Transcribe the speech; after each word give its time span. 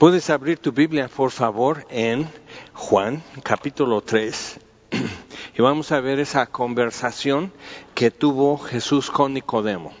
Puedes 0.00 0.30
abrir 0.30 0.56
tu 0.56 0.72
Biblia, 0.72 1.08
por 1.08 1.30
favor, 1.30 1.86
en 1.90 2.26
Juan, 2.72 3.22
capítulo 3.42 4.00
3. 4.00 4.58
Y 5.58 5.60
vamos 5.60 5.92
a 5.92 6.00
ver 6.00 6.18
esa 6.20 6.46
conversación 6.46 7.52
que 7.94 8.10
tuvo 8.10 8.56
Jesús 8.56 9.10
con 9.10 9.34
Nicodemo. 9.34 9.92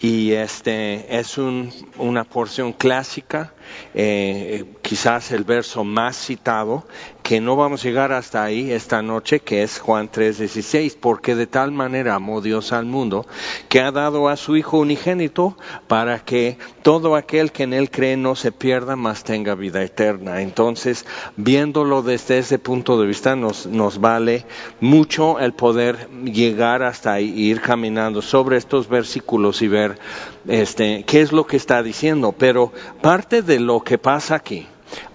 Y 0.00 0.32
este 0.32 1.20
es 1.20 1.38
una 1.38 2.24
porción 2.24 2.72
clásica, 2.72 3.54
eh, 3.94 4.64
quizás 4.82 5.30
el 5.30 5.44
verso 5.44 5.84
más 5.84 6.16
citado 6.16 6.88
que 7.22 7.40
no 7.40 7.56
vamos 7.56 7.80
a 7.80 7.84
llegar 7.84 8.12
hasta 8.12 8.42
ahí 8.42 8.72
esta 8.72 9.02
noche, 9.02 9.40
que 9.40 9.62
es 9.62 9.78
Juan 9.78 10.10
3:16, 10.10 10.96
porque 10.98 11.34
de 11.34 11.46
tal 11.46 11.72
manera 11.72 12.14
amó 12.14 12.40
Dios 12.40 12.72
al 12.72 12.84
mundo, 12.84 13.26
que 13.68 13.80
ha 13.80 13.92
dado 13.92 14.28
a 14.28 14.36
su 14.36 14.56
Hijo 14.56 14.78
unigénito 14.78 15.56
para 15.86 16.18
que 16.18 16.58
todo 16.82 17.14
aquel 17.16 17.52
que 17.52 17.62
en 17.62 17.72
Él 17.72 17.90
cree 17.90 18.16
no 18.16 18.34
se 18.34 18.52
pierda, 18.52 18.96
mas 18.96 19.24
tenga 19.24 19.54
vida 19.54 19.82
eterna. 19.82 20.42
Entonces, 20.42 21.06
viéndolo 21.36 22.02
desde 22.02 22.38
ese 22.38 22.58
punto 22.58 23.00
de 23.00 23.06
vista, 23.06 23.36
nos, 23.36 23.66
nos 23.66 24.00
vale 24.00 24.44
mucho 24.80 25.38
el 25.38 25.52
poder 25.52 26.08
llegar 26.24 26.82
hasta 26.82 27.12
ahí, 27.12 27.30
ir 27.30 27.60
caminando 27.60 28.22
sobre 28.22 28.56
estos 28.56 28.88
versículos 28.88 29.62
y 29.62 29.68
ver 29.68 29.98
este, 30.46 31.04
qué 31.04 31.20
es 31.20 31.32
lo 31.32 31.46
que 31.46 31.56
está 31.56 31.82
diciendo. 31.82 32.32
Pero 32.32 32.72
parte 33.00 33.42
de 33.42 33.60
lo 33.60 33.80
que 33.80 33.98
pasa 33.98 34.34
aquí, 34.34 34.66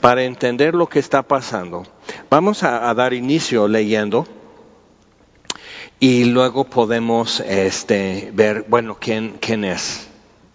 para 0.01 0.23
entender 0.23 0.73
lo 0.73 0.87
que 0.87 0.99
está 0.99 1.23
pasando, 1.23 1.83
vamos 2.29 2.63
a, 2.63 2.93
dar 2.93 3.13
inicio 3.13 3.67
leyendo 3.67 4.27
y 5.99 6.25
luego 6.25 6.65
podemos 6.65 7.39
este, 7.41 8.31
ver, 8.33 8.65
bueno, 8.67 8.97
quién, 8.99 9.37
quién 9.39 9.63
es 9.65 10.06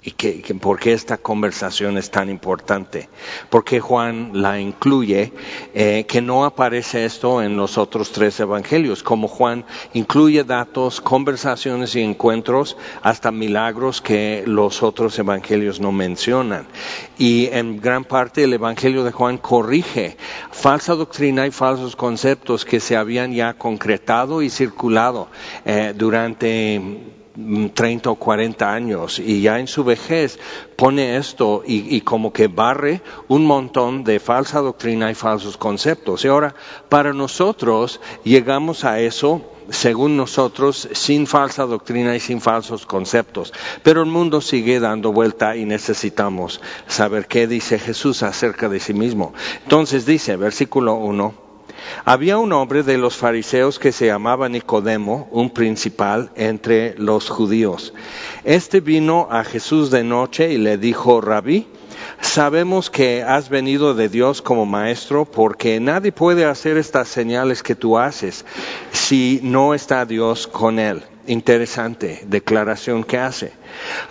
y 0.04 0.10
que, 0.10 0.54
por 0.56 0.80
qué 0.80 0.92
esta 0.92 1.16
conversación 1.16 1.96
es 1.96 2.10
tan 2.10 2.28
importante. 2.28 3.08
Porque 3.50 3.80
Juan 3.80 4.30
la 4.34 4.58
incluye, 4.58 5.32
eh, 5.74 6.04
que 6.08 6.20
no 6.20 6.44
aparece 6.44 7.04
esto 7.04 7.40
en 7.40 7.56
los 7.56 7.78
otros 7.78 8.10
tres 8.10 8.40
evangelios, 8.40 9.02
como 9.04 9.28
Juan 9.28 9.64
incluye 9.92 10.42
datos, 10.42 11.00
conversaciones 11.00 11.94
y 11.94 12.00
encuentros, 12.00 12.76
hasta 13.02 13.30
milagros 13.30 14.00
que 14.00 14.42
los 14.46 14.82
otros 14.82 15.16
evangelios 15.20 15.78
no 15.78 15.92
mencionan. 15.92 16.66
Y 17.16 17.46
en 17.52 17.80
gran 17.80 18.04
parte 18.04 18.44
el 18.44 18.54
evangelio 18.54 19.04
de 19.04 19.12
Juan 19.12 19.38
corrige 19.38 20.16
falsa 20.50 20.94
doctrina 20.94 21.46
y 21.46 21.52
falsos 21.52 21.94
conceptos 21.94 22.64
que 22.64 22.80
se 22.80 22.96
habían 22.96 23.32
ya 23.32 23.54
concretado 23.54 24.42
y 24.42 24.50
circulado 24.50 25.28
eh, 25.64 25.94
durante 25.96 27.21
30 27.34 28.10
o 28.10 28.14
40 28.16 28.72
años 28.72 29.18
y 29.18 29.40
ya 29.40 29.58
en 29.58 29.66
su 29.66 29.84
vejez 29.84 30.38
pone 30.76 31.16
esto 31.16 31.62
y, 31.66 32.00
como 32.02 32.32
que 32.32 32.48
barre 32.48 33.00
un 33.28 33.46
montón 33.46 34.04
de 34.04 34.20
falsa 34.20 34.60
doctrina 34.60 35.10
y 35.10 35.14
falsos 35.14 35.56
conceptos. 35.56 36.24
Y 36.24 36.28
ahora, 36.28 36.54
para 36.88 37.12
nosotros 37.12 38.00
llegamos 38.24 38.84
a 38.84 39.00
eso 39.00 39.42
según 39.70 40.16
nosotros, 40.16 40.88
sin 40.92 41.26
falsa 41.26 41.64
doctrina 41.64 42.14
y 42.16 42.20
sin 42.20 42.40
falsos 42.40 42.84
conceptos. 42.84 43.52
Pero 43.82 44.02
el 44.02 44.10
mundo 44.10 44.40
sigue 44.40 44.80
dando 44.80 45.12
vuelta 45.12 45.56
y 45.56 45.64
necesitamos 45.64 46.60
saber 46.86 47.26
qué 47.26 47.46
dice 47.46 47.78
Jesús 47.78 48.22
acerca 48.22 48.68
de 48.68 48.80
sí 48.80 48.92
mismo. 48.92 49.32
Entonces 49.62 50.04
dice, 50.04 50.36
versículo 50.36 50.94
1, 50.94 51.51
había 52.04 52.38
un 52.38 52.52
hombre 52.52 52.82
de 52.82 52.98
los 52.98 53.16
fariseos 53.16 53.78
que 53.78 53.92
se 53.92 54.06
llamaba 54.06 54.48
Nicodemo, 54.48 55.28
un 55.30 55.50
principal 55.50 56.30
entre 56.36 56.94
los 56.98 57.28
judíos. 57.28 57.94
Este 58.44 58.80
vino 58.80 59.28
a 59.30 59.44
Jesús 59.44 59.90
de 59.90 60.04
noche 60.04 60.52
y 60.52 60.58
le 60.58 60.78
dijo, 60.78 61.20
Rabí, 61.20 61.66
sabemos 62.20 62.90
que 62.90 63.22
has 63.22 63.48
venido 63.48 63.94
de 63.94 64.08
Dios 64.08 64.42
como 64.42 64.66
maestro 64.66 65.24
porque 65.24 65.80
nadie 65.80 66.12
puede 66.12 66.44
hacer 66.44 66.76
estas 66.76 67.08
señales 67.08 67.62
que 67.62 67.74
tú 67.74 67.98
haces 67.98 68.44
si 68.92 69.40
no 69.42 69.74
está 69.74 70.04
Dios 70.04 70.46
con 70.46 70.78
él. 70.78 71.02
Interesante 71.26 72.24
declaración 72.26 73.04
que 73.04 73.18
hace. 73.18 73.52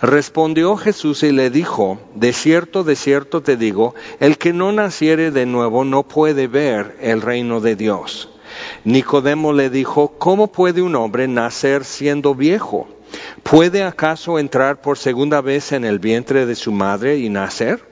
Respondió 0.00 0.76
Jesús 0.76 1.22
y 1.22 1.30
le 1.30 1.50
dijo, 1.50 1.98
de 2.14 2.32
cierto, 2.32 2.84
de 2.84 2.96
cierto 2.96 3.42
te 3.42 3.56
digo, 3.56 3.94
el 4.18 4.38
que 4.38 4.54
no 4.54 4.72
naciere 4.72 5.30
de 5.30 5.44
nuevo 5.44 5.84
no 5.84 6.04
puede 6.04 6.46
ver 6.46 6.96
el 7.00 7.20
reino 7.20 7.60
de 7.60 7.76
Dios. 7.76 8.30
Nicodemo 8.84 9.52
le 9.52 9.68
dijo, 9.68 10.14
¿cómo 10.18 10.46
puede 10.48 10.80
un 10.80 10.96
hombre 10.96 11.28
nacer 11.28 11.84
siendo 11.84 12.34
viejo? 12.34 12.88
¿Puede 13.42 13.82
acaso 13.82 14.38
entrar 14.38 14.80
por 14.80 14.96
segunda 14.96 15.42
vez 15.42 15.72
en 15.72 15.84
el 15.84 15.98
vientre 15.98 16.46
de 16.46 16.54
su 16.54 16.72
madre 16.72 17.18
y 17.18 17.28
nacer? 17.28 17.91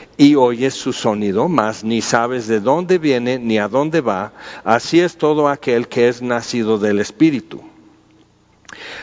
y 0.21 0.35
oyes 0.35 0.75
su 0.75 0.93
sonido, 0.93 1.49
mas 1.49 1.83
ni 1.83 1.99
sabes 1.99 2.45
de 2.45 2.59
dónde 2.59 2.99
viene 2.99 3.39
ni 3.39 3.57
a 3.57 3.67
dónde 3.67 4.01
va, 4.01 4.33
así 4.63 4.99
es 4.99 5.17
todo 5.17 5.47
aquel 5.47 5.87
que 5.87 6.09
es 6.09 6.21
nacido 6.21 6.77
del 6.77 6.99
Espíritu. 6.99 7.63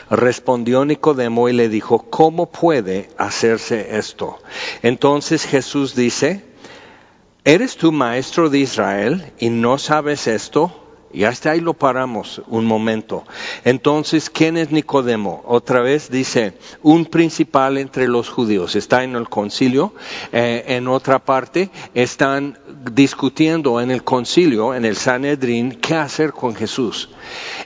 Respondió 0.09 0.85
Nicodemo 0.85 1.49
y 1.49 1.53
le 1.53 1.67
dijo, 1.67 2.05
¿cómo 2.09 2.49
puede 2.49 3.09
hacerse 3.17 3.97
esto? 3.97 4.37
Entonces 4.81 5.43
Jesús 5.43 5.93
dice, 5.93 6.45
¿eres 7.43 7.75
tú 7.75 7.91
maestro 7.91 8.49
de 8.49 8.59
Israel 8.59 9.33
y 9.39 9.49
no 9.49 9.77
sabes 9.77 10.25
esto? 10.25 10.71
Y 11.11 11.23
hasta 11.23 11.51
ahí 11.51 11.59
lo 11.59 11.73
paramos 11.73 12.41
un 12.47 12.65
momento. 12.65 13.23
Entonces, 13.63 14.29
¿quién 14.29 14.57
es 14.57 14.71
Nicodemo? 14.71 15.43
Otra 15.47 15.81
vez 15.81 16.09
dice, 16.09 16.53
un 16.83 17.05
principal 17.05 17.77
entre 17.77 18.07
los 18.07 18.29
judíos. 18.29 18.75
Está 18.75 19.03
en 19.03 19.15
el 19.15 19.27
concilio. 19.27 19.93
Eh, 20.31 20.65
en 20.67 20.87
otra 20.87 21.19
parte, 21.19 21.71
están 21.93 22.57
discutiendo 22.93 23.81
en 23.81 23.91
el 23.91 24.03
concilio, 24.03 24.73
en 24.73 24.85
el 24.85 24.95
Sanedrín, 24.95 25.71
qué 25.71 25.95
hacer 25.95 26.31
con 26.31 26.55
Jesús. 26.55 27.09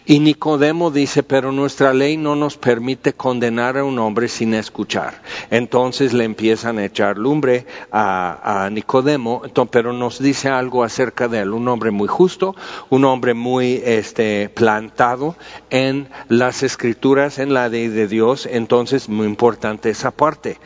Y 0.05 0.19
Nicodemo 0.19 0.91
dice, 0.91 1.23
pero 1.23 1.51
nuestra 1.51 1.93
ley 1.93 2.17
no 2.17 2.35
nos 2.35 2.57
permite 2.57 3.13
condenar 3.13 3.77
a 3.77 3.83
un 3.83 3.99
hombre 3.99 4.27
sin 4.27 4.53
escuchar. 4.53 5.21
Entonces 5.49 6.13
le 6.13 6.23
empiezan 6.25 6.77
a 6.77 6.85
echar 6.85 7.17
lumbre 7.17 7.65
a, 7.91 8.69
Nicodemo, 8.71 9.43
pero 9.71 9.93
nos 9.93 10.19
dice 10.19 10.49
algo 10.49 10.83
acerca 10.83 11.27
de 11.27 11.39
él. 11.39 11.51
Un 11.51 11.67
hombre 11.67 11.91
muy 11.91 12.07
justo, 12.07 12.55
un 12.89 13.05
hombre 13.05 13.32
muy 13.33 13.81
este, 13.85 14.49
plantado 14.49 15.35
en 15.69 16.09
las 16.29 16.63
escrituras, 16.63 17.39
en 17.39 17.53
la 17.53 17.69
ley 17.69 17.88
de 17.88 18.07
Dios. 18.07 18.47
Entonces, 18.49 19.09
muy 19.09 19.27
importante 19.27 19.89
esa 19.89 20.11
parte. 20.11 20.57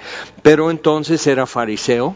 Pero 0.42 0.72
entonces 0.72 1.26
era 1.28 1.46
fariseo. 1.46 2.16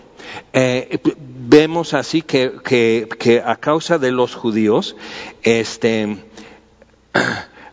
Eh, 0.53 0.99
vemos 1.17 1.93
así 1.93 2.21
que, 2.21 2.53
que, 2.63 3.07
que 3.19 3.41
a 3.41 3.55
causa 3.55 3.97
de 3.97 4.11
los 4.11 4.35
judíos, 4.35 4.95
este, 5.43 6.17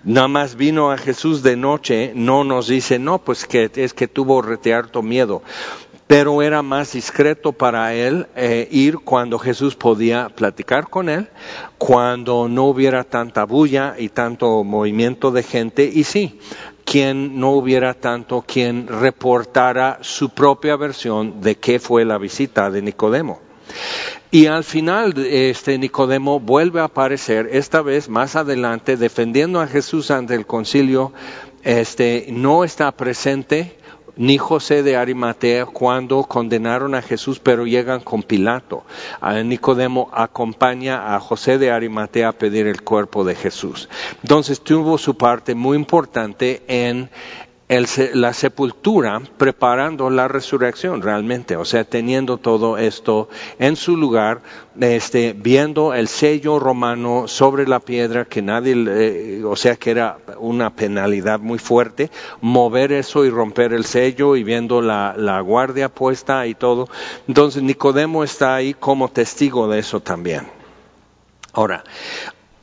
nada 0.05 0.29
más 0.29 0.57
vino 0.57 0.91
a 0.91 0.99
Jesús 0.99 1.43
de 1.43 1.57
noche, 1.57 2.13
no 2.15 2.45
nos 2.45 2.69
dice, 2.69 2.99
no, 2.99 3.19
pues 3.19 3.47
que 3.47 3.71
es 3.75 3.95
que 3.95 4.09
tuvo 4.09 4.43
rete 4.43 4.75
harto 4.75 5.03
miedo. 5.03 5.43
Pero 6.09 6.43
era 6.43 6.63
más 6.63 6.95
discreto 6.95 7.53
para 7.53 7.95
él 7.95 8.27
eh, 8.35 8.67
ir 8.71 8.99
cuando 8.99 9.39
Jesús 9.39 9.77
podía 9.77 10.31
platicar 10.31 10.89
con 10.89 11.09
él, 11.09 11.29
cuando 11.77 12.49
no 12.49 12.65
hubiera 12.65 13.05
tanta 13.05 13.45
bulla 13.45 13.95
y 13.97 14.09
tanto 14.09 14.65
movimiento 14.65 15.31
de 15.31 15.43
gente, 15.43 15.85
y 15.85 16.05
sí, 16.05 16.41
quien 16.85 17.39
no 17.39 17.51
hubiera 17.51 17.93
tanto 17.93 18.43
quien 18.43 18.89
reportara 18.89 19.99
su 20.01 20.31
propia 20.31 20.77
versión 20.77 21.43
de 21.43 21.57
qué 21.57 21.79
fue 21.79 22.07
la 22.07 22.17
visita 22.17 22.71
de 22.71 22.81
Nicodemo. 22.81 23.41
Y 24.31 24.47
al 24.47 24.65
final, 24.65 25.15
este 25.19 25.79
Nicodemo 25.79 26.41
vuelve 26.41 26.81
a 26.81 26.85
aparecer, 26.85 27.49
esta 27.53 27.81
vez 27.81 28.09
más 28.09 28.37
adelante, 28.37 28.97
defendiendo 28.97 29.61
a 29.61 29.67
Jesús 29.67 30.11
ante 30.11 30.35
el 30.35 30.47
concilio. 30.47 31.13
Este 31.63 32.27
no 32.31 32.65
está 32.65 32.93
presente 32.93 33.78
ni 34.19 34.37
José 34.37 34.83
de 34.83 34.97
Arimatea 34.97 35.65
cuando 35.65 36.25
condenaron 36.25 36.95
a 36.95 37.03
Jesús, 37.03 37.39
pero 37.39 37.67
llegan 37.67 38.01
con 38.01 38.23
Pilato. 38.23 38.85
Nicodemo 39.45 40.11
acompaña 40.13 41.15
a 41.15 41.21
José 41.21 41.57
de 41.57 41.71
Arimatea 41.71 42.29
a 42.29 42.33
pedir 42.33 42.67
el 42.67 42.83
cuerpo 42.83 43.25
de 43.25 43.37
Jesús. 43.37 43.89
Entonces 44.23 44.61
tuvo 44.61 44.99
su 44.99 45.17
parte 45.17 45.55
muy 45.55 45.77
importante 45.77 46.63
en 46.67 47.09
la 47.69 48.33
sepultura 48.33 49.21
preparando 49.37 50.09
la 50.09 50.27
resurrección 50.27 51.03
realmente, 51.03 51.55
o 51.57 51.67
sea, 51.67 51.85
teniendo 51.85 52.39
todo 52.39 52.79
esto 52.79 53.29
en 53.59 53.77
su 53.77 53.99
lugar, 53.99 54.41
este, 54.81 55.35
viendo 55.35 55.93
el 55.93 56.09
sello 56.09 56.59
romano 56.59 57.29
sobre 57.29 57.69
la 57.69 57.81
piedra 57.81 58.25
que 58.25 58.41
nadie, 58.41 59.45
o 59.45 59.55
sea, 59.55 59.77
que 59.77 59.91
era 59.91 60.17
una 60.39 60.75
penalidad 60.75 61.41
muy 61.41 61.59
fuerte, 61.59 62.11
mover 62.41 62.93
eso 62.93 63.27
y 63.27 63.31
romper 63.31 63.75
el 63.75 63.85
sello 63.85 64.37
y 64.37 64.45
viendo 64.45 64.81
la, 64.81 65.15
la 65.19 65.41
guardia 65.43 65.91
puesta 65.91 66.47
y 66.47 66.55
todo. 66.55 66.89
Entonces 67.27 67.63
Nicodemo 67.63 68.25
está 68.25 68.55
ahí 68.55 68.73
como 68.73 69.11
testigo 69.11 69.69
de 69.69 69.81
eso 69.81 70.01
también. 70.01 70.49
Ahora, 71.53 71.85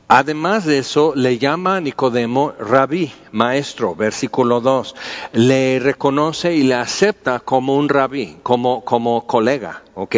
Además 0.08 0.64
de 0.64 0.78
eso, 0.78 1.14
le 1.16 1.38
llama 1.38 1.76
a 1.76 1.80
Nicodemo 1.80 2.52
rabí, 2.60 3.12
maestro, 3.32 3.96
versículo 3.96 4.60
2. 4.60 4.94
Le 5.32 5.80
reconoce 5.80 6.54
y 6.54 6.62
le 6.62 6.74
acepta 6.74 7.40
como 7.40 7.76
un 7.76 7.88
rabí, 7.88 8.36
como, 8.44 8.84
como 8.84 9.26
colega, 9.26 9.82
¿ok? 9.96 10.14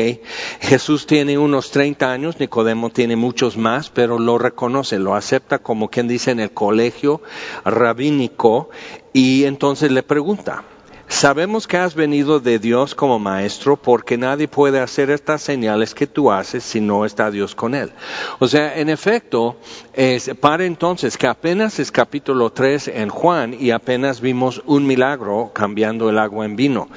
Jesús 0.61 1.07
tiene 1.07 1.39
unos 1.39 1.71
30 1.71 2.13
años, 2.13 2.39
Nicodemo 2.39 2.91
tiene 2.91 3.17
muchos 3.17 3.57
más, 3.57 3.89
pero 3.89 4.19
lo 4.19 4.37
reconoce, 4.37 4.99
lo 4.99 5.15
acepta 5.15 5.61
como 5.61 5.89
quien 5.89 6.07
dice 6.07 6.33
en 6.33 6.41
el 6.41 6.51
colegio 6.51 7.23
rabínico 7.65 8.69
y 9.15 9.45
entonces 9.45 9.91
le 9.91 10.03
pregunta, 10.03 10.65
Sabemos 11.09 11.67
que 11.67 11.79
has 11.79 11.95
venido 11.95 12.39
de 12.39 12.59
Dios 12.59 12.95
como 12.95 13.19
maestro 13.19 13.77
porque 13.77 14.19
nadie 14.19 14.47
puede 14.47 14.79
hacer 14.79 15.11
estas 15.11 15.43
señales 15.43 15.95
que 15.95 16.07
tú 16.07 16.31
haces 16.31 16.63
si 16.63 16.81
no 16.81 17.07
está 17.07 17.31
Dios 17.31 17.55
con 17.55 17.75
él. 17.75 17.91
O 18.39 18.47
sea, 18.47 18.79
en 18.79 18.91
efecto, 18.91 19.57
es 19.95 20.31
para 20.41 20.67
entonces 20.67 21.17
que 21.17 21.27
apenas 21.27 21.79
es 21.79 21.91
capítulo 21.91 22.51
3 22.51 22.89
en 22.89 23.09
Juan 23.09 23.57
y 23.59 23.71
apenas 23.71 24.21
vimos 24.21 24.63
un 24.67 24.87
milagro 24.87 25.51
cambiando 25.55 26.11
el 26.11 26.19
agua 26.19 26.45
en 26.45 26.57
vino. 26.57 26.89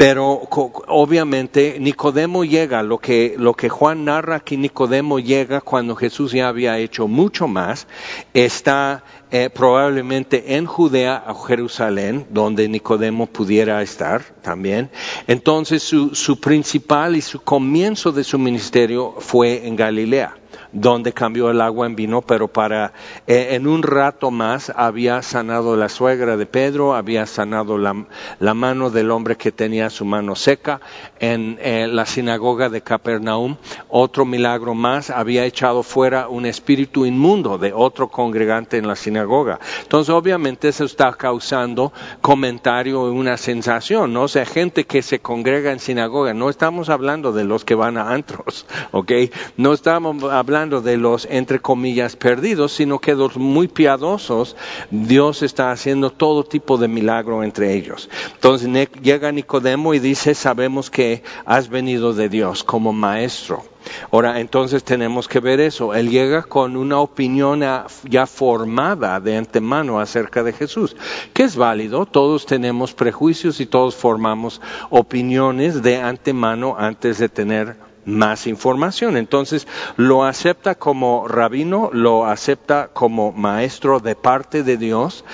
Pero 0.00 0.48
obviamente 0.88 1.76
Nicodemo 1.78 2.44
llega, 2.44 2.82
lo 2.82 2.96
que, 2.96 3.34
lo 3.36 3.52
que 3.52 3.68
Juan 3.68 4.06
narra 4.06 4.40
que 4.40 4.56
Nicodemo 4.56 5.18
llega 5.18 5.60
cuando 5.60 5.94
Jesús 5.94 6.32
ya 6.32 6.48
había 6.48 6.78
hecho 6.78 7.06
mucho 7.06 7.48
más, 7.48 7.86
está 8.32 9.04
eh, 9.30 9.50
probablemente 9.50 10.56
en 10.56 10.66
Judea 10.66 11.24
o 11.28 11.34
Jerusalén, 11.34 12.26
donde 12.30 12.68
Nicodemo 12.68 13.26
pudiera 13.26 13.82
estar 13.82 14.22
también. 14.42 14.90
Entonces 15.26 15.82
su, 15.82 16.14
su 16.14 16.40
principal 16.40 17.16
y 17.16 17.20
su 17.20 17.40
comienzo 17.40 18.12
de 18.12 18.24
su 18.24 18.38
ministerio 18.38 19.14
fue 19.18 19.66
en 19.66 19.76
Galilea 19.76 20.36
donde 20.72 21.12
cambió 21.12 21.50
el 21.50 21.60
agua 21.60 21.86
en 21.86 21.96
vino, 21.96 22.22
pero 22.22 22.48
para 22.48 22.92
eh, 23.26 23.48
en 23.52 23.66
un 23.66 23.82
rato 23.82 24.30
más 24.30 24.72
había 24.74 25.22
sanado 25.22 25.76
la 25.76 25.88
suegra 25.88 26.36
de 26.36 26.46
Pedro, 26.46 26.94
había 26.94 27.26
sanado 27.26 27.78
la, 27.78 28.54
mano 28.54 28.90
del 28.90 29.10
hombre 29.10 29.36
que 29.36 29.52
tenía 29.52 29.90
su 29.90 30.04
mano 30.04 30.36
seca 30.36 30.80
en 31.18 31.58
eh, 31.60 31.88
la 31.90 32.06
sinagoga 32.06 32.68
de 32.68 32.82
Capernaum. 32.82 33.56
Otro 33.88 34.24
milagro 34.24 34.74
más, 34.74 35.10
había 35.10 35.44
echado 35.44 35.82
fuera 35.82 36.28
un 36.28 36.46
espíritu 36.46 37.06
inmundo 37.06 37.58
de 37.58 37.72
otro 37.72 38.08
congregante 38.08 38.76
en 38.76 38.86
la 38.86 38.96
sinagoga. 38.96 39.58
Entonces, 39.82 40.10
obviamente, 40.10 40.68
eso 40.68 40.84
está 40.84 41.12
causando 41.12 41.92
comentario 42.20 43.02
una 43.04 43.36
sensación, 43.36 44.12
¿no? 44.12 44.22
O 44.22 44.28
sea, 44.28 44.44
gente 44.44 44.84
que 44.84 45.02
se 45.02 45.20
congrega 45.20 45.72
en 45.72 45.80
sinagoga, 45.80 46.34
no 46.34 46.50
estamos 46.50 46.88
hablando 46.88 47.32
de 47.32 47.44
los 47.44 47.64
que 47.64 47.74
van 47.74 47.96
a 47.96 48.10
antros, 48.10 48.66
¿ok? 48.92 49.12
No 49.56 49.72
estamos 49.72 50.22
hablando 50.24 50.59
de 50.68 50.96
los, 50.96 51.26
entre 51.30 51.60
comillas, 51.60 52.16
perdidos, 52.16 52.72
sino 52.72 52.98
que 52.98 53.14
los 53.14 53.36
muy 53.36 53.68
piadosos, 53.68 54.56
Dios 54.90 55.42
está 55.42 55.70
haciendo 55.70 56.10
todo 56.10 56.44
tipo 56.44 56.76
de 56.76 56.88
milagro 56.88 57.42
entre 57.42 57.74
ellos. 57.74 58.10
Entonces 58.34 58.90
llega 59.02 59.32
Nicodemo 59.32 59.94
y 59.94 59.98
dice, 59.98 60.34
sabemos 60.34 60.90
que 60.90 61.22
has 61.46 61.68
venido 61.68 62.12
de 62.12 62.28
Dios 62.28 62.62
como 62.62 62.92
maestro. 62.92 63.64
Ahora, 64.10 64.40
entonces 64.40 64.84
tenemos 64.84 65.26
que 65.26 65.40
ver 65.40 65.60
eso. 65.60 65.94
Él 65.94 66.10
llega 66.10 66.42
con 66.42 66.76
una 66.76 66.98
opinión 66.98 67.62
ya 68.04 68.26
formada 68.26 69.20
de 69.20 69.36
antemano 69.36 70.00
acerca 70.00 70.42
de 70.42 70.52
Jesús, 70.52 70.96
que 71.32 71.44
es 71.44 71.56
válido. 71.56 72.06
Todos 72.06 72.46
tenemos 72.46 72.92
prejuicios 72.92 73.60
y 73.60 73.66
todos 73.66 73.94
formamos 73.94 74.60
opiniones 74.90 75.82
de 75.82 75.96
antemano 75.96 76.76
antes 76.78 77.18
de 77.18 77.28
tener 77.28 77.89
más 78.04 78.46
información. 78.46 79.16
Entonces 79.16 79.66
lo 79.96 80.24
acepta 80.24 80.74
como 80.74 81.28
rabino, 81.28 81.90
lo 81.92 82.26
acepta 82.26 82.88
como 82.92 83.32
maestro 83.32 84.00
de 84.00 84.14
parte 84.14 84.62
de 84.62 84.76
Dios. 84.76 85.24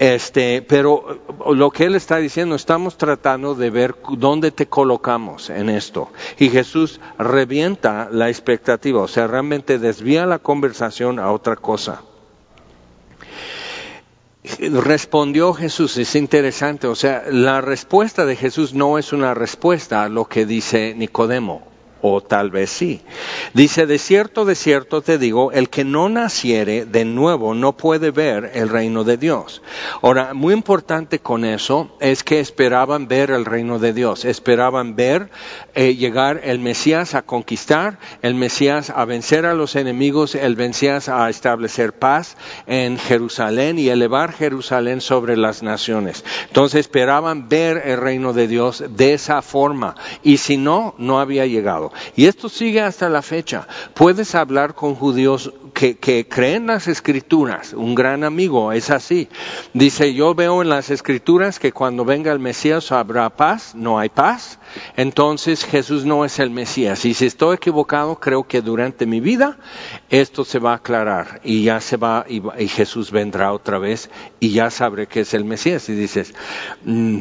Este, 0.00 0.62
pero 0.62 1.20
lo 1.52 1.70
que 1.70 1.84
él 1.84 1.94
está 1.94 2.16
diciendo, 2.16 2.54
estamos 2.54 2.96
tratando 2.96 3.54
de 3.54 3.68
ver 3.68 3.96
dónde 4.16 4.50
te 4.50 4.66
colocamos 4.66 5.50
en 5.50 5.68
esto. 5.68 6.08
Y 6.38 6.48
Jesús 6.48 7.00
revienta 7.18 8.08
la 8.10 8.30
expectativa, 8.30 9.02
o 9.02 9.08
sea, 9.08 9.26
realmente 9.26 9.78
desvía 9.78 10.24
la 10.24 10.38
conversación 10.38 11.18
a 11.18 11.30
otra 11.30 11.56
cosa. 11.56 12.00
Respondió 14.58 15.52
Jesús, 15.52 15.98
es 15.98 16.16
interesante, 16.16 16.86
o 16.86 16.94
sea, 16.94 17.24
la 17.30 17.60
respuesta 17.60 18.24
de 18.24 18.36
Jesús 18.36 18.72
no 18.72 18.96
es 18.96 19.12
una 19.12 19.34
respuesta 19.34 20.02
a 20.02 20.08
lo 20.08 20.24
que 20.24 20.46
dice 20.46 20.94
Nicodemo 20.96 21.69
o 22.02 22.20
tal 22.20 22.50
vez 22.50 22.70
sí. 22.70 23.00
Dice, 23.54 23.86
de 23.86 23.98
cierto, 23.98 24.44
de 24.44 24.54
cierto 24.54 25.02
te 25.02 25.18
digo, 25.18 25.52
el 25.52 25.68
que 25.68 25.84
no 25.84 26.08
naciere 26.08 26.84
de 26.84 27.04
nuevo 27.04 27.54
no 27.54 27.76
puede 27.76 28.10
ver 28.10 28.52
el 28.54 28.68
reino 28.68 29.04
de 29.04 29.16
Dios. 29.16 29.62
Ahora, 30.02 30.34
muy 30.34 30.54
importante 30.54 31.18
con 31.18 31.44
eso 31.44 31.96
es 32.00 32.24
que 32.24 32.40
esperaban 32.40 33.08
ver 33.08 33.30
el 33.30 33.44
reino 33.44 33.78
de 33.78 33.92
Dios, 33.92 34.24
esperaban 34.24 34.96
ver 34.96 35.30
eh, 35.74 35.94
llegar 35.94 36.40
el 36.44 36.58
Mesías 36.58 37.14
a 37.14 37.22
conquistar, 37.22 37.98
el 38.22 38.34
Mesías 38.34 38.90
a 38.90 39.04
vencer 39.04 39.46
a 39.46 39.54
los 39.54 39.76
enemigos, 39.76 40.34
el 40.34 40.56
Mesías 40.56 41.08
a 41.08 41.28
establecer 41.28 41.92
paz 41.92 42.36
en 42.66 42.98
Jerusalén 42.98 43.78
y 43.78 43.88
elevar 43.88 44.32
Jerusalén 44.32 45.00
sobre 45.00 45.36
las 45.36 45.62
naciones. 45.62 46.24
Entonces 46.48 46.80
esperaban 46.80 47.48
ver 47.48 47.82
el 47.84 47.98
reino 47.98 48.32
de 48.32 48.48
Dios 48.48 48.84
de 48.88 49.14
esa 49.14 49.42
forma 49.42 49.94
y 50.22 50.38
si 50.38 50.56
no, 50.56 50.94
no 50.98 51.20
había 51.20 51.46
llegado. 51.46 51.89
Y 52.16 52.26
esto 52.26 52.48
sigue 52.48 52.80
hasta 52.80 53.08
la 53.08 53.22
fecha. 53.22 53.66
Puedes 53.94 54.34
hablar 54.34 54.74
con 54.74 54.94
judíos 54.94 55.52
que, 55.72 56.26
creen 56.28 56.66
las 56.66 56.88
escrituras. 56.88 57.72
Un 57.72 57.94
gran 57.94 58.24
amigo 58.24 58.72
es 58.72 58.90
así. 58.90 59.28
Dice, 59.72 60.12
yo 60.14 60.34
veo 60.34 60.62
en 60.62 60.68
las 60.68 60.90
escrituras 60.90 61.58
que 61.58 61.72
cuando 61.72 62.04
venga 62.04 62.32
el 62.32 62.38
Mesías 62.38 62.92
habrá 62.92 63.30
paz. 63.30 63.74
No 63.74 63.98
hay 63.98 64.08
paz. 64.08 64.58
Entonces 64.96 65.64
Jesús 65.64 66.04
no 66.04 66.24
es 66.24 66.38
el 66.38 66.50
Mesías. 66.50 67.04
Y 67.04 67.14
si 67.14 67.26
estoy 67.26 67.56
equivocado, 67.56 68.16
creo 68.16 68.46
que 68.46 68.60
durante 68.60 69.06
mi 69.06 69.20
vida 69.20 69.58
esto 70.08 70.44
se 70.44 70.58
va 70.58 70.72
a 70.72 70.76
aclarar. 70.76 71.40
Y 71.44 71.64
ya 71.64 71.80
se 71.80 71.96
va, 71.96 72.24
y, 72.28 72.68
Jesús 72.68 73.10
vendrá 73.10 73.52
otra 73.52 73.78
vez 73.78 74.10
y 74.38 74.50
ya 74.50 74.70
sabré 74.70 75.06
que 75.06 75.20
es 75.20 75.34
el 75.34 75.44
Mesías. 75.44 75.88
Y 75.88 75.94
dices, 75.94 76.34
mm, 76.84 77.20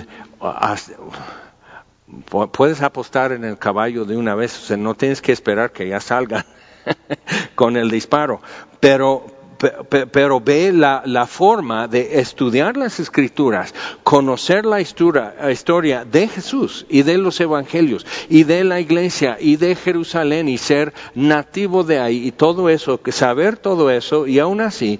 puedes 2.52 2.82
apostar 2.82 3.32
en 3.32 3.44
el 3.44 3.58
caballo 3.58 4.06
de 4.06 4.18
una 4.18 4.36
vez, 4.36 4.58
o 4.58 4.62
sea, 4.62 4.78
no 4.78 4.96
tienes 4.96 5.22
que 5.22 5.32
esperar 5.32 5.72
que 5.72 5.88
ya 5.88 6.00
salga 6.00 6.46
con 7.56 7.78
el 7.78 7.90
disparo, 7.90 8.42
pero 8.80 9.39
pero 9.60 10.40
ve 10.40 10.72
la, 10.72 11.28
forma 11.28 11.88
de 11.88 12.20
estudiar 12.20 12.78
las 12.78 13.00
escrituras, 13.00 13.74
conocer 14.04 14.66
la 14.66 14.82
historia, 14.82 15.36
la 15.40 15.52
historia, 15.52 16.06
de 16.06 16.28
Jesús 16.28 16.86
y 16.90 17.04
de 17.04 17.18
los 17.18 17.40
evangelios 17.40 18.06
y 18.30 18.44
de 18.44 18.64
la 18.64 18.80
iglesia 18.80 19.38
y 19.40 19.58
de 19.58 19.76
Jerusalén 19.76 20.48
y 20.48 20.58
ser 20.58 20.94
nativo 21.14 21.84
de 21.84 22.00
ahí 22.00 22.28
y 22.28 22.32
todo 22.32 22.70
eso, 22.70 23.00
saber 23.10 23.58
todo 23.58 23.92
eso 23.92 24.28
y 24.28 24.40
aún 24.40 24.62
así 24.62 25.00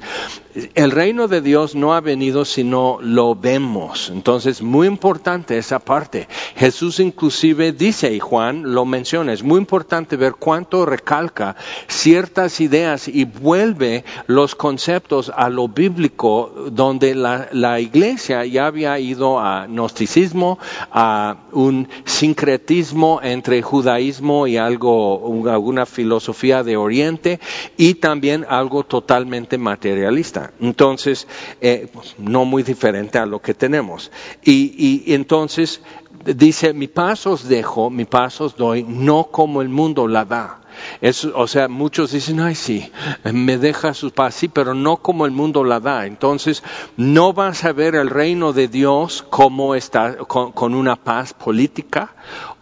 el 0.76 0.92
reino 0.92 1.28
de 1.28 1.42
Dios 1.42 1.76
no 1.76 1.94
ha 1.94 2.02
venido 2.02 2.44
si 2.44 2.64
no 2.64 2.98
lo 3.02 3.36
vemos. 3.36 4.10
Entonces, 4.10 4.62
muy 4.62 4.88
importante 4.88 5.58
esa 5.58 5.80
parte. 5.80 6.28
Jesús 6.56 7.00
inclusive 7.00 7.72
dice, 7.72 8.14
y 8.14 8.20
Juan 8.20 8.74
lo 8.74 8.86
menciona, 8.86 9.34
es 9.34 9.44
muy 9.44 9.60
importante 9.60 10.16
ver 10.18 10.34
cuánto 10.34 10.86
recalca 10.86 11.56
ciertas 11.88 12.60
ideas 12.62 13.08
y 13.08 13.26
vuelve 13.26 14.04
los 14.28 14.49
conceptos 14.56 15.32
a 15.36 15.50
lo 15.50 15.68
bíblico, 15.68 16.52
donde 16.72 17.16
la, 17.16 17.80
iglesia 17.80 18.46
ya 18.46 18.68
había 18.68 19.00
ido 19.00 19.40
a 19.40 19.68
gnosticismo, 19.68 20.60
a 20.92 21.38
un 21.52 21.88
sincretismo 22.06 23.20
entre 23.24 23.62
judaísmo 23.62 24.48
y 24.48 24.58
algo, 24.58 25.50
alguna 25.50 25.86
filosofía 25.86 26.64
de 26.64 26.78
Oriente, 26.78 27.40
y 27.78 27.96
también 27.96 28.46
algo 28.48 28.84
totalmente 28.84 29.58
materialista. 29.58 30.52
Entonces, 30.60 31.28
eh, 31.62 31.90
no 32.18 32.46
muy 32.46 32.64
diferente 32.64 33.18
a 33.18 33.26
lo 33.26 33.42
que 33.42 33.54
tenemos. 33.54 34.12
Y, 34.44 35.04
y 35.06 35.14
entonces 35.14 35.82
dice, 36.26 36.74
mi 36.74 36.88
paz 36.88 37.26
os 37.28 37.48
dejo, 37.48 37.90
mi 37.90 38.06
paz 38.06 38.42
os 38.42 38.56
doy, 38.56 38.84
no 38.84 39.26
como 39.26 39.62
el 39.62 39.70
mundo 39.70 40.08
la 40.08 40.26
da. 40.26 40.60
Es, 41.02 41.26
o 41.26 41.48
sea, 41.48 41.68
muchos 41.68 42.12
dicen, 42.12 42.40
ay 42.40 42.56
sí, 42.56 42.92
me 43.32 43.58
deja 43.58 43.94
su 43.94 44.12
paz, 44.12 44.36
sí, 44.36 44.48
pero 44.48 44.74
no 44.74 44.98
como 44.98 45.26
el 45.26 45.32
mundo 45.32 45.64
la 45.64 45.80
da. 45.80 46.06
Entonces, 46.06 46.64
no 46.98 47.34
vas 47.34 47.66
a 47.66 47.74
ver 47.74 47.96
el 47.96 48.10
reino 48.10 48.54
de 48.54 48.68
Dios 48.68 49.26
como 49.30 49.76
está, 49.76 50.18
con 50.18 50.76
una 50.76 50.96
paz 50.96 51.34
política 51.34 52.14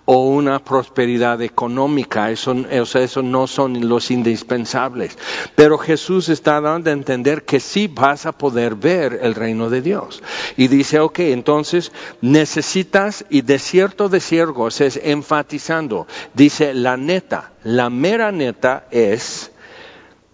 o 0.10 0.26
una 0.26 0.60
prosperidad 0.60 1.42
económica. 1.42 2.32
Eso, 2.32 2.56
eso 2.70 3.22
no 3.22 3.46
son 3.46 3.90
los 3.90 4.10
indispensables. 4.10 5.18
Pero 5.56 5.78
Jesús 5.78 6.30
está 6.30 6.62
dando 6.62 6.90
a 6.90 6.94
entender 6.94 7.44
que 7.44 7.60
sí 7.60 7.88
vas 7.88 8.26
a 8.26 8.32
poder 8.32 8.76
ver 8.76 9.20
el 9.22 9.36
reino 9.36 9.70
de 9.70 9.82
Dios. 9.82 10.24
Y 10.56 10.70
dice, 10.70 11.02
ok, 11.02 11.20
entonces 11.20 11.92
necesitas, 12.22 13.26
y 13.30 13.42
de 13.42 13.60
cierto 13.60 14.08
de 14.08 14.22
ciertos 14.22 14.80
es 14.80 14.98
enfatizando, 15.04 16.08
dice, 16.34 16.74
la 16.74 16.96
neta, 16.96 17.52
la 17.64 17.90
mera 17.90 18.32
neta 18.32 18.88
es, 18.92 19.52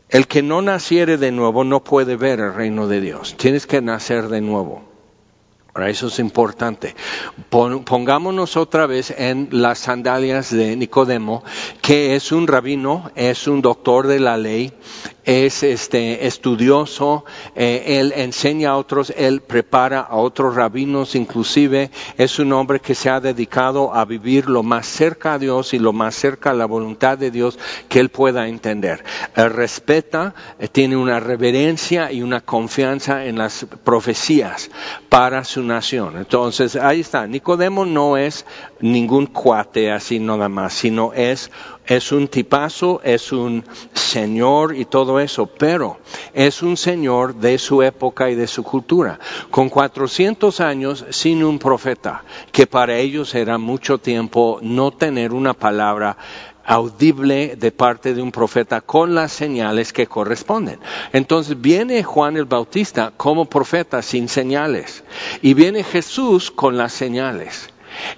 el 0.09 0.27
que 0.27 0.43
no 0.43 0.61
naciere 0.61 1.17
de 1.17 1.31
nuevo 1.31 1.63
no 1.63 1.83
puede 1.83 2.15
ver 2.15 2.39
el 2.39 2.53
reino 2.53 2.87
de 2.87 3.01
Dios. 3.01 3.35
Tienes 3.37 3.65
que 3.65 3.81
nacer 3.81 4.27
de 4.27 4.41
nuevo. 4.41 4.92
Eso 5.75 6.07
es 6.07 6.19
importante. 6.19 6.95
Pongámonos 7.49 8.57
otra 8.57 8.85
vez 8.85 9.11
en 9.17 9.47
las 9.51 9.79
sandalias 9.79 10.51
de 10.51 10.75
Nicodemo, 10.75 11.43
que 11.81 12.15
es 12.15 12.31
un 12.31 12.45
rabino, 12.45 13.09
es 13.15 13.47
un 13.47 13.63
doctor 13.63 14.05
de 14.05 14.19
la 14.19 14.37
ley, 14.37 14.71
es 15.25 15.63
este 15.63 16.27
estudioso, 16.27 17.25
eh, 17.55 17.99
él 17.99 18.13
enseña 18.15 18.71
a 18.71 18.77
otros, 18.77 19.13
él 19.15 19.41
prepara 19.41 20.01
a 20.01 20.15
otros 20.15 20.55
rabinos, 20.55 21.15
inclusive 21.15 21.91
es 22.17 22.39
un 22.39 22.51
hombre 22.53 22.79
que 22.79 22.95
se 22.95 23.09
ha 23.09 23.19
dedicado 23.19 23.93
a 23.93 24.05
vivir 24.05 24.49
lo 24.49 24.63
más 24.63 24.85
cerca 24.85 25.33
a 25.33 25.39
Dios 25.39 25.73
y 25.73 25.79
lo 25.79 25.93
más 25.93 26.15
cerca 26.15 26.51
a 26.51 26.53
la 26.53 26.65
voluntad 26.65 27.17
de 27.17 27.31
Dios 27.31 27.57
que 27.87 27.99
él 27.99 28.09
pueda 28.09 28.47
entender. 28.47 29.03
Él 29.35 29.49
respeta, 29.49 30.35
eh, 30.59 30.67
tiene 30.67 30.97
una 30.97 31.19
reverencia 31.19 32.11
y 32.11 32.21
una 32.21 32.41
confianza 32.41 33.25
en 33.25 33.37
las 33.37 33.65
profecías 33.83 34.69
para 35.09 35.43
su 35.43 35.63
nación. 35.63 36.17
Entonces, 36.17 36.75
ahí 36.75 36.99
está, 36.99 37.27
Nicodemo 37.27 37.85
no 37.85 38.17
es 38.17 38.45
ningún 38.81 39.27
cuate 39.27 39.91
así 39.91 40.19
nada 40.19 40.49
más, 40.49 40.73
sino 40.73 41.13
es 41.13 41.49
es 41.85 42.11
un 42.11 42.27
tipazo, 42.27 43.01
es 43.03 43.31
un 43.31 43.63
señor 43.93 44.75
y 44.75 44.85
todo 44.85 45.12
eso, 45.19 45.47
pero 45.47 45.97
es 46.33 46.61
un 46.61 46.77
señor 46.77 47.35
de 47.35 47.57
su 47.57 47.83
época 47.83 48.29
y 48.29 48.35
de 48.35 48.47
su 48.47 48.63
cultura, 48.63 49.19
con 49.49 49.69
400 49.69 50.59
años 50.59 51.05
sin 51.09 51.43
un 51.43 51.59
profeta, 51.59 52.23
que 52.51 52.67
para 52.67 52.97
ellos 52.97 53.33
era 53.35 53.57
mucho 53.57 53.97
tiempo 53.97 54.59
no 54.61 54.91
tener 54.91 55.33
una 55.33 55.53
palabra 55.53 56.17
audible 56.65 57.55
de 57.57 57.71
parte 57.71 58.13
de 58.13 58.21
un 58.21 58.31
profeta 58.31 58.81
con 58.81 59.13
las 59.15 59.31
señales 59.31 59.91
que 59.91 60.07
corresponden. 60.07 60.79
Entonces 61.11 61.59
viene 61.59 62.03
Juan 62.03 62.37
el 62.37 62.45
Bautista 62.45 63.11
como 63.15 63.45
profeta 63.45 64.01
sin 64.01 64.29
señales 64.29 65.03
y 65.41 65.53
viene 65.53 65.83
Jesús 65.83 66.51
con 66.51 66.77
las 66.77 66.93
señales. 66.93 67.69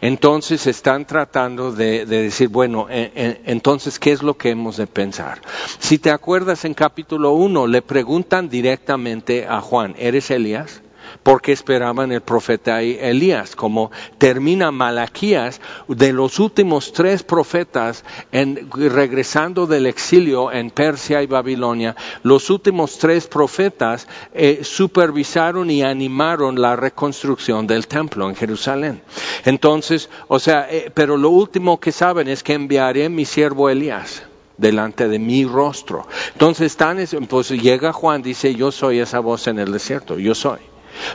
Entonces 0.01 0.67
están 0.67 1.05
tratando 1.05 1.71
de, 1.71 2.05
decir, 2.05 2.49
bueno, 2.49 2.87
entonces, 2.89 3.99
¿qué 3.99 4.11
es 4.11 4.23
lo 4.23 4.35
que 4.35 4.49
hemos 4.49 4.77
de 4.77 4.87
pensar? 4.87 5.41
Si 5.79 5.97
te 5.97 6.11
acuerdas 6.11 6.65
en 6.65 6.73
capítulo 6.73 7.31
1, 7.33 7.67
le 7.67 7.81
preguntan 7.81 8.49
directamente 8.49 9.45
a 9.47 9.61
Juan, 9.61 9.95
¿eres 9.97 10.31
Elías? 10.31 10.81
Porque 11.23 11.51
esperaban 11.51 12.11
el 12.11 12.21
profeta 12.21 12.81
Elías. 12.81 13.55
Como 13.55 13.91
termina 14.17 14.71
Malaquías, 14.71 15.61
de 15.87 16.13
los 16.13 16.39
últimos 16.39 16.93
tres 16.93 17.23
profetas 17.23 18.03
en, 18.31 18.69
regresando 18.71 19.67
del 19.67 19.85
exilio 19.85 20.51
en 20.51 20.71
Persia 20.71 21.21
y 21.21 21.27
Babilonia, 21.27 21.95
los 22.23 22.49
últimos 22.49 22.97
tres 22.97 23.27
profetas 23.27 24.07
eh, 24.33 24.59
supervisaron 24.63 25.69
y 25.69 25.83
animaron 25.83 26.61
la 26.61 26.75
reconstrucción 26.75 27.67
del 27.67 27.87
templo 27.87 28.29
en 28.29 28.35
Jerusalén. 28.35 29.01
Entonces, 29.45 30.09
o 30.27 30.39
sea, 30.39 30.67
eh, 30.69 30.91
pero 30.93 31.17
lo 31.17 31.29
último 31.29 31.79
que 31.79 31.91
saben 31.91 32.27
es 32.27 32.43
que 32.43 32.53
enviaré 32.53 33.09
mi 33.09 33.25
siervo 33.25 33.69
Elías 33.69 34.23
delante 34.57 35.07
de 35.07 35.19
mi 35.19 35.45
rostro. 35.45 36.07
Entonces 36.33 36.67
están, 36.67 36.97
pues 37.29 37.49
llega 37.49 37.93
Juan, 37.93 38.21
dice, 38.21 38.55
yo 38.55 38.71
soy 38.71 38.99
esa 38.99 39.19
voz 39.19 39.47
en 39.47 39.59
el 39.59 39.71
desierto, 39.71 40.17
yo 40.17 40.35
soy. 40.35 40.59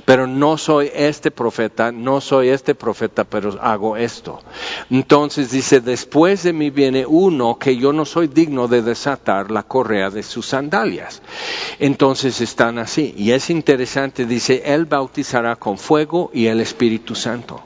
Pero 0.05 0.27
no 0.27 0.59
soy 0.59 0.91
este 0.95 1.31
profeta, 1.31 1.93
no 1.93 2.21
soy 2.21 2.49
este 2.49 2.75
profeta, 2.75 3.25
pero 3.25 3.59
hago 3.61 3.97
esto. 3.97 4.41
Entonces 4.91 5.51
dice, 5.51 5.81
después 5.81 6.43
de 6.43 6.53
mí 6.53 6.71
viene 6.71 7.07
uno 7.07 7.59
que 7.59 7.77
yo 7.77 7.93
no 7.93 8.05
soy 8.05 8.29
digno 8.29 8.69
de 8.69 8.83
desatar 8.83 9.51
la 9.51 9.63
correa 9.63 10.11
de 10.11 10.23
sus 10.23 10.47
sandalias. 10.47 11.23
Entonces 11.79 12.41
están 12.41 12.79
así. 12.79 13.15
Y 13.17 13.33
es 13.33 13.51
interesante, 13.51 14.27
dice, 14.27 14.63
Él 14.65 14.87
bautizará 14.87 15.57
con 15.57 15.79
fuego 15.79 16.31
y 16.33 16.47
el 16.47 16.61
Espíritu 16.61 17.15
Santo. 17.15 17.63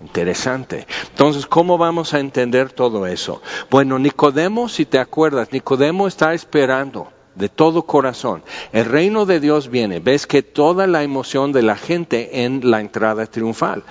Interesante. 0.00 0.86
Entonces, 1.10 1.46
¿cómo 1.46 1.78
vamos 1.78 2.12
a 2.12 2.20
entender 2.20 2.72
todo 2.72 3.06
eso? 3.06 3.40
Bueno, 3.70 3.98
Nicodemo, 3.98 4.68
si 4.68 4.84
te 4.84 4.98
acuerdas, 4.98 5.50
Nicodemo 5.50 6.06
está 6.06 6.34
esperando 6.34 7.08
de 7.34 7.48
todo 7.48 7.82
corazón. 7.82 8.42
El 8.72 8.84
reino 8.84 9.26
de 9.26 9.40
Dios 9.40 9.70
viene. 9.70 10.00
Ves 10.00 10.26
que 10.26 10.42
toda 10.42 10.86
la 10.86 11.02
emoción 11.02 11.52
de 11.52 11.62
la 11.62 11.76
gente 11.76 12.44
en 12.44 12.70
la 12.70 12.80
entrada 12.80 13.26
triunfal, 13.26 13.82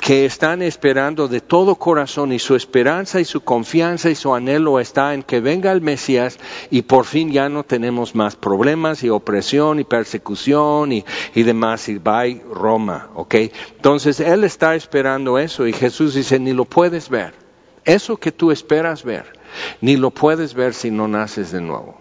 que 0.00 0.24
están 0.24 0.62
esperando 0.62 1.28
de 1.28 1.40
todo 1.40 1.76
corazón 1.76 2.32
y 2.32 2.38
su 2.38 2.56
esperanza 2.56 3.20
y 3.20 3.24
su 3.24 3.42
confianza 3.42 4.10
y 4.10 4.14
su 4.14 4.34
anhelo 4.34 4.80
está 4.80 5.14
en 5.14 5.22
que 5.22 5.40
venga 5.40 5.72
el 5.72 5.80
Mesías 5.80 6.38
y 6.70 6.82
por 6.82 7.04
fin 7.04 7.30
ya 7.30 7.48
no 7.48 7.64
tenemos 7.64 8.14
más 8.14 8.36
problemas 8.36 9.02
y 9.04 9.10
opresión 9.10 9.78
y 9.78 9.84
persecución 9.84 10.92
y, 10.92 11.04
demás 11.34 11.88
y 11.88 11.98
va 11.98 12.20
Roma, 12.52 13.10
¿ok? 13.14 13.34
Entonces 13.76 14.20
él 14.20 14.44
está 14.44 14.74
esperando 14.74 15.38
eso 15.38 15.66
y 15.66 15.72
Jesús 15.72 16.14
dice, 16.14 16.38
ni 16.38 16.52
lo 16.52 16.64
puedes 16.64 17.08
ver. 17.08 17.32
Eso 17.84 18.18
que 18.18 18.30
tú 18.30 18.50
esperas 18.50 19.04
ver, 19.04 19.32
ni 19.80 19.96
lo 19.96 20.10
puedes 20.10 20.52
ver 20.52 20.74
si 20.74 20.90
no 20.90 21.08
naces 21.08 21.50
de 21.50 21.62
nuevo 21.62 21.99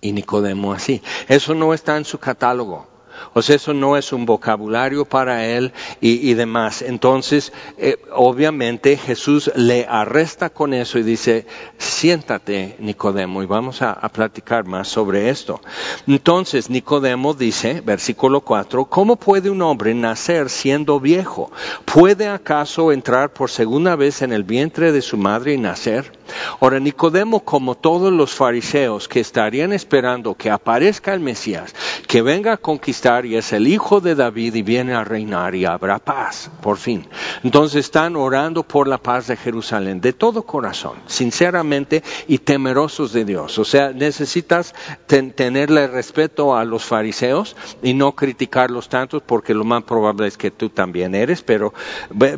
y 0.00 0.12
Nicodemo 0.12 0.72
así. 0.72 1.02
Eso 1.28 1.54
no 1.54 1.74
está 1.74 1.96
en 1.96 2.04
su 2.04 2.18
catálogo. 2.18 2.97
O 3.34 3.42
sea, 3.42 3.56
eso 3.56 3.74
no 3.74 3.96
es 3.96 4.12
un 4.12 4.26
vocabulario 4.26 5.04
para 5.04 5.46
él 5.46 5.72
y, 6.00 6.34
demás. 6.34 6.82
Entonces, 6.82 7.52
eh, 7.76 7.96
obviamente 8.12 8.96
Jesús 8.96 9.50
le 9.54 9.86
arresta 9.88 10.50
con 10.50 10.74
eso 10.74 10.98
y 10.98 11.02
dice, 11.02 11.46
siéntate, 11.78 12.76
Nicodemo, 12.78 13.42
y 13.42 13.46
vamos 13.46 13.82
a, 13.82 13.92
a 13.92 14.08
platicar 14.08 14.64
más 14.64 14.88
sobre 14.88 15.30
esto. 15.30 15.60
Entonces, 16.06 16.70
Nicodemo 16.70 17.34
dice, 17.34 17.80
versículo 17.80 18.40
4, 18.40 18.84
¿cómo 18.86 19.16
puede 19.16 19.50
un 19.50 19.62
hombre 19.62 19.94
nacer 19.94 20.50
siendo 20.50 21.00
viejo? 21.00 21.50
¿Puede 21.84 22.28
acaso 22.28 22.92
entrar 22.92 23.32
por 23.32 23.50
segunda 23.50 23.96
vez 23.96 24.22
en 24.22 24.32
el 24.32 24.44
vientre 24.44 24.92
de 24.92 25.02
su 25.02 25.16
madre 25.16 25.54
y 25.54 25.58
nacer? 25.58 26.12
Ahora, 26.60 26.78
Nicodemo, 26.78 27.40
como 27.40 27.74
todos 27.74 28.12
los 28.12 28.34
fariseos 28.34 29.08
que 29.08 29.20
estarían 29.20 29.72
esperando 29.72 30.34
que 30.34 30.50
aparezca 30.50 31.14
el 31.14 31.20
Mesías, 31.20 31.74
que 32.06 32.22
venga 32.22 32.54
a 32.54 32.56
conquistar 32.56 33.07
y 33.08 33.36
es 33.36 33.54
el 33.54 33.66
hijo 33.66 34.00
de 34.00 34.14
David 34.14 34.54
y 34.54 34.62
viene 34.62 34.92
a 34.92 35.02
reinar 35.02 35.54
y 35.54 35.64
habrá 35.64 35.98
paz, 35.98 36.50
por 36.60 36.76
fin. 36.76 37.06
Entonces 37.42 37.86
están 37.86 38.16
orando 38.16 38.62
por 38.62 38.86
la 38.86 38.98
paz 38.98 39.28
de 39.28 39.36
Jerusalén 39.36 40.02
de 40.02 40.12
todo 40.12 40.42
corazón, 40.42 40.98
sinceramente 41.06 42.02
y 42.26 42.38
temerosos 42.38 43.14
de 43.14 43.24
Dios. 43.24 43.58
O 43.58 43.64
sea, 43.64 43.92
necesitas 43.92 44.74
tenerle 45.06 45.86
respeto 45.86 46.54
a 46.54 46.66
los 46.66 46.84
fariseos 46.84 47.56
y 47.82 47.94
no 47.94 48.14
criticarlos 48.14 48.90
tanto 48.90 49.20
porque 49.20 49.54
lo 49.54 49.64
más 49.64 49.84
probable 49.84 50.26
es 50.26 50.36
que 50.36 50.50
tú 50.50 50.68
también 50.68 51.14
eres, 51.14 51.42
pero, 51.42 51.72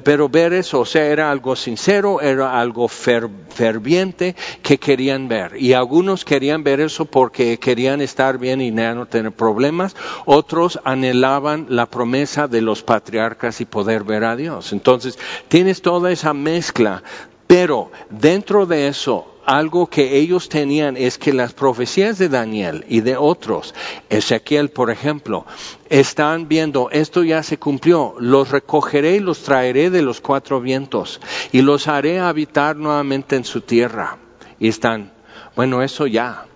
pero 0.04 0.28
ver 0.28 0.52
eso, 0.52 0.80
o 0.80 0.86
sea, 0.86 1.04
era 1.06 1.32
algo 1.32 1.56
sincero, 1.56 2.20
era 2.20 2.60
algo 2.60 2.86
ferviente 2.86 4.36
que 4.62 4.78
querían 4.78 5.26
ver. 5.26 5.56
Y 5.56 5.72
algunos 5.72 6.24
querían 6.24 6.62
ver 6.62 6.80
eso 6.80 7.06
porque 7.06 7.58
querían 7.58 8.00
estar 8.00 8.38
bien 8.38 8.60
y 8.60 8.70
no 8.70 9.06
tener 9.06 9.32
problemas, 9.32 9.96
otros 10.26 10.59
anhelaban 10.84 11.66
la 11.68 11.86
promesa 11.86 12.48
de 12.48 12.60
los 12.60 12.82
patriarcas 12.82 13.60
y 13.60 13.64
poder 13.64 14.04
ver 14.04 14.24
a 14.24 14.36
Dios. 14.36 14.72
Entonces, 14.72 15.18
tienes 15.48 15.82
toda 15.82 16.12
esa 16.12 16.34
mezcla, 16.34 17.02
pero 17.46 17.90
dentro 18.10 18.66
de 18.66 18.88
eso, 18.88 19.26
algo 19.44 19.88
que 19.88 20.18
ellos 20.18 20.48
tenían 20.48 20.96
es 20.96 21.18
que 21.18 21.32
las 21.32 21.52
profecías 21.52 22.18
de 22.18 22.28
Daniel 22.28 22.84
y 22.88 23.00
de 23.00 23.16
otros, 23.16 23.74
Ezequiel 24.08 24.70
por 24.70 24.90
ejemplo, 24.90 25.46
están 25.88 26.46
viendo, 26.46 26.90
esto 26.90 27.24
ya 27.24 27.42
se 27.42 27.58
cumplió, 27.58 28.14
los 28.20 28.50
recogeré 28.50 29.16
y 29.16 29.20
los 29.20 29.42
traeré 29.42 29.90
de 29.90 30.02
los 30.02 30.20
cuatro 30.20 30.60
vientos 30.60 31.20
y 31.50 31.62
los 31.62 31.88
haré 31.88 32.20
habitar 32.20 32.76
nuevamente 32.76 33.34
en 33.34 33.44
su 33.44 33.62
tierra. 33.62 34.18
Y 34.60 34.68
están, 34.68 35.10
bueno, 35.56 35.82
eso 35.82 36.06
ya, 36.06 36.46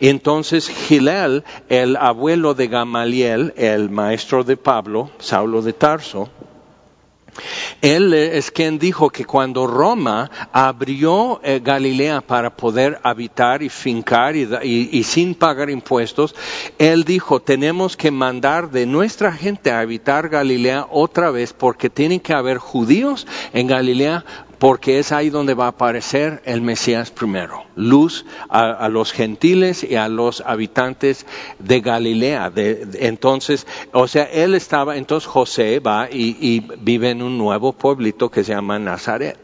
entonces 0.00 0.68
Gilel, 0.68 1.44
el 1.68 1.96
abuelo 1.96 2.54
de 2.54 2.68
Gamaliel, 2.68 3.54
el 3.56 3.90
maestro 3.90 4.44
de 4.44 4.56
Pablo, 4.56 5.10
Saulo 5.18 5.62
de 5.62 5.72
Tarso, 5.72 6.28
Él 7.80 8.12
es 8.12 8.50
quien 8.50 8.78
dijo 8.78 9.10
que 9.10 9.24
cuando 9.24 9.66
Roma 9.66 10.30
abrió 10.52 11.40
eh, 11.42 11.60
Galilea 11.62 12.20
para 12.20 12.54
poder 12.54 13.00
habitar 13.02 13.62
y 13.62 13.68
fincar 13.68 14.36
y, 14.36 15.02
sin 15.04 15.34
pagar 15.34 15.70
impuestos, 15.70 16.34
Él 16.78 17.04
dijo, 17.04 17.40
tenemos 17.40 17.96
que 17.96 18.10
mandar 18.10 18.70
de 18.70 18.86
nuestra 18.86 19.32
gente 19.32 19.70
a 19.70 19.80
habitar 19.80 20.28
Galilea 20.28 20.86
otra 20.90 21.30
vez 21.30 21.52
porque 21.52 21.88
tienen 21.90 22.20
que 22.20 22.34
haber 22.34 22.58
judíos 22.58 23.26
en 23.52 23.66
Galilea 23.66 24.24
porque 24.62 25.00
es 25.00 25.10
ahí 25.10 25.28
donde 25.28 25.54
va 25.54 25.64
a 25.64 25.70
aparecer 25.70 26.40
el 26.44 26.60
Mesías 26.60 27.10
primero, 27.10 27.64
luz 27.74 28.24
a, 28.48 28.88
los 28.88 29.10
gentiles 29.10 29.82
y 29.82 29.96
a 29.96 30.06
los 30.06 30.40
habitantes 30.40 31.26
de 31.58 31.80
Galilea. 31.80 32.52
entonces, 32.54 33.66
o 33.92 34.06
sea, 34.06 34.22
él 34.22 34.54
estaba, 34.54 34.96
entonces 34.96 35.28
José 35.28 35.80
va 35.80 36.08
y, 36.08 36.60
vive 36.78 37.10
en 37.10 37.22
un 37.22 37.38
nuevo 37.38 37.72
pueblito 37.72 38.30
que 38.30 38.44
se 38.44 38.52
llama 38.52 38.78
Nazaret. 38.78 39.36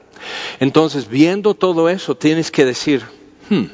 Entonces, 0.61 1.09
viendo 1.09 1.55
todo 1.55 1.89
eso, 1.89 2.17
tienes 2.17 2.53
que 2.53 2.65
decir, 2.65 3.03
hmm, 3.51 3.65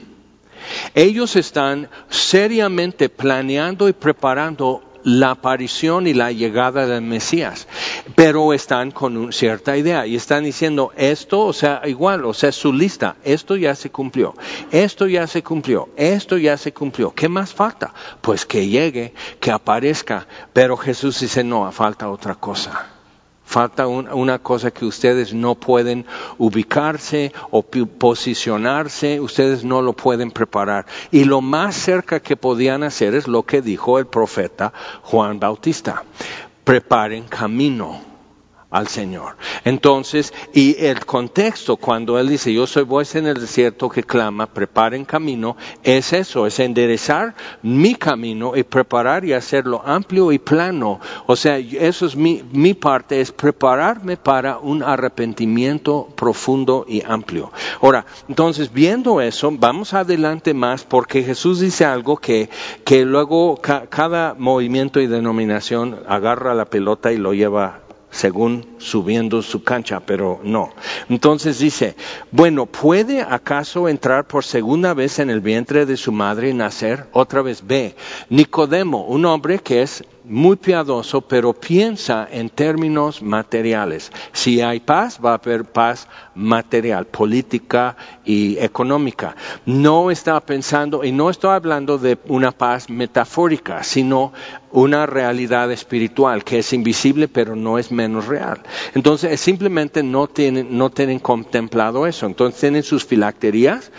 ellos 0.95 1.37
están 1.37 1.91
seriamente 2.09 3.11
planeando 3.11 3.87
y 3.91 3.93
preparando 3.93 4.83
la 5.05 5.33
aparición 5.33 6.07
y 6.07 6.15
la 6.15 6.33
llegada 6.33 6.87
del 6.87 7.03
Mesías, 7.03 7.69
pero 8.15 8.53
están 8.53 8.91
con 8.91 9.17
una 9.17 9.33
cierta 9.33 9.77
idea 9.77 10.07
y 10.07 10.17
están 10.17 10.45
diciendo 10.45 10.93
esto, 10.97 11.41
o 11.43 11.53
sea, 11.53 11.83
igual, 11.85 12.25
o 12.25 12.35
sea, 12.35 12.51
su 12.53 12.73
lista, 12.73 13.17
esto 13.23 13.57
ya 13.57 13.75
se 13.75 13.91
cumplió, 13.91 14.35
esto 14.73 15.07
ya 15.07 15.27
se 15.27 15.43
cumplió, 15.43 15.89
esto 15.97 16.39
ya 16.39 16.57
se 16.57 16.73
cumplió, 16.73 17.13
¿qué 17.15 17.29
más 17.29 17.53
falta? 17.53 17.93
Pues 18.21 18.47
que 18.47 18.67
llegue, 18.67 19.15
que 19.41 19.51
aparezca, 19.51 20.27
pero 20.53 20.77
Jesús 20.77 21.21
dice, 21.21 21.45
no, 21.45 21.71
falta 21.71 22.11
otra 22.11 22.35
cosa. 22.35 22.94
Falta 23.45 23.87
una 23.87 24.39
cosa 24.39 24.71
que 24.71 24.85
ustedes 24.85 25.35
no 25.35 25.55
pueden 25.55 26.07
ubicarse 26.39 27.33
o 27.51 27.63
posicionarse, 27.63 29.21
ustedes 29.21 29.65
no 29.65 29.83
lo 29.83 29.93
pueden 29.93 30.31
preparar. 30.31 30.87
Y 31.11 31.25
lo 31.25 31.41
más 31.41 31.77
cerca 31.77 32.21
que 32.21 32.37
podían 32.37 32.83
hacer 32.83 33.15
es 33.15 33.29
lo 33.29 33.45
que 33.45 33.63
dijo 33.63 33.99
el 33.99 34.07
profeta 34.07 34.73
Juan 35.03 35.39
Bautista. 35.39 36.05
Preparen 36.65 37.25
camino 37.25 38.14
al 38.75 38.89
Señor. 38.89 39.37
Entonces, 39.65 40.35
y 40.53 40.85
el 40.85 41.07
contexto 41.07 41.77
cuando 41.77 42.19
Él 42.19 42.29
dice, 42.29 42.53
yo 42.53 42.67
soy 42.67 42.83
voz 42.83 43.15
en 43.15 43.29
el 43.29 43.41
desierto 43.41 43.89
que 43.89 44.03
clama, 44.03 44.47
preparen 44.47 45.05
camino, 45.05 45.57
es 45.85 46.13
eso, 46.13 46.45
es 46.45 46.59
enderezar 46.59 47.37
mi 47.63 47.95
camino 47.95 48.57
y 48.57 48.65
preparar 48.65 49.25
y 49.25 49.33
hacerlo 49.33 49.81
amplio 49.87 50.33
y 50.33 50.41
plano. 50.41 50.99
O 51.27 51.37
sea, 51.37 51.57
eso 51.57 52.05
es 52.05 52.17
mi, 52.17 52.43
mi 52.51 52.75
parte, 52.75 53.21
es 53.21 53.31
prepararme 53.31 54.17
para 54.17 54.59
un 54.59 54.83
arrepentimiento 54.83 56.09
profundo 56.17 56.85
y 56.89 57.01
amplio. 57.07 57.53
Ahora, 57.81 58.05
entonces, 58.29 58.73
viendo 58.73 59.21
eso, 59.21 59.53
vamos 59.53 59.95
adelante 59.95 60.53
más 60.53 60.83
porque 60.83 61.23
Jesús 61.23 61.61
dice 61.61 61.85
algo 61.85 62.17
que, 62.17 62.51
que 62.85 63.05
luego 63.05 63.61
cada 63.61 64.35
movimiento 64.35 65.01
y 65.01 65.07
denominación 65.07 66.01
agarra 66.09 66.55
la 66.55 66.65
pelota 66.65 67.13
y 67.13 67.19
lo 67.19 67.35
lleva 67.35 67.84
según 68.15 68.65
subiendo 68.79 69.43
su 69.43 69.65
cancha, 69.65 69.99
pero 69.99 70.41
no. 70.45 70.71
Entonces 71.09 71.59
dice, 71.59 71.97
bueno, 72.31 72.67
¿puede 72.67 73.23
acaso 73.23 73.89
entrar 73.89 74.27
por 74.29 74.45
segunda 74.45 74.95
vez 74.95 75.19
en 75.19 75.31
el 75.31 75.41
vientre 75.41 75.85
de 75.85 75.97
su 75.97 76.13
madre 76.13 76.51
y 76.51 76.55
nacer? 76.55 77.07
Otra 77.13 77.43
vez 77.43 77.67
ve. 77.67 77.97
Nicodemo, 78.31 79.05
un 79.05 79.27
hombre 79.27 79.59
que 79.59 79.83
es 79.83 80.05
muy 80.25 80.57
piadoso, 80.57 81.21
pero 81.21 81.53
piensa 81.53 82.27
en 82.31 82.49
términos 82.49 83.21
materiales. 83.21 84.11
Si 84.33 84.61
hay 84.61 84.81
paz, 84.81 85.19
va 85.23 85.33
a 85.33 85.35
haber 85.35 85.65
paz 85.65 86.09
material, 86.35 87.07
política 87.07 87.97
y 88.25 88.57
económica. 88.59 89.37
No 89.67 90.11
está 90.11 90.41
pensando, 90.41 91.05
y 91.05 91.13
no 91.13 91.29
estoy 91.29 91.51
hablando 91.51 91.99
de 91.99 92.17
una 92.29 92.53
paz 92.53 92.89
metafórica, 92.89 93.83
sino 93.83 94.33
una 94.75 95.07
realidad 95.07 95.71
espiritual 95.71 96.43
que 96.43 96.59
es 96.59 96.73
invisible, 96.73 97.29
pero 97.29 97.55
no 97.55 97.79
es 97.79 97.93
menos 97.93 98.27
real. 98.27 98.61
Entonces, 98.95 99.41
simplemente 99.41 100.03
no 100.03 100.27
tienen, 100.27 100.77
no 100.77 100.91
tienen 100.91 101.21
contemplado 101.21 102.09
eso. 102.09 102.27
Entonces, 102.27 102.61
tienen 102.61 102.83
sus 102.83 103.05
filacterías 103.05 103.93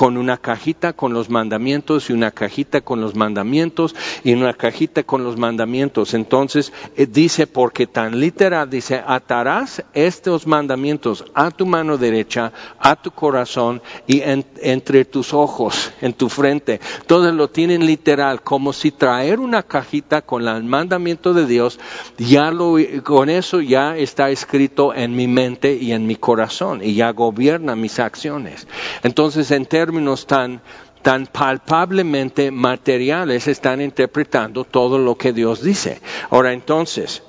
con 0.00 0.16
una 0.16 0.38
cajita 0.38 0.94
con 0.94 1.12
los 1.12 1.28
mandamientos 1.28 2.08
y 2.08 2.14
una 2.14 2.30
cajita 2.30 2.80
con 2.80 3.00
los 3.00 3.14
mandamientos 3.14 3.94
y 4.24 4.32
una 4.32 4.54
cajita 4.54 5.02
con 5.02 5.24
los 5.24 5.36
mandamientos. 5.36 6.14
Entonces 6.14 6.72
eh, 6.96 7.06
dice, 7.06 7.46
porque 7.46 7.86
tan 7.86 8.18
literal, 8.18 8.70
dice, 8.70 9.02
atarás 9.06 9.84
estos 9.92 10.46
mandamientos 10.46 11.24
a 11.34 11.50
tu 11.50 11.66
mano 11.66 11.98
derecha, 11.98 12.52
a 12.78 12.96
tu 12.96 13.10
corazón 13.10 13.82
y 14.06 14.22
entre 14.24 15.04
tus 15.04 15.34
ojos, 15.34 15.92
en 16.00 16.14
tu 16.14 16.28
frente. 16.28 16.80
Todos 17.06 17.34
lo 17.34 17.50
tienen 17.50 17.84
literal, 17.84 18.42
como 18.42 18.72
si 18.72 18.92
traer 18.92 19.38
una 19.38 19.62
cajita 19.62 20.19
con 20.22 20.46
el 20.46 20.64
mandamiento 20.64 21.32
de 21.34 21.46
Dios, 21.46 21.78
ya 22.18 22.50
lo, 22.50 22.76
con 23.04 23.30
eso 23.30 23.60
ya 23.60 23.96
está 23.96 24.30
escrito 24.30 24.94
en 24.94 25.14
mi 25.14 25.26
mente 25.26 25.74
y 25.74 25.92
en 25.92 26.06
mi 26.06 26.16
corazón 26.16 26.80
y 26.82 26.94
ya 26.94 27.10
gobierna 27.10 27.76
mis 27.76 27.98
acciones. 27.98 28.66
Entonces, 29.02 29.50
en 29.50 29.66
términos 29.66 30.26
tan, 30.26 30.60
tan 31.02 31.26
palpablemente 31.26 32.50
materiales 32.50 33.48
están 33.48 33.80
interpretando 33.80 34.64
todo 34.64 34.98
lo 34.98 35.16
que 35.16 35.32
Dios 35.32 35.62
dice. 35.62 36.00
Ahora 36.30 36.52
entonces, 36.52 37.22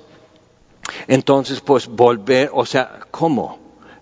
entonces 1.08 1.62
pues 1.62 1.88
volver, 1.88 2.50
o 2.54 2.66
sea, 2.66 3.02
¿cómo? 3.12 3.61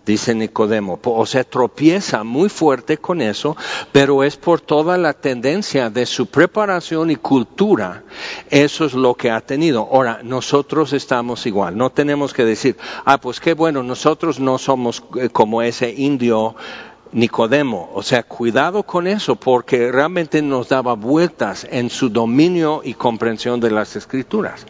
Dice 0.09 0.33
Nicodemo, 0.33 0.99
o 1.03 1.25
sea, 1.27 1.43
tropieza 1.43 2.23
muy 2.23 2.49
fuerte 2.49 2.97
con 2.97 3.21
eso, 3.21 3.55
pero 3.91 4.23
es 4.23 4.37
por 4.37 4.59
toda 4.59 4.97
la 4.97 5.13
tendencia 5.13 5.91
de 5.91 6.07
su 6.07 6.25
preparación 6.25 7.11
y 7.11 7.15
cultura, 7.15 8.01
eso 8.49 8.85
es 8.85 8.95
lo 8.95 9.13
que 9.13 9.29
ha 9.29 9.39
tenido. 9.39 9.81
Ahora, 9.81 10.21
nosotros 10.23 10.93
estamos 10.93 11.45
igual, 11.45 11.77
no 11.77 11.91
tenemos 11.91 12.33
que 12.33 12.43
decir, 12.43 12.75
ah, 13.05 13.19
pues 13.19 13.39
qué 13.39 13.53
bueno, 13.53 13.83
nosotros 13.83 14.39
no 14.39 14.57
somos 14.57 15.03
eh, 15.15 15.29
como 15.29 15.61
ese 15.61 15.93
indio 15.95 16.55
Nicodemo. 17.11 17.91
O 17.93 18.01
sea, 18.01 18.23
cuidado 18.23 18.81
con 18.81 19.05
eso 19.05 19.35
porque 19.35 19.91
realmente 19.91 20.41
nos 20.41 20.69
daba 20.69 20.95
vueltas 20.95 21.67
en 21.69 21.91
su 21.91 22.09
dominio 22.09 22.81
y 22.83 22.95
comprensión 22.95 23.59
de 23.59 23.69
las 23.69 23.95
escrituras. 23.95 24.65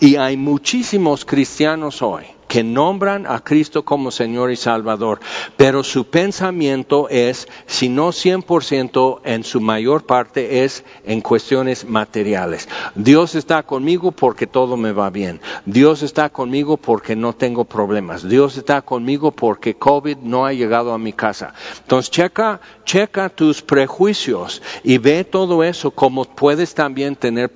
Y 0.00 0.16
hay 0.16 0.36
muchísimos 0.36 1.24
cristianos 1.24 2.02
hoy 2.02 2.39
que 2.50 2.64
nombran 2.64 3.26
a 3.28 3.44
Cristo 3.44 3.84
como 3.84 4.10
Señor 4.10 4.50
y 4.50 4.56
Salvador, 4.56 5.20
pero 5.56 5.84
su 5.84 6.06
pensamiento 6.10 7.08
es, 7.08 7.46
si 7.66 7.88
no 7.88 8.08
100%, 8.08 9.20
en 9.22 9.44
su 9.44 9.60
mayor 9.60 10.04
parte 10.04 10.64
es 10.64 10.82
en 11.04 11.20
cuestiones 11.20 11.84
materiales. 11.84 12.68
Dios 12.96 13.36
está 13.36 13.62
conmigo 13.62 14.10
porque 14.10 14.48
todo 14.48 14.76
me 14.76 14.90
va 14.90 15.10
bien. 15.10 15.40
Dios 15.64 16.02
está 16.02 16.30
conmigo 16.30 16.76
porque 16.76 17.14
no 17.14 17.34
tengo 17.34 17.64
problemas. 17.66 18.28
Dios 18.28 18.56
está 18.56 18.82
conmigo 18.82 19.30
porque 19.30 19.76
COVID 19.76 20.16
no 20.16 20.44
ha 20.44 20.52
llegado 20.52 20.92
a 20.92 20.98
mi 20.98 21.12
casa. 21.12 21.54
Entonces, 21.82 22.10
checa, 22.10 22.60
checa 22.84 23.28
tus 23.28 23.62
prejuicios 23.62 24.60
y 24.82 24.98
ve 24.98 25.22
todo 25.22 25.62
eso 25.62 25.92
como 25.92 26.24
puedes 26.24 26.74
también 26.74 27.14
tener 27.14 27.52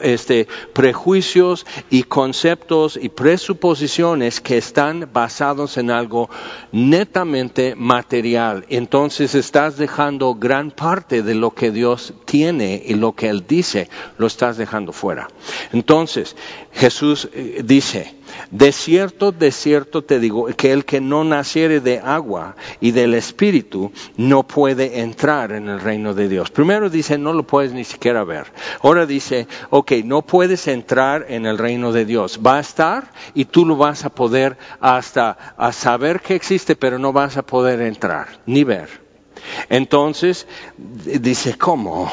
este, 0.00 0.46
prejuicios 0.72 1.66
y 1.90 2.04
conceptos 2.04 2.96
y 3.00 3.08
presuposiciones 3.08 4.35
que 4.40 4.56
están 4.56 5.08
basados 5.12 5.76
en 5.76 5.90
algo 5.90 6.28
netamente 6.72 7.74
material. 7.76 8.64
Entonces 8.68 9.34
estás 9.34 9.76
dejando 9.76 10.34
gran 10.34 10.70
parte 10.70 11.22
de 11.22 11.34
lo 11.34 11.52
que 11.52 11.70
Dios 11.70 12.14
tiene 12.24 12.82
y 12.84 12.94
lo 12.94 13.12
que 13.12 13.28
Él 13.28 13.44
dice, 13.46 13.88
lo 14.18 14.26
estás 14.26 14.56
dejando 14.56 14.92
fuera. 14.92 15.28
Entonces 15.72 16.36
Jesús 16.72 17.28
eh, 17.32 17.62
dice, 17.64 18.15
de 18.50 18.72
cierto, 18.72 19.32
de 19.32 19.50
cierto 19.52 20.02
te 20.02 20.18
digo, 20.20 20.46
que 20.56 20.72
el 20.72 20.84
que 20.84 21.00
no 21.00 21.24
naciere 21.24 21.80
de 21.80 21.98
agua 21.98 22.56
y 22.80 22.90
del 22.92 23.14
Espíritu 23.14 23.92
no 24.16 24.42
puede 24.44 25.00
entrar 25.00 25.52
en 25.52 25.68
el 25.68 25.80
reino 25.80 26.14
de 26.14 26.28
Dios. 26.28 26.50
Primero 26.50 26.90
dice, 26.90 27.18
no 27.18 27.32
lo 27.32 27.46
puedes 27.46 27.72
ni 27.72 27.84
siquiera 27.84 28.24
ver. 28.24 28.46
Ahora 28.82 29.06
dice, 29.06 29.46
ok, 29.70 29.92
no 30.04 30.22
puedes 30.22 30.68
entrar 30.68 31.26
en 31.28 31.46
el 31.46 31.58
reino 31.58 31.92
de 31.92 32.04
Dios. 32.04 32.40
Va 32.44 32.56
a 32.56 32.60
estar 32.60 33.10
y 33.34 33.46
tú 33.46 33.64
lo 33.64 33.76
vas 33.76 34.04
a 34.04 34.10
poder 34.10 34.56
hasta 34.80 35.54
a 35.56 35.72
saber 35.72 36.20
que 36.20 36.34
existe, 36.34 36.76
pero 36.76 36.98
no 36.98 37.12
vas 37.12 37.36
a 37.36 37.42
poder 37.42 37.80
entrar 37.80 38.40
ni 38.46 38.64
ver. 38.64 39.06
Entonces, 39.68 40.46
dice, 40.76 41.56
¿cómo? 41.56 42.10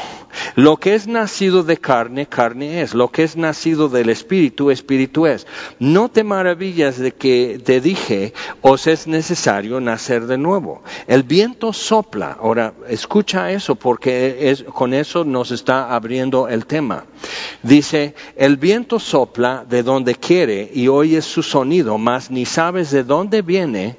Lo 0.54 0.76
que 0.76 0.94
es 0.94 1.06
nacido 1.06 1.62
de 1.62 1.76
carne, 1.76 2.26
carne 2.26 2.82
es. 2.82 2.94
Lo 2.94 3.10
que 3.10 3.22
es 3.22 3.36
nacido 3.36 3.88
del 3.88 4.08
espíritu, 4.08 4.70
espíritu 4.70 5.26
es. 5.26 5.46
No 5.78 6.08
te 6.08 6.24
maravillas 6.24 6.98
de 6.98 7.12
que 7.12 7.60
te 7.64 7.80
dije, 7.80 8.32
os 8.60 8.86
es 8.86 9.06
necesario 9.06 9.80
nacer 9.80 10.26
de 10.26 10.38
nuevo. 10.38 10.82
El 11.06 11.22
viento 11.22 11.72
sopla. 11.72 12.36
Ahora, 12.40 12.74
escucha 12.88 13.52
eso 13.52 13.74
porque 13.74 14.56
con 14.72 14.94
eso 14.94 15.24
nos 15.24 15.50
está 15.50 15.94
abriendo 15.94 16.48
el 16.48 16.66
tema. 16.66 17.04
Dice, 17.62 18.14
el 18.36 18.56
viento 18.56 18.98
sopla 18.98 19.64
de 19.68 19.82
donde 19.82 20.14
quiere 20.14 20.70
y 20.72 20.88
oyes 20.88 21.24
su 21.24 21.42
sonido, 21.42 21.98
mas 21.98 22.30
ni 22.30 22.44
sabes 22.44 22.90
de 22.90 23.04
dónde 23.04 23.42
viene 23.42 23.96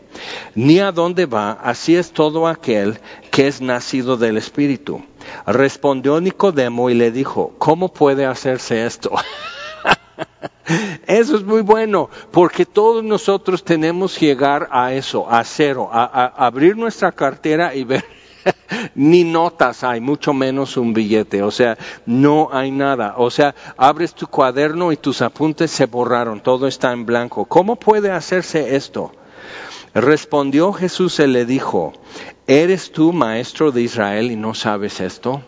ni 0.53 0.79
a 0.79 0.91
dónde 0.91 1.25
va. 1.25 1.53
Así 1.53 1.95
es 1.95 2.11
todo 2.11 2.47
aquel 2.47 2.99
que 3.31 3.47
es 3.47 3.61
nacido 3.61 4.17
del 4.17 4.37
espíritu. 4.37 5.03
Respondió 5.45 6.19
Nicodemo 6.19 6.89
y 6.89 6.93
le 6.93 7.11
dijo, 7.11 7.53
¿cómo 7.57 7.93
puede 7.93 8.25
hacerse 8.25 8.85
esto? 8.85 9.11
Eso 11.07 11.35
es 11.35 11.43
muy 11.43 11.61
bueno, 11.61 12.09
porque 12.31 12.65
todos 12.65 13.03
nosotros 13.03 13.63
tenemos 13.63 14.17
que 14.17 14.27
llegar 14.27 14.67
a 14.71 14.93
eso, 14.93 15.29
a 15.29 15.43
cero, 15.43 15.89
a, 15.91 16.25
abrir 16.45 16.75
nuestra 16.75 17.11
cartera 17.11 17.75
y 17.75 17.83
ver 17.83 18.03
ni 18.95 19.23
notas 19.23 19.83
hay, 19.83 20.01
mucho 20.01 20.33
menos 20.33 20.77
un 20.77 20.93
billete, 20.93 21.43
o 21.43 21.51
sea, 21.51 21.77
no 22.05 22.49
hay 22.51 22.71
nada, 22.71 23.15
o 23.17 23.29
sea, 23.29 23.53
abres 23.77 24.13
tu 24.15 24.27
cuaderno 24.27 24.91
y 24.91 24.97
tus 24.97 25.21
apuntes 25.21 25.69
se 25.69 25.85
borraron, 25.85 26.41
todo 26.41 26.67
está 26.67 26.91
en 26.91 27.05
blanco. 27.05 27.45
¿Cómo 27.45 27.75
puede 27.75 28.11
hacerse 28.11 28.75
esto? 28.75 29.11
Respondió 29.95 30.73
Jesús 30.73 31.19
y 31.19 31.27
le 31.27 31.45
dijo, 31.45 31.93
¿eres 32.47 32.91
tú 32.91 33.13
maestro 33.13 33.71
de 33.71 33.81
Israel 33.81 34.29
y 34.29 34.35
no 34.35 34.53
sabes 34.53 34.99
esto? 34.99 35.41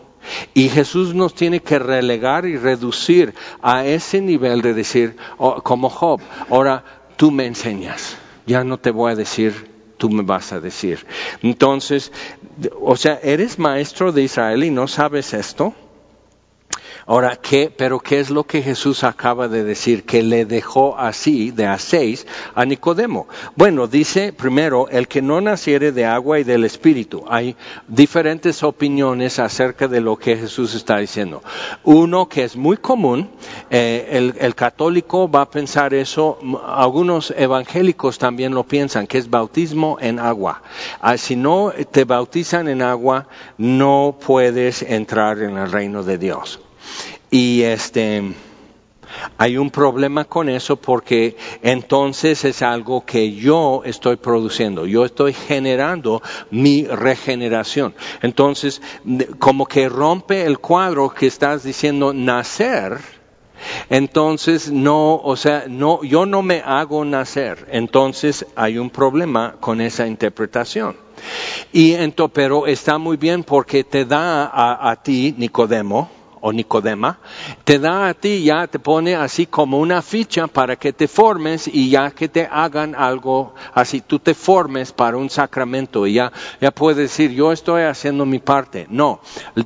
Y 0.54 0.70
Jesús 0.70 1.14
nos 1.14 1.34
tiene 1.34 1.60
que 1.60 1.78
relegar 1.78 2.46
y 2.46 2.56
reducir 2.56 3.34
a 3.60 3.84
ese 3.84 4.22
nivel 4.22 4.62
de 4.62 4.72
decir, 4.72 5.16
oh, 5.36 5.62
como 5.62 5.90
Job, 5.90 6.20
ahora 6.48 6.82
tú 7.16 7.30
me 7.30 7.44
enseñas, 7.44 8.16
ya 8.46 8.64
no 8.64 8.78
te 8.78 8.90
voy 8.90 9.12
a 9.12 9.16
decir, 9.16 9.70
tú 9.98 10.08
me 10.08 10.22
vas 10.22 10.52
a 10.54 10.60
decir. 10.60 11.04
Entonces, 11.42 12.10
o 12.80 12.96
sea, 12.96 13.20
¿eres 13.22 13.58
maestro 13.58 14.12
de 14.12 14.22
Israel 14.22 14.64
y 14.64 14.70
no 14.70 14.88
sabes 14.88 15.34
esto? 15.34 15.74
Ahora, 17.10 17.36
¿qué, 17.36 17.72
pero 17.74 18.00
qué 18.00 18.20
es 18.20 18.28
lo 18.28 18.44
que 18.44 18.60
Jesús 18.60 19.02
acaba 19.02 19.48
de 19.48 19.64
decir? 19.64 20.04
Que 20.04 20.22
le 20.22 20.44
dejó 20.44 20.98
así, 20.98 21.50
de 21.50 21.64
a 21.64 21.78
seis, 21.78 22.26
a 22.54 22.66
Nicodemo. 22.66 23.28
Bueno, 23.56 23.86
dice 23.86 24.34
primero, 24.34 24.90
el 24.90 25.08
que 25.08 25.22
no 25.22 25.40
naciere 25.40 25.90
de 25.90 26.04
agua 26.04 26.38
y 26.38 26.44
del 26.44 26.66
Espíritu. 26.66 27.24
Hay 27.26 27.56
diferentes 27.86 28.62
opiniones 28.62 29.38
acerca 29.38 29.88
de 29.88 30.02
lo 30.02 30.16
que 30.16 30.36
Jesús 30.36 30.74
está 30.74 30.98
diciendo. 30.98 31.42
Uno 31.82 32.28
que 32.28 32.44
es 32.44 32.56
muy 32.56 32.76
común, 32.76 33.30
eh, 33.70 34.34
el, 34.38 34.54
católico 34.54 35.30
va 35.30 35.40
a 35.40 35.50
pensar 35.50 35.94
eso, 35.94 36.38
algunos 36.66 37.32
evangélicos 37.38 38.18
también 38.18 38.52
lo 38.52 38.64
piensan, 38.64 39.06
que 39.06 39.16
es 39.16 39.30
bautismo 39.30 39.96
en 39.98 40.18
agua. 40.18 40.60
Ah, 41.00 41.16
si 41.16 41.36
no 41.36 41.72
te 41.90 42.04
bautizan 42.04 42.68
en 42.68 42.82
agua, 42.82 43.28
no 43.56 44.18
puedes 44.26 44.82
entrar 44.82 45.38
en 45.38 45.56
el 45.56 45.72
reino 45.72 46.02
de 46.02 46.18
Dios. 46.18 46.60
Y 47.30 47.62
este, 47.62 48.22
hay 49.36 49.56
un 49.56 49.70
problema 49.70 50.24
con 50.24 50.48
eso 50.48 50.76
porque 50.76 51.36
entonces 51.62 52.44
es 52.44 52.62
algo 52.62 53.04
que 53.04 53.34
yo 53.34 53.82
estoy 53.84 54.16
produciendo, 54.16 54.86
yo 54.86 55.04
estoy 55.04 55.32
generando 55.32 56.22
mi 56.50 56.84
regeneración. 56.84 57.94
Entonces, 58.22 58.80
como 59.38 59.66
que 59.66 59.88
rompe 59.88 60.44
el 60.44 60.58
cuadro 60.58 61.10
que 61.10 61.26
estás 61.26 61.62
diciendo 61.62 62.12
nacer, 62.12 62.98
entonces 63.90 64.70
no, 64.70 65.16
o 65.16 65.36
sea, 65.36 65.64
no, 65.68 66.02
yo 66.04 66.26
no 66.26 66.42
me 66.42 66.62
hago 66.64 67.04
nacer. 67.04 67.66
Entonces 67.72 68.46
hay 68.54 68.78
un 68.78 68.90
problema 68.90 69.56
con 69.58 69.80
esa 69.80 70.06
interpretación. 70.06 70.96
Y 71.72 71.94
entonces, 71.94 72.32
pero 72.34 72.66
está 72.68 72.98
muy 72.98 73.16
bien 73.16 73.42
porque 73.42 73.82
te 73.82 74.04
da 74.04 74.46
a, 74.46 74.90
a 74.90 75.02
ti, 75.02 75.34
Nicodemo, 75.36 76.08
o 76.40 76.52
Nicodema, 76.52 77.18
te 77.64 77.78
da 77.78 78.08
a 78.08 78.14
ti, 78.14 78.44
ya 78.44 78.66
te 78.66 78.78
pone 78.78 79.14
así 79.14 79.46
como 79.46 79.78
una 79.78 80.02
ficha 80.02 80.46
para 80.46 80.76
que 80.76 80.92
te 80.92 81.08
formes 81.08 81.68
y 81.68 81.90
ya 81.90 82.10
que 82.10 82.28
te 82.28 82.48
hagan 82.50 82.94
algo 82.94 83.54
así, 83.74 84.00
tú 84.00 84.18
te 84.18 84.34
formes 84.34 84.92
para 84.92 85.16
un 85.16 85.30
sacramento 85.30 86.06
y 86.06 86.14
ya, 86.14 86.32
ya 86.60 86.70
puedes 86.70 86.98
decir, 86.98 87.32
yo 87.32 87.52
estoy 87.52 87.82
haciendo 87.82 88.26
mi 88.26 88.38
parte. 88.38 88.86
No, 88.90 89.20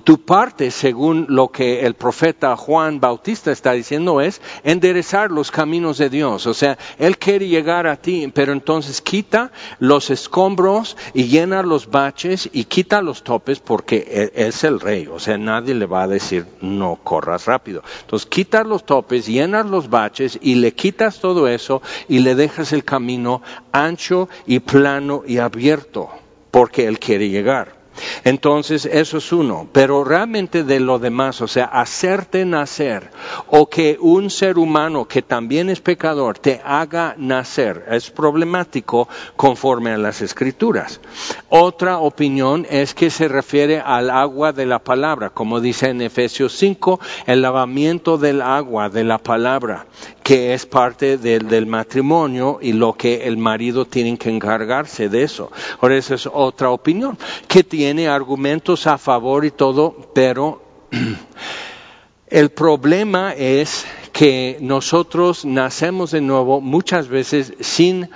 tu 0.05 0.25
parte, 0.25 0.71
según 0.71 1.27
lo 1.29 1.49
que 1.49 1.85
el 1.87 1.95
profeta 1.95 2.57
Juan 2.57 3.01
Bautista 3.01 3.53
está 3.53 3.73
diciendo, 3.73 4.21
es 4.21 4.41
enderezar 4.65 5.31
los 5.31 5.51
caminos 5.51 5.99
de 5.99 6.11
Dios. 6.11 6.47
O 6.47 6.55
sea, 6.55 6.79
Él 6.99 7.19
quiere 7.19 7.49
llegar 7.49 7.87
a 7.87 7.97
ti, 7.97 8.31
pero 8.35 8.53
entonces 8.53 9.01
quita 9.01 9.53
los 9.79 10.11
escombros 10.11 10.97
y 11.15 11.25
llena 11.25 11.63
los 11.63 11.91
baches 11.91 12.49
y 12.53 12.65
quita 12.65 13.03
los 13.03 13.23
topes 13.23 13.61
porque 13.61 14.07
Él 14.11 14.33
es 14.35 14.65
el 14.65 14.81
rey. 14.81 15.07
O 15.07 15.19
sea, 15.19 15.39
nadie 15.39 15.75
le 15.75 15.87
va 15.87 16.03
a 16.03 16.09
decir 16.09 16.47
no 16.63 16.99
corras 17.03 17.47
rápido. 17.47 17.83
Entonces 18.01 18.27
quitas 18.27 18.67
los 18.67 18.87
topes, 18.87 19.27
llenas 19.27 19.67
los 19.67 19.91
baches 19.91 20.39
y 20.41 20.55
le 20.55 20.73
quitas 20.73 21.21
todo 21.21 21.49
eso 21.49 21.83
y 22.09 22.21
le 22.21 22.35
dejas 22.35 22.73
el 22.73 22.85
camino 22.85 23.43
ancho 23.73 24.29
y 24.47 24.61
plano 24.61 25.23
y 25.27 25.39
abierto, 25.39 26.09
porque 26.51 26.87
Él 26.87 26.99
quiere 26.99 27.29
llegar. 27.29 27.82
Entonces, 28.25 28.87
eso 28.87 29.19
es 29.19 29.33
uno. 29.33 29.69
Pero 29.73 30.05
realmente 30.05 30.65
de 30.65 30.81
lo 30.81 30.99
demás, 30.99 31.41
o 31.41 31.49
sea, 31.49 31.65
hacerte 31.65 32.45
nacer 32.45 33.11
o 33.49 33.69
que 33.69 33.97
un 34.01 34.31
ser 34.31 34.59
humano 34.59 35.07
que 35.07 35.23
también 35.23 35.69
es 35.71 35.81
pecador 35.81 36.39
te 36.39 36.61
haga 36.65 37.15
nacer 37.19 37.85
es 37.91 38.11
problemático 38.11 39.09
conforme 39.37 39.93
a 39.93 39.99
las 39.99 40.23
escrituras. 40.23 41.01
Otra 41.49 41.99
opinión 41.99 42.67
es 42.71 42.95
que 42.95 43.11
se 43.11 43.29
refiere 43.29 43.81
al 43.81 44.11
agua 44.11 44.53
de 44.53 44.67
la 44.67 44.79
palabra, 44.79 45.31
como 45.31 45.61
dice 45.61 45.89
en 45.89 46.03
Efesios 46.03 46.53
5, 46.55 47.01
el 47.27 47.43
lavamiento 47.43 48.19
del 48.19 48.43
agua 48.43 48.89
de 48.89 49.05
la 49.05 49.19
palabra 49.19 49.87
que 50.23 50.55
es 50.55 50.67
parte 50.67 51.19
del, 51.19 51.67
matrimonio 51.67 52.59
y 52.61 52.73
lo 52.73 52.95
que 52.95 53.27
el 53.27 53.37
marido 53.37 53.85
tiene 53.85 54.17
que 54.17 54.31
encargarse 54.31 55.09
de 55.09 55.23
eso. 55.23 55.51
Ahora 55.81 55.97
esa 55.97 56.15
es 56.15 56.29
otra 56.33 56.71
opinión, 56.71 57.19
que 57.49 57.65
tiene 57.65 58.09
argumentos 58.09 58.87
a 58.87 58.99
favor 58.99 59.45
y 59.45 59.51
todo, 59.51 60.11
pero 60.15 60.63
el 62.27 62.51
problema 62.51 63.33
es 63.35 63.85
que 64.13 64.59
nosotros 64.61 65.45
nacemos 65.45 66.11
de 66.11 66.21
nuevo 66.21 66.61
muchas 66.61 67.09
veces 67.09 67.55
sin 67.61 68.11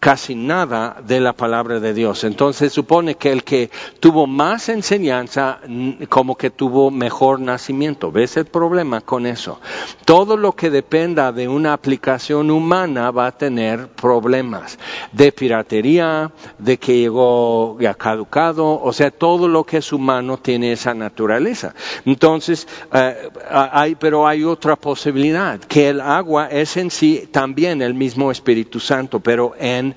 casi 0.00 0.34
nada 0.34 0.96
de 1.06 1.20
la 1.20 1.32
palabra 1.32 1.80
de 1.80 1.92
Dios. 1.92 2.24
Entonces 2.24 2.72
supone 2.72 3.16
que 3.16 3.32
el 3.32 3.44
que 3.44 3.70
tuvo 4.00 4.26
más 4.26 4.68
enseñanza 4.68 5.60
como 6.08 6.36
que 6.36 6.50
tuvo 6.50 6.90
mejor 6.90 7.40
nacimiento. 7.40 8.12
¿Ves 8.12 8.36
el 8.36 8.46
problema 8.46 9.00
con 9.00 9.26
eso? 9.26 9.60
Todo 10.04 10.36
lo 10.36 10.52
que 10.52 10.70
dependa 10.70 11.32
de 11.32 11.48
una 11.48 11.72
aplicación 11.72 12.50
humana 12.50 13.10
va 13.10 13.26
a 13.26 13.36
tener 13.36 13.88
problemas 13.88 14.78
de 15.12 15.32
piratería, 15.32 16.30
de 16.58 16.78
que 16.78 16.98
llegó 16.98 17.76
ya 17.80 17.94
caducado, 17.94 18.80
o 18.80 18.92
sea, 18.92 19.10
todo 19.10 19.48
lo 19.48 19.64
que 19.64 19.78
es 19.78 19.92
humano 19.92 20.38
tiene 20.38 20.72
esa 20.72 20.94
naturaleza. 20.94 21.74
Entonces, 22.04 22.66
eh, 22.92 23.30
hay, 23.50 23.94
pero 23.94 24.26
hay 24.26 24.44
otra 24.44 24.76
posibilidad, 24.76 25.58
que 25.60 25.88
el 25.88 26.00
agua 26.00 26.48
es 26.48 26.76
en 26.76 26.90
sí 26.90 27.28
también 27.30 27.82
el 27.82 27.94
mismo 27.94 28.30
Espíritu 28.30 28.80
Santo, 28.80 29.20
pero 29.20 29.54
en 29.58 29.87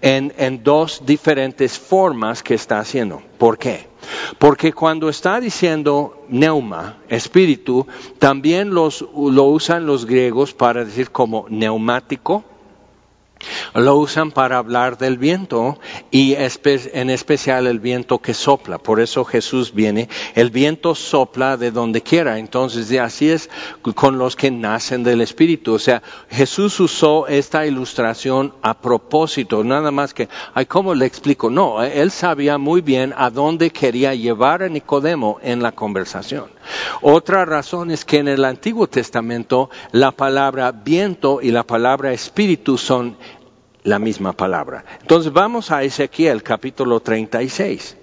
en, 0.00 0.62
dos 0.62 1.02
diferentes 1.04 1.78
formas 1.78 2.42
que 2.42 2.54
está 2.54 2.78
haciendo. 2.78 3.22
¿Por 3.38 3.58
qué? 3.58 3.88
Porque 4.38 4.72
cuando 4.72 5.08
está 5.08 5.40
diciendo 5.40 6.24
neuma, 6.28 6.98
espíritu, 7.08 7.86
también 8.18 8.70
los, 8.74 9.02
lo 9.14 9.44
usan 9.44 9.86
los 9.86 10.06
griegos 10.06 10.54
para 10.54 10.84
decir 10.84 11.10
como 11.10 11.46
neumático, 11.48 12.44
lo 13.74 13.96
usan 13.96 14.30
para 14.30 14.58
hablar 14.58 14.98
del 14.98 15.18
viento 15.18 15.78
y 16.10 16.34
en 16.34 17.10
especial 17.10 17.66
el 17.66 17.80
viento 17.80 18.18
que 18.18 18.34
sopla. 18.34 18.78
Por 18.78 19.00
eso 19.00 19.24
Jesús 19.24 19.72
viene, 19.74 20.08
el 20.34 20.50
viento 20.50 20.94
sopla 20.94 21.56
de 21.56 21.70
donde 21.70 22.02
quiera. 22.02 22.38
Entonces, 22.38 22.90
así 22.98 23.30
es 23.30 23.50
con 23.94 24.18
los 24.18 24.36
que 24.36 24.50
nacen 24.50 25.02
del 25.02 25.20
Espíritu. 25.20 25.74
O 25.74 25.78
sea, 25.78 26.02
Jesús 26.30 26.78
usó 26.80 27.26
esta 27.26 27.66
ilustración 27.66 28.54
a 28.62 28.74
propósito, 28.74 29.64
nada 29.64 29.90
más 29.90 30.14
que, 30.14 30.28
ay, 30.54 30.66
¿cómo 30.66 30.94
le 30.94 31.06
explico? 31.06 31.50
No, 31.50 31.82
él 31.82 32.10
sabía 32.10 32.58
muy 32.58 32.80
bien 32.80 33.14
a 33.16 33.30
dónde 33.30 33.70
quería 33.70 34.14
llevar 34.14 34.62
a 34.62 34.68
Nicodemo 34.68 35.38
en 35.42 35.62
la 35.62 35.72
conversación. 35.72 36.46
Otra 37.02 37.44
razón 37.44 37.90
es 37.90 38.04
que 38.04 38.18
en 38.18 38.28
el 38.28 38.44
Antiguo 38.44 38.86
Testamento 38.86 39.70
la 39.92 40.10
palabra 40.12 40.72
viento 40.72 41.40
y 41.42 41.50
la 41.50 41.62
palabra 41.64 42.12
espíritu 42.12 42.78
son 42.78 43.16
la 43.86 43.98
misma 43.98 44.32
palabra. 44.32 44.84
Entonces 45.00 45.32
vamos 45.32 45.70
a 45.70 45.82
Ezequiel 45.82 46.42
capítulo 46.42 47.00
36. 47.00 47.96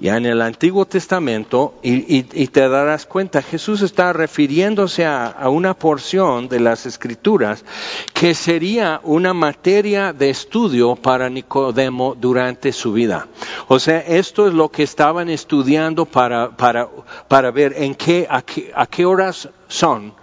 Ya 0.00 0.16
en 0.16 0.24
el 0.24 0.40
Antiguo 0.40 0.86
Testamento, 0.86 1.74
y, 1.82 2.22
te 2.22 2.66
darás 2.66 3.04
cuenta, 3.04 3.42
Jesús 3.42 3.82
está 3.82 4.14
refiriéndose 4.14 5.04
a, 5.04 5.36
una 5.50 5.74
porción 5.74 6.48
de 6.48 6.58
las 6.58 6.86
Escrituras 6.86 7.66
que 8.14 8.32
sería 8.32 9.02
una 9.04 9.34
materia 9.34 10.14
de 10.14 10.30
estudio 10.30 10.96
para 10.96 11.28
Nicodemo 11.28 12.16
durante 12.18 12.72
su 12.72 12.94
vida. 12.94 13.28
O 13.68 13.78
sea, 13.78 13.98
esto 13.98 14.48
es 14.48 14.54
lo 14.54 14.70
que 14.70 14.84
estaban 14.84 15.28
estudiando 15.28 16.06
para, 16.06 16.56
para, 16.56 16.88
para 17.28 17.50
ver 17.50 17.74
en 17.76 17.94
qué, 17.94 18.26
a 18.30 18.86
qué 18.86 19.04
horas 19.04 19.50
son 19.68 20.14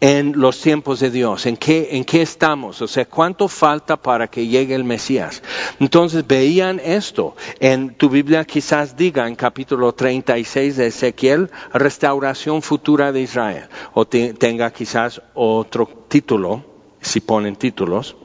en 0.00 0.38
los 0.38 0.60
tiempos 0.60 1.00
de 1.00 1.10
Dios, 1.10 1.46
en 1.46 1.56
qué, 1.56 1.88
en 1.92 2.04
qué 2.04 2.22
estamos, 2.22 2.82
o 2.82 2.88
sea, 2.88 3.06
cuánto 3.06 3.48
falta 3.48 3.96
para 3.96 4.28
que 4.28 4.46
llegue 4.46 4.74
el 4.74 4.84
Mesías. 4.84 5.42
Entonces 5.80 6.26
veían 6.26 6.80
esto. 6.84 7.34
En 7.60 7.94
tu 7.94 8.08
Biblia 8.08 8.44
quizás 8.44 8.96
diga 8.96 9.26
en 9.26 9.36
capítulo 9.36 9.92
36 9.92 10.76
de 10.76 10.86
Ezequiel, 10.88 11.50
restauración 11.72 12.62
futura 12.62 13.12
de 13.12 13.22
Israel, 13.22 13.68
o 13.94 14.06
tenga 14.06 14.70
quizás 14.70 15.22
otro 15.34 15.88
título, 16.08 16.64
si 17.00 17.20
ponen 17.20 17.56
títulos. 17.56 18.16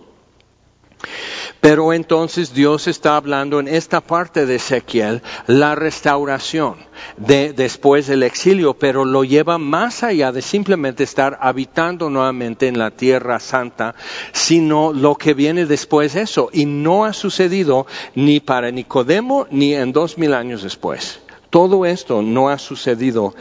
Pero 1.59 1.93
entonces 1.93 2.53
Dios 2.53 2.87
está 2.87 3.15
hablando 3.15 3.59
en 3.59 3.67
esta 3.67 4.01
parte 4.01 4.45
de 4.45 4.55
Ezequiel 4.55 5.21
la 5.47 5.75
restauración 5.75 6.75
de, 7.17 7.53
después 7.53 8.07
del 8.07 8.23
exilio, 8.23 8.73
pero 8.73 9.05
lo 9.05 9.23
lleva 9.23 9.57
más 9.57 10.03
allá 10.03 10.31
de 10.31 10.41
simplemente 10.41 11.03
estar 11.03 11.37
habitando 11.39 12.09
nuevamente 12.09 12.67
en 12.67 12.79
la 12.79 12.91
tierra 12.91 13.39
santa, 13.39 13.93
sino 14.31 14.91
lo 14.91 15.15
que 15.15 15.33
viene 15.33 15.65
después 15.65 16.13
de 16.13 16.21
eso. 16.21 16.49
Y 16.51 16.65
no 16.65 17.05
ha 17.05 17.13
sucedido 17.13 17.85
ni 18.15 18.39
para 18.39 18.71
Nicodemo 18.71 19.47
ni 19.51 19.75
en 19.75 19.91
dos 19.91 20.17
mil 20.17 20.33
años 20.33 20.63
después. 20.63 21.19
Todo 21.51 21.85
esto 21.85 22.21
no 22.21 22.49
ha 22.49 22.57
sucedido 22.57 23.35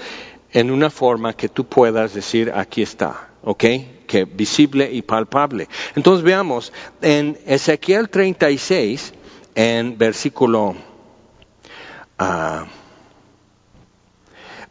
en 0.53 0.71
una 0.71 0.91
forma 0.91 1.33
que 1.33 1.49
tú 1.49 1.65
puedas 1.65 2.13
decir 2.13 2.53
aquí 2.55 2.83
está, 2.83 3.30
¿ok? 3.43 3.65
que 4.11 4.25
visible 4.25 4.91
y 4.91 5.03
palpable. 5.03 5.69
Entonces 5.95 6.25
veamos 6.25 6.73
en 7.01 7.39
Ezequiel 7.47 8.11
36, 8.11 9.15
en 9.55 9.97
versículo 9.97 10.75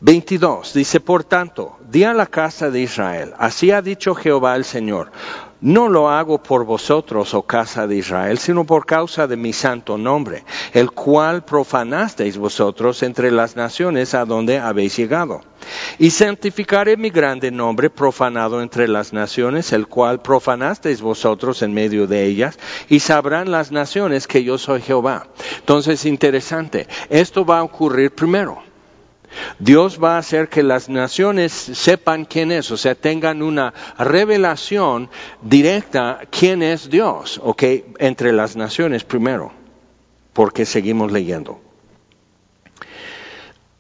22, 0.02 0.68
ah, 0.68 0.72
dice, 0.76 1.00
por 1.00 1.24
tanto, 1.24 1.78
di 1.90 2.04
a 2.04 2.14
la 2.14 2.26
casa 2.26 2.70
de 2.70 2.82
Israel, 2.82 3.34
así 3.38 3.72
ha 3.72 3.82
dicho 3.82 4.14
Jehová 4.14 4.58
el 4.58 4.66
Señor, 4.66 5.10
no 5.62 5.90
lo 5.90 6.10
hago 6.10 6.42
por 6.42 6.66
vosotros, 6.66 7.34
oh 7.34 7.44
casa 7.44 7.88
de 7.88 7.98
Israel, 7.98 8.38
sino 8.38 8.66
por 8.66 8.86
causa 8.86 9.28
de 9.28 9.36
mi 9.36 9.54
santo 9.54 9.98
nombre, 9.98 10.44
el 10.74 10.92
cual 10.92 11.44
profanasteis 11.44 12.38
vosotros 12.38 13.04
entre 13.04 13.32
las 13.32 13.56
naciones 13.56 14.14
a 14.14 14.26
donde 14.26 14.60
habéis 14.60 14.96
llegado. 14.96 15.42
Y 15.98 16.12
santificaré 16.12 16.96
mi 16.96 17.10
grande 17.10 17.52
nombre 17.52 17.90
profanado 17.90 18.62
entre 18.62 18.88
las 18.88 19.12
naciones, 19.12 19.74
el 19.74 19.88
cual 19.88 20.22
profanasteis 20.22 21.02
vosotros 21.02 21.62
en 21.62 21.74
medio 21.74 22.08
de 22.08 22.26
ellas, 22.26 22.58
y 22.88 23.02
sabrán 23.02 23.52
las 23.52 23.72
naciones 23.72 24.28
que 24.28 24.44
yo 24.44 24.58
soy 24.58 24.82
Jehová. 24.82 25.28
Entonces, 25.60 26.06
interesante, 26.06 26.88
esto 27.10 27.46
va 27.46 27.60
a 27.60 27.64
ocurrir 27.64 28.16
primero. 28.16 28.69
Dios 29.60 30.00
va 30.02 30.16
a 30.16 30.20
hacer 30.20 30.50
que 30.50 30.64
las 30.64 30.90
naciones 30.90 31.52
sepan 31.52 32.26
quién 32.26 32.52
es, 32.52 32.72
o 32.72 32.78
sea, 32.78 32.96
tengan 32.96 33.42
una 33.42 33.74
revelación 33.98 35.10
directa 35.42 36.22
quién 36.30 36.64
es 36.64 36.90
Dios, 36.90 37.40
ok, 37.44 37.64
entre 38.00 38.32
las 38.34 38.56
naciones 38.56 39.04
primero, 39.04 39.52
porque 40.34 40.66
seguimos 40.66 41.12
leyendo. 41.12 41.60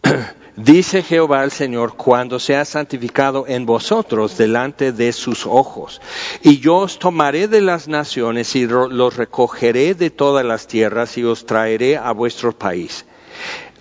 Dice 0.55 1.03
Jehová 1.03 1.45
el 1.45 1.51
Señor, 1.51 1.95
cuando 1.95 2.37
sea 2.37 2.65
santificado 2.65 3.45
en 3.47 3.65
vosotros 3.65 4.37
delante 4.37 4.91
de 4.91 5.13
sus 5.13 5.45
ojos. 5.45 6.01
Y 6.41 6.59
yo 6.59 6.79
os 6.79 6.99
tomaré 6.99 7.47
de 7.47 7.61
las 7.61 7.87
naciones 7.87 8.53
y 8.57 8.67
los 8.67 9.15
recogeré 9.15 9.93
de 9.95 10.09
todas 10.09 10.43
las 10.43 10.67
tierras 10.67 11.17
y 11.17 11.23
os 11.23 11.45
traeré 11.45 11.95
a 11.95 12.11
vuestro 12.11 12.51
país. 12.51 13.05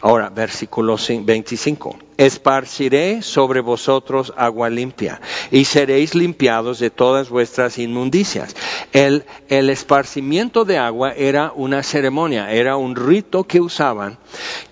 Ahora, 0.00 0.30
versículo 0.30 0.96
25. 1.24 2.07
Esparciré 2.18 3.22
sobre 3.22 3.60
vosotros 3.60 4.34
agua 4.36 4.68
limpia 4.68 5.20
y 5.50 5.64
seréis 5.64 6.14
limpiados 6.14 6.80
de 6.80 6.90
todas 6.90 7.30
vuestras 7.30 7.78
inmundicias. 7.78 8.54
El, 8.92 9.24
el 9.48 9.70
esparcimiento 9.70 10.64
de 10.64 10.78
agua 10.78 11.12
era 11.12 11.52
una 11.54 11.82
ceremonia, 11.82 12.52
era 12.52 12.76
un 12.76 12.96
rito 12.96 13.44
que 13.44 13.60
usaban, 13.60 14.18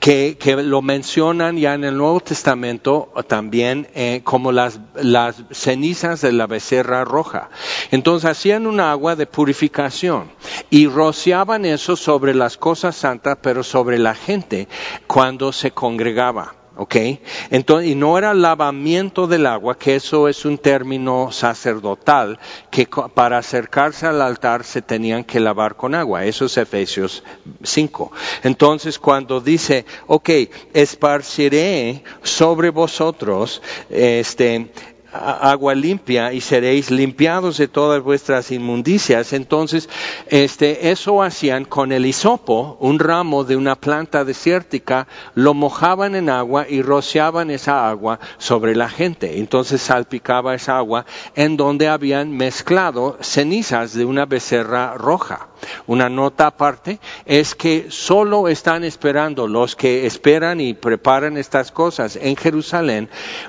que, 0.01 0.37
que 0.39 0.57
lo 0.57 0.83
mencionan 0.83 1.57
ya 1.57 1.75
en 1.75 1.85
el 1.85 1.97
Nuevo 1.97 2.21
Testamento 2.21 3.13
también 3.29 3.89
eh, 3.95 4.23
como 4.25 4.51
las, 4.53 4.81
las 4.95 5.37
cenizas 5.53 6.21
de 6.21 6.33
la 6.33 6.47
becerra 6.47 7.05
roja. 7.05 7.49
Entonces 7.93 8.29
hacían 8.29 8.67
un 8.67 8.81
agua 8.81 9.17
de 9.17 9.27
purificación 9.27 10.33
y 10.69 10.89
rociaban 10.89 11.65
eso 11.65 11.95
sobre 11.95 12.35
las 12.35 12.57
cosas 12.57 12.97
santas, 12.97 13.39
pero 13.41 13.63
sobre 13.63 13.99
la 13.99 14.15
gente 14.15 14.69
cuando 15.07 15.53
se 15.53 15.71
congregaba. 15.71 16.66
¿Ok? 16.77 16.97
Entonces, 17.51 17.91
y 17.91 17.95
no 17.95 18.19
era 18.19 18.35
lavamiento 18.35 19.27
del 19.27 19.47
agua, 19.47 19.79
que 19.79 19.97
eso 19.97 20.29
es 20.29 20.45
un 20.45 20.59
término 20.59 21.33
sacerdotal, 21.33 22.39
que 22.71 22.89
para 23.15 23.39
acercarse 23.39 24.07
al 24.07 24.21
altar 24.23 24.65
se 24.65 24.83
tenían 24.83 25.25
que 25.25 25.41
lavar 25.41 25.77
con 25.77 25.95
agua. 25.95 26.25
Eso 26.25 26.47
es 26.47 26.57
Efesios 26.57 27.23
5. 27.63 28.13
Entonces, 28.43 28.99
cuando 28.99 29.41
dice, 29.41 29.87
ok, 30.07 30.31
esparciré 30.73 32.03
sobre 32.23 32.71
vosotros, 32.71 33.63
este, 33.91 34.71
agua 35.17 35.75
limpia 35.75 36.33
y 36.33 36.41
seréis 36.41 36.91
limpiados 36.91 37.59
de 37.59 37.69
todas 37.69 38.03
vuestras 38.03 38.51
inmundicias. 38.51 39.33
Entonces, 39.33 39.89
este, 40.29 40.91
eso 40.91 41.23
hacían 41.23 41.65
con 41.65 41.93
el 41.93 42.07
hisopo, 42.07 42.77
un 42.81 42.99
ramo 42.99 43.45
de 43.45 43.57
una 43.57 43.77
planta 43.77 44.25
desértica, 44.25 45.07
lo 45.35 45.55
mojaban 45.55 46.15
en 46.15 46.31
agua 46.31 46.67
y 46.69 46.83
rociaban 46.83 47.51
esa 47.51 47.89
agua 47.89 48.21
sobre 48.39 48.75
la 48.75 48.89
gente. 48.89 49.39
Entonces 49.39 49.83
salpicaba 49.83 50.55
esa 50.55 50.79
agua 50.79 51.07
en 51.35 51.57
donde 51.57 51.89
habían 51.89 52.37
mezclado 52.37 53.19
cenizas 53.21 53.95
de 53.95 54.05
una 54.05 54.27
becerra 54.27 54.95
roja. 54.95 55.49
Una 55.87 56.09
nota 56.09 56.49
aparte 56.49 57.01
es 57.25 57.55
que 57.55 57.87
solo 57.91 58.49
están 58.49 58.85
esperando 58.85 59.49
los 59.49 59.75
que 59.75 60.07
esperan 60.07 60.61
y 60.61 60.75
preparan 60.75 61.37
estas 61.37 61.73
cosas 61.73 62.17
en 62.17 62.37
Jerusalén 62.37 63.09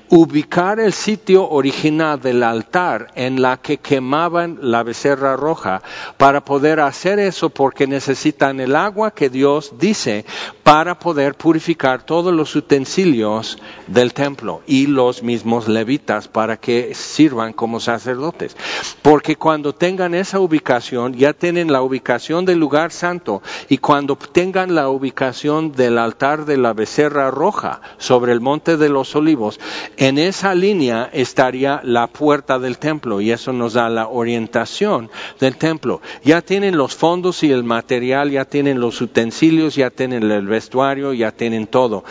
ubicar 0.09 0.79
el 0.79 0.93
sitio 0.93 1.47
original 1.57 2.19
del 2.21 2.43
altar 2.43 3.11
en 3.15 3.41
la 3.41 3.57
que 3.57 3.77
quemaban 3.77 4.59
la 4.61 4.83
becerra 4.83 5.35
roja 5.35 5.81
para 6.17 6.43
poder 6.43 6.79
hacer 6.79 7.19
eso 7.19 7.49
porque 7.49 7.87
necesitan 7.87 8.59
el 8.59 8.75
agua 8.75 9.11
que 9.11 9.29
Dios 9.29 9.73
dice 9.79 10.25
para 10.63 10.99
poder 10.99 11.35
purificar 11.35 12.03
todos 12.03 12.33
los 12.33 12.55
utensilios 12.55 13.57
del 13.87 14.13
templo 14.13 14.61
y 14.67 14.87
los 14.87 15.23
mismos 15.23 15.67
levitas 15.67 16.27
para 16.27 16.57
que 16.57 16.93
sirvan 16.93 17.53
como 17.53 17.79
sacerdotes. 17.79 18.55
Porque 19.01 19.35
cuando 19.35 19.73
tengan 19.73 20.13
esa 20.13 20.39
ubicación 20.39 21.13
ya 21.13 21.33
tienen 21.33 21.71
la 21.71 21.81
ubicación 21.81 22.45
del 22.45 22.59
lugar 22.59 22.91
santo 22.91 23.41
y 23.69 23.77
cuando 23.77 24.15
tengan 24.15 24.75
la 24.75 24.89
ubicación 24.89 25.71
del 25.71 25.97
altar 25.97 26.45
de 26.45 26.57
la 26.57 26.73
becerra 26.73 27.31
roja 27.31 27.81
sobre 27.97 28.31
el 28.31 28.41
monte 28.41 28.77
de 28.77 28.89
los 28.89 29.15
olivos, 29.15 29.59
en 29.95 30.17
esa 30.17 30.53
línea 30.53 31.09
la 31.51 32.07
puerta 32.07 32.59
del 32.59 32.77
templo 32.77 33.21
y 33.21 33.31
eso 33.31 33.53
nos 33.53 33.73
da 33.73 33.89
la 33.89 34.07
orientación 34.07 35.09
del 35.39 35.57
templo. 35.57 36.01
Ya 36.23 36.41
tienen 36.41 36.77
los 36.77 36.95
fondos 36.95 37.43
y 37.43 37.51
el 37.51 37.63
material, 37.63 38.31
ya 38.31 38.45
tienen 38.45 38.79
los 38.79 39.01
utensilios, 39.01 39.75
ya 39.75 39.89
tienen 39.89 40.29
el 40.29 40.47
vestuario, 40.47 41.13
ya 41.13 41.31
tienen 41.31 41.67
todo. 41.67 42.03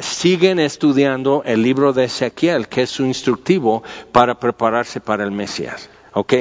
siguen 0.00 0.58
estudiando 0.58 1.42
el 1.44 1.62
libro 1.62 1.92
de 1.92 2.04
Ezequiel, 2.04 2.68
que 2.68 2.82
es 2.82 2.90
su 2.90 3.04
instructivo 3.04 3.82
para 4.12 4.38
prepararse 4.38 5.00
para 5.00 5.24
el 5.24 5.30
Mesías. 5.30 5.90
¿Ok? 6.12 6.34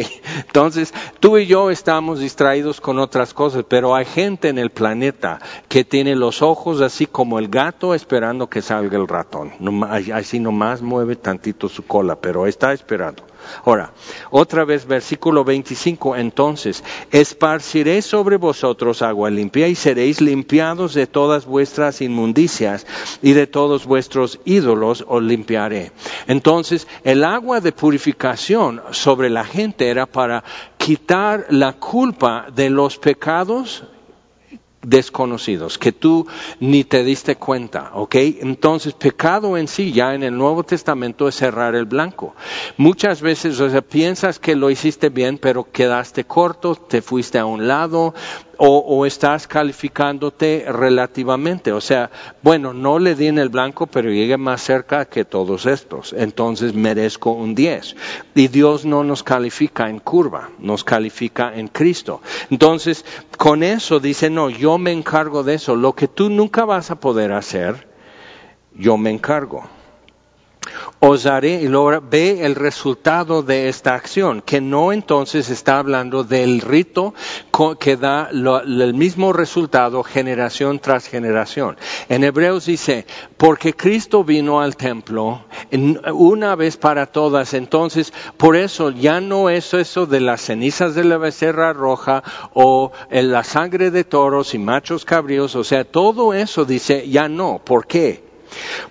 Entonces, 0.45 0.93
tú 1.19 1.37
y 1.37 1.45
yo 1.45 1.69
estamos 1.69 2.19
distraídos 2.19 2.81
con 2.81 2.99
otras 2.99 3.33
cosas, 3.33 3.65
pero 3.67 3.95
hay 3.95 4.05
gente 4.05 4.49
en 4.49 4.57
el 4.57 4.69
planeta 4.69 5.39
que 5.67 5.83
tiene 5.83 6.15
los 6.15 6.41
ojos 6.41 6.81
así 6.81 7.05
como 7.05 7.39
el 7.39 7.47
gato 7.47 7.93
esperando 7.93 8.49
que 8.49 8.61
salga 8.61 8.97
el 8.97 9.07
ratón. 9.07 9.51
Así 10.13 10.39
nomás 10.39 10.81
mueve 10.81 11.15
tantito 11.15 11.69
su 11.69 11.85
cola, 11.85 12.15
pero 12.15 12.47
está 12.47 12.73
esperando. 12.73 13.23
Ahora, 13.65 13.93
otra 14.31 14.65
vez 14.65 14.85
versículo 14.85 15.43
25, 15.43 16.15
entonces, 16.15 16.83
esparciré 17.11 18.01
sobre 18.01 18.37
vosotros 18.37 19.01
agua 19.01 19.29
limpia 19.29 19.67
y 19.67 19.75
seréis 19.75 20.21
limpiados 20.21 20.93
de 20.93 21.07
todas 21.07 21.45
vuestras 21.45 22.01
inmundicias 22.01 22.85
y 23.21 23.33
de 23.33 23.47
todos 23.47 23.85
vuestros 23.85 24.39
ídolos 24.45 25.05
os 25.07 25.23
limpiaré. 25.23 25.91
Entonces, 26.27 26.87
el 27.03 27.23
agua 27.23 27.61
de 27.61 27.71
purificación 27.71 28.81
sobre 28.91 29.29
la 29.29 29.43
gente 29.43 29.89
era 29.89 30.05
para 30.05 30.43
quitar 30.77 31.45
la 31.49 31.73
culpa 31.73 32.47
de 32.53 32.69
los 32.69 32.97
pecados 32.97 33.83
desconocidos, 34.81 35.77
que 35.77 35.91
tú 35.91 36.25
ni 36.59 36.83
te 36.83 37.03
diste 37.03 37.35
cuenta, 37.35 37.91
¿ok? 37.93 38.15
Entonces, 38.15 38.93
pecado 38.93 39.57
en 39.57 39.67
sí 39.67 39.91
ya 39.91 40.13
en 40.13 40.23
el 40.23 40.37
Nuevo 40.37 40.63
Testamento 40.63 41.27
es 41.27 41.35
cerrar 41.35 41.75
el 41.75 41.85
blanco. 41.85 42.35
Muchas 42.77 43.21
veces, 43.21 43.59
piensas 43.89 44.39
que 44.39 44.55
lo 44.55 44.69
hiciste 44.69 45.09
bien, 45.09 45.37
pero 45.37 45.69
quedaste 45.71 46.23
corto, 46.23 46.75
te 46.75 47.01
fuiste 47.01 47.39
a 47.39 47.45
un 47.45 47.67
lado, 47.67 48.13
o, 48.61 49.05
estás 49.05 49.47
calificándote 49.47 50.65
relativamente. 50.67 51.71
O 51.71 51.79
sea, 51.79 52.11
bueno, 52.41 52.73
no 52.73 52.99
le 52.99 53.15
di 53.15 53.27
en 53.27 53.39
el 53.39 53.47
blanco, 53.47 53.87
pero 53.87 54.11
llegué 54.11 54.37
más 54.37 54.61
cerca 54.61 55.05
que 55.05 55.23
todos 55.23 55.65
estos. 55.65 56.13
Entonces 56.13 56.73
merezco 56.73 57.31
un 57.31 57.55
10. 57.55 57.95
Y 58.35 58.49
Dios 58.49 58.85
no 58.85 59.05
nos 59.05 59.23
califica 59.23 59.89
en 59.89 59.99
curva, 59.99 60.49
nos 60.59 60.83
califica 60.83 61.53
en 61.55 61.69
Cristo. 61.69 62.21
Entonces, 62.49 63.05
con 63.37 63.63
eso 63.63 64.01
dice, 64.01 64.29
no, 64.29 64.49
yo 64.49 64.77
me 64.77 64.91
encargo 64.91 65.43
de 65.43 65.53
eso. 65.53 65.75
Lo 65.77 65.93
que 65.93 66.09
tú 66.09 66.29
nunca 66.29 66.65
vas 66.65 66.91
a 66.91 66.99
poder 66.99 67.31
hacer, 67.31 67.87
yo 68.75 68.97
me 68.97 69.09
encargo 69.09 69.63
os 70.99 71.25
haré, 71.25 71.61
y 71.61 71.67
luego 71.67 72.01
ve 72.01 72.45
el 72.45 72.55
resultado 72.55 73.41
de 73.41 73.69
esta 73.69 73.95
acción, 73.95 74.41
que 74.41 74.59
no 74.59 74.91
entonces 74.91 75.49
está 75.49 75.79
hablando 75.79 76.23
del 76.23 76.61
rito 76.61 77.13
que 77.79 77.97
da 77.97 78.29
el 78.31 78.93
mismo 78.93 79.33
resultado 79.33 80.03
generación 80.03 80.79
tras 80.79 81.07
generación. 81.07 81.77
En 82.09 82.23
Hebreos 82.23 82.65
dice, 82.65 83.05
porque 83.37 83.73
Cristo 83.73 84.23
vino 84.23 84.61
al 84.61 84.75
templo 84.75 85.45
una 86.13 86.55
vez 86.55 86.77
para 86.77 87.05
todas, 87.05 87.53
entonces 87.53 88.13
por 88.37 88.55
eso 88.55 88.91
ya 88.91 89.21
no 89.21 89.49
es 89.49 89.73
eso 89.73 90.05
de 90.05 90.19
las 90.19 90.41
cenizas 90.41 90.95
de 90.95 91.05
la 91.05 91.17
becerra 91.17 91.73
roja 91.73 92.23
o 92.53 92.91
la 93.09 93.43
sangre 93.43 93.91
de 93.91 94.03
toros 94.03 94.53
y 94.53 94.59
machos 94.59 95.05
cabríos, 95.05 95.55
o 95.55 95.63
sea, 95.63 95.83
todo 95.85 96.33
eso 96.33 96.65
dice 96.65 97.09
ya 97.09 97.29
no. 97.29 97.61
¿Por 97.63 97.87
qué? 97.87 98.28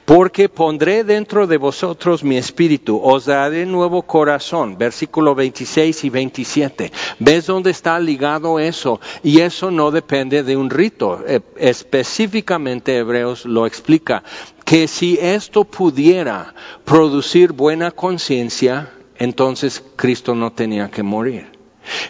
Porque 0.04 0.48
pondré 0.48 1.04
dentro 1.04 1.46
de 1.46 1.56
vosotros 1.56 2.24
mi 2.24 2.36
espíritu, 2.36 3.00
os 3.02 3.26
daré 3.26 3.66
nuevo 3.66 4.02
corazón, 4.02 4.78
versículo 4.78 5.34
26 5.34 6.04
y 6.04 6.10
27. 6.10 6.92
¿Ves 7.18 7.46
dónde 7.46 7.70
está 7.70 7.98
ligado 8.00 8.58
eso? 8.58 9.00
Y 9.22 9.40
eso 9.40 9.70
no 9.70 9.90
depende 9.90 10.42
de 10.42 10.56
un 10.56 10.70
rito. 10.70 11.22
Eh, 11.26 11.40
específicamente 11.56 12.96
Hebreos 12.96 13.44
lo 13.44 13.66
explica, 13.66 14.22
que 14.64 14.88
si 14.88 15.18
esto 15.20 15.64
pudiera 15.64 16.54
producir 16.84 17.52
buena 17.52 17.90
conciencia, 17.90 18.92
entonces 19.18 19.82
Cristo 19.96 20.34
no 20.34 20.52
tenía 20.52 20.90
que 20.90 21.02
morir. 21.02 21.57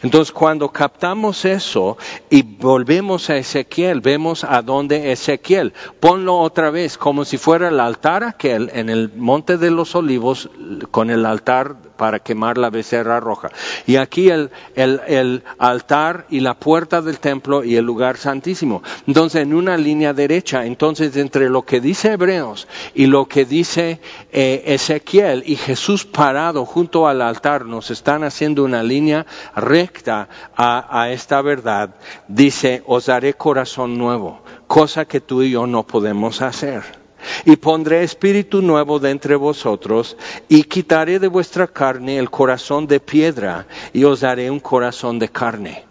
Entonces, 0.03 0.33
cuando 0.33 0.71
captamos 0.71 1.45
eso 1.45 1.97
y 2.31 2.43
volvemos 2.43 3.31
a 3.31 3.37
Ezequiel, 3.37 4.01
vemos 4.01 4.45
a 4.45 4.62
dónde 4.62 5.12
Ezequiel. 5.12 5.73
Ponlo 6.01 6.38
otra 6.38 6.71
vez, 6.71 6.99
como 6.99 7.25
si 7.25 7.38
fuera 7.38 7.69
el 7.69 7.81
altar 7.81 8.25
aquel 8.25 8.71
en 8.75 8.88
el 8.88 9.12
monte 9.14 9.59
de 9.59 9.71
los 9.71 9.95
olivos, 9.95 10.51
con 10.91 11.11
el 11.11 11.27
altar 11.27 11.77
para 11.98 12.20
quemar 12.20 12.56
la 12.56 12.70
becerra 12.70 13.20
roja. 13.20 13.50
Y 13.87 13.96
aquí 13.96 14.30
el, 14.30 14.50
el, 14.74 15.42
altar 15.58 16.26
y 16.30 16.40
la 16.40 16.54
puerta 16.54 17.02
del 17.02 17.18
templo 17.18 17.64
y 17.64 17.76
el 17.76 17.84
lugar 17.84 18.16
santísimo. 18.16 18.82
Entonces, 19.06 19.42
en 19.42 19.52
una 19.52 19.76
línea 19.76 20.14
derecha, 20.14 20.64
entonces 20.64 21.14
entre 21.16 21.50
lo 21.50 21.62
que 21.62 21.80
dice 21.80 22.12
Hebreos 22.12 22.68
y 22.94 23.06
lo 23.06 23.26
que 23.26 23.44
dice 23.44 24.00
eh, 24.32 24.62
Ezequiel 24.66 25.42
y 25.44 25.56
Jesús 25.56 26.06
parado 26.06 26.64
junto 26.64 27.08
al 27.08 27.20
altar, 27.20 27.66
nos 27.66 27.90
están 27.90 28.22
haciendo 28.22 28.64
una 28.64 28.82
línea 28.82 29.26
recta 29.56 30.28
a, 30.56 31.02
a 31.02 31.11
esta 31.11 31.42
verdad. 31.42 31.96
Dice, 32.28 32.82
os 32.87 33.06
daré 33.06 33.34
corazón 33.34 33.98
nuevo, 33.98 34.40
cosa 34.68 35.04
que 35.04 35.20
tú 35.20 35.42
y 35.42 35.50
yo 35.50 35.66
no 35.66 35.82
podemos 35.82 36.40
hacer. 36.42 37.08
Y 37.45 37.57
pondré 37.57 38.03
espíritu 38.03 38.62
nuevo 38.62 38.99
de 38.99 39.11
entre 39.11 39.37
vosotros, 39.37 40.17
y 40.49 40.64
quitaré 40.64 41.19
de 41.19 41.29
vuestra 41.29 41.67
carne 41.67 42.19
el 42.19 42.31
corazón 42.31 42.87
de 42.87 43.01
piedra, 43.01 43.67
y 43.93 44.05
os 44.05 44.21
daré 44.21 44.51
un 44.51 44.61
corazón 44.61 45.19
de 45.19 45.29
carne. 45.29 45.88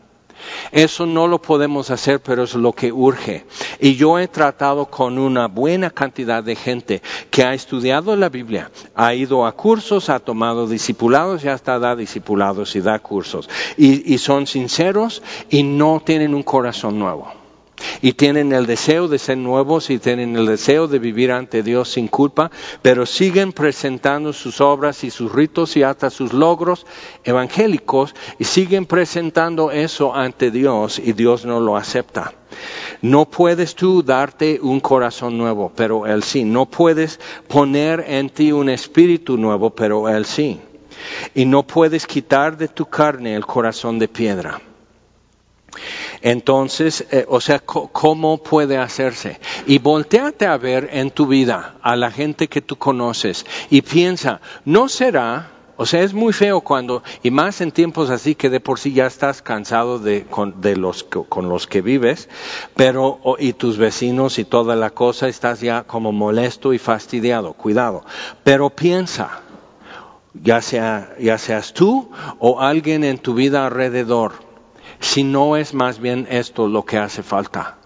Eso 0.72 1.06
no 1.06 1.28
lo 1.28 1.42
podemos 1.42 1.90
hacer, 1.92 2.22
pero 2.22 2.44
es 2.44 2.54
lo 2.56 2.74
que 2.74 2.92
urge. 2.92 3.46
Y 3.80 3.96
yo 3.96 4.20
he 4.20 4.28
tratado 4.28 4.86
con 4.86 5.18
una 5.18 5.48
buena 5.48 5.90
cantidad 5.90 6.44
de 6.44 6.56
gente 6.56 7.02
que 7.30 7.44
ha 7.44 7.54
estudiado 7.54 8.16
la 8.16 8.30
Biblia, 8.30 8.72
ha 8.96 9.14
ido 9.14 9.46
a 9.46 9.52
cursos, 9.54 10.10
ha 10.10 10.20
tomado 10.20 10.68
discipulados 10.68 11.44
y 11.44 11.50
hasta 11.50 11.80
da 11.80 11.96
discipulados 11.96 12.76
y 12.76 12.82
da 12.82 13.00
cursos. 13.00 13.50
Y, 13.78 14.14
y 14.14 14.18
son 14.18 14.48
sinceros 14.48 15.22
y 15.50 15.64
no 15.64 16.02
tienen 16.04 16.34
un 16.34 16.44
corazón 16.44 17.00
nuevo 17.00 17.37
y 18.02 18.14
tienen 18.14 18.54
el 18.54 18.66
deseo 18.66 19.08
de 19.08 19.20
ser 19.20 19.38
nuevos 19.38 19.90
y 19.90 20.00
tienen 20.00 20.36
el 20.36 20.46
deseo 20.46 20.88
de 20.88 21.00
vivir 21.00 21.32
ante 21.32 21.64
Dios 21.64 21.90
sin 21.90 22.08
culpa, 22.08 22.52
pero 22.82 23.06
siguen 23.06 23.54
presentando 23.54 24.34
sus 24.34 24.62
obras 24.62 25.04
y 25.04 25.12
sus 25.12 25.32
ritos 25.32 25.78
y 25.78 25.84
hasta 25.84 26.10
sus 26.10 26.34
logros 26.34 26.86
evangélicos 27.24 28.16
y 28.40 28.44
siguen 28.46 28.86
presentando 28.86 29.72
eso 29.72 30.16
ante 30.16 30.52
Dios 30.52 31.00
y 31.00 31.14
Dios 31.14 31.46
no 31.46 31.60
lo 31.60 31.78
acepta. 31.78 32.34
No 33.02 33.30
puedes 33.30 33.76
tú 33.76 34.02
darte 34.02 34.60
un 34.62 34.80
corazón 34.80 35.38
nuevo, 35.38 35.72
pero 35.76 36.08
Él 36.08 36.24
sí. 36.24 36.44
No 36.44 36.66
puedes 36.66 37.20
poner 37.48 38.06
en 38.08 38.30
ti 38.30 38.52
un 38.52 38.70
espíritu 38.70 39.38
nuevo, 39.38 39.70
pero 39.70 40.10
Él 40.10 40.26
sí. 40.26 40.60
Y 41.36 41.46
no 41.46 41.64
puedes 41.64 42.08
quitar 42.08 42.58
de 42.58 42.68
tu 42.68 42.86
carne 42.86 43.36
el 43.36 43.46
corazón 43.46 44.00
de 44.00 44.08
piedra. 44.08 44.60
Entonces, 46.22 47.06
eh, 47.12 47.26
o 47.28 47.42
sea, 47.42 47.60
¿cómo 47.60 48.38
puede 48.38 48.78
hacerse? 48.78 49.40
Y 49.66 49.80
volteate 49.80 50.46
a 50.46 50.58
ver 50.58 50.90
en 50.92 51.12
tu 51.12 51.28
vida 51.28 51.76
a 51.82 51.96
la 51.96 52.12
gente 52.12 52.48
que 52.48 52.62
tú 52.62 52.78
conoces 52.78 53.46
y 53.70 53.82
piensa, 53.82 54.42
¿no 54.66 54.90
será? 54.90 55.52
O 55.80 55.86
sea, 55.86 56.02
es 56.02 56.16
muy 56.16 56.34
feo 56.34 56.62
cuando, 56.62 57.04
y 57.22 57.30
más 57.30 57.62
en 57.62 57.72
tiempos 57.72 58.10
así 58.10 58.34
que 58.34 58.50
de 58.50 58.60
por 58.60 58.80
sí 58.80 58.94
ya 58.94 59.06
estás 59.06 59.44
cansado 59.44 60.00
de, 60.00 60.26
con, 60.26 60.60
de 60.60 60.76
los 60.76 61.04
con 61.04 61.50
los 61.50 61.68
que 61.68 61.82
vives, 61.82 62.30
pero, 62.76 63.20
y 63.38 63.54
tus 63.54 63.78
vecinos 63.78 64.40
y 64.40 64.44
toda 64.44 64.76
la 64.76 64.90
cosa, 64.90 65.28
estás 65.28 65.62
ya 65.62 65.84
como 65.84 66.12
molesto 66.12 66.74
y 66.74 66.80
fastidiado, 66.80 67.54
cuidado. 67.54 68.04
Pero 68.44 68.72
piensa, 68.72 69.42
ya, 70.34 70.64
sea, 70.64 71.16
ya 71.20 71.38
seas 71.38 71.74
tú 71.74 72.10
o 72.40 72.60
alguien 72.60 73.04
en 73.04 73.20
tu 73.20 73.36
vida 73.36 73.68
alrededor, 73.68 74.47
si 75.00 75.24
no 75.24 75.58
es 75.58 75.74
más 75.74 76.00
bien 76.00 76.28
esto 76.30 76.68
lo 76.68 76.84
que 76.86 76.98
hace 76.98 77.24
falta. 77.24 77.77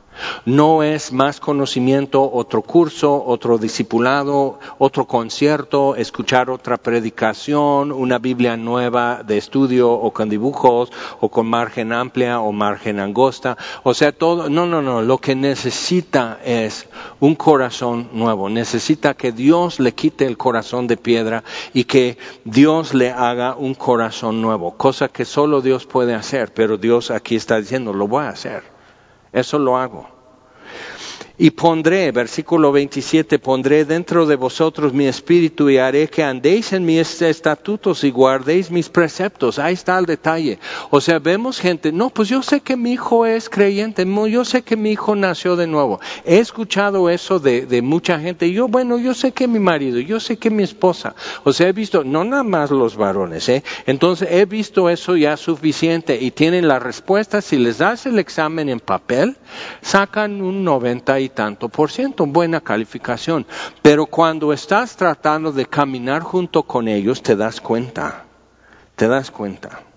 No 0.46 0.84
es 0.84 1.12
más 1.12 1.40
conocimiento, 1.40 2.30
otro 2.32 2.62
curso, 2.62 3.24
otro 3.26 3.58
discipulado, 3.58 4.60
otro 4.78 5.06
concierto, 5.06 5.96
escuchar 5.96 6.50
otra 6.50 6.78
predicación, 6.78 7.92
una 7.92 8.20
Biblia 8.20 8.58
nueva 8.58 9.24
de 9.24 9.38
estudio 9.38 9.92
o 9.92 10.12
con 10.12 10.30
dibujos 10.30 10.92
o 11.20 11.30
con 11.30 11.48
margen 11.48 11.94
amplia 11.94 12.40
o 12.40 12.52
margen 12.52 13.00
angosta. 13.00 13.58
O 13.84 13.94
sea, 13.94 14.12
todo, 14.12 14.50
no, 14.50 14.66
no, 14.66 14.82
no, 14.82 15.02
lo 15.02 15.18
que 15.18 15.36
necesita 15.36 16.40
es 16.44 16.88
un 17.20 17.36
corazón 17.36 18.10
nuevo. 18.14 18.50
Necesita 18.50 19.14
que 19.14 19.32
Dios 19.32 19.80
le 19.80 19.94
quite 19.94 20.26
el 20.26 20.38
corazón 20.38 20.88
de 20.88 20.98
piedra 20.98 21.44
y 21.74 21.84
que 21.86 22.18
Dios 22.46 22.94
le 22.94 23.12
haga 23.12 23.56
un 23.56 23.74
corazón 23.74 24.42
nuevo, 24.42 24.78
cosa 24.78 25.08
que 25.08 25.26
solo 25.26 25.62
Dios 25.62 25.86
puede 25.86 26.14
hacer, 26.14 26.54
pero 26.54 26.78
Dios 26.78 27.12
aquí 27.12 27.36
está 27.36 27.58
diciendo, 27.58 27.94
lo 27.94 28.08
voy 28.08 28.26
a 28.26 28.30
hacer. 28.30 28.71
Eso 29.32 29.60
lo 29.60 29.78
hago. 29.78 30.21
Y 31.44 31.50
pondré, 31.50 32.12
versículo 32.12 32.72
27, 32.72 33.40
pondré 33.40 33.84
dentro 33.84 34.28
de 34.28 34.36
vosotros 34.36 34.94
mi 34.94 35.08
espíritu 35.08 35.72
y 35.72 35.80
haré 35.80 36.08
que 36.08 36.24
andéis 36.24 36.72
en 36.72 36.86
mis 36.86 37.20
estatutos 37.20 38.04
y 38.04 38.12
guardéis 38.12 38.70
mis 38.70 38.90
preceptos. 38.90 39.58
Ahí 39.58 39.74
está 39.74 39.98
el 39.98 40.06
detalle. 40.06 40.60
O 40.92 41.02
sea, 41.02 41.18
vemos 41.18 41.60
gente, 41.60 41.92
no, 41.92 42.12
pues 42.12 42.30
yo 42.30 42.44
sé 42.44 42.62
que 42.62 42.78
mi 42.78 42.92
hijo 42.92 43.26
es 43.26 43.50
creyente, 43.50 44.06
yo 44.30 44.46
sé 44.46 44.62
que 44.62 44.78
mi 44.78 44.92
hijo 44.92 45.16
nació 45.16 45.56
de 45.56 45.66
nuevo. 45.66 46.00
He 46.26 46.38
escuchado 46.38 47.10
eso 47.10 47.40
de, 47.40 47.82
mucha 47.82 48.20
gente. 48.20 48.52
Yo, 48.52 48.68
bueno, 48.68 49.00
yo 49.00 49.16
sé 49.16 49.32
que 49.32 49.48
mi 49.48 49.58
marido, 49.58 49.98
yo 50.00 50.20
sé 50.20 50.38
que 50.38 50.52
mi 50.52 50.62
esposa. 50.62 51.16
O 51.44 51.54
sea, 51.54 51.70
he 51.70 51.74
visto, 51.74 52.04
no 52.04 52.24
nada 52.24 52.44
más 52.44 52.70
los 52.70 52.96
varones, 52.96 53.50
¿eh? 53.50 53.64
Entonces, 53.88 54.28
he 54.30 54.46
visto 54.46 54.92
eso 54.92 55.18
ya 55.18 55.36
suficiente 55.38 56.20
y 56.22 56.30
tienen 56.30 56.68
la 56.68 56.78
respuesta. 56.78 57.42
Si 57.42 57.58
les 57.58 57.80
das 57.80 58.06
el 58.06 58.20
examen 58.20 58.70
en 58.70 58.80
papel, 58.80 59.38
sacan 59.82 60.40
un 60.44 60.64
90 60.64 61.20
y 61.20 61.31
tanto 61.32 61.70
por 61.70 61.92
ciento, 61.92 62.26
buena 62.26 62.62
calificación. 62.62 63.46
Pero 63.82 64.06
cuando 64.06 64.54
estás 64.54 64.96
tratando 64.96 65.52
de 65.52 65.66
caminar 65.66 66.22
junto 66.22 66.64
con 66.64 66.88
ellos, 66.88 67.22
te 67.22 67.36
das 67.36 67.60
cuenta, 67.60 68.26
te 68.96 69.08
das 69.08 69.32
cuenta. 69.32 69.91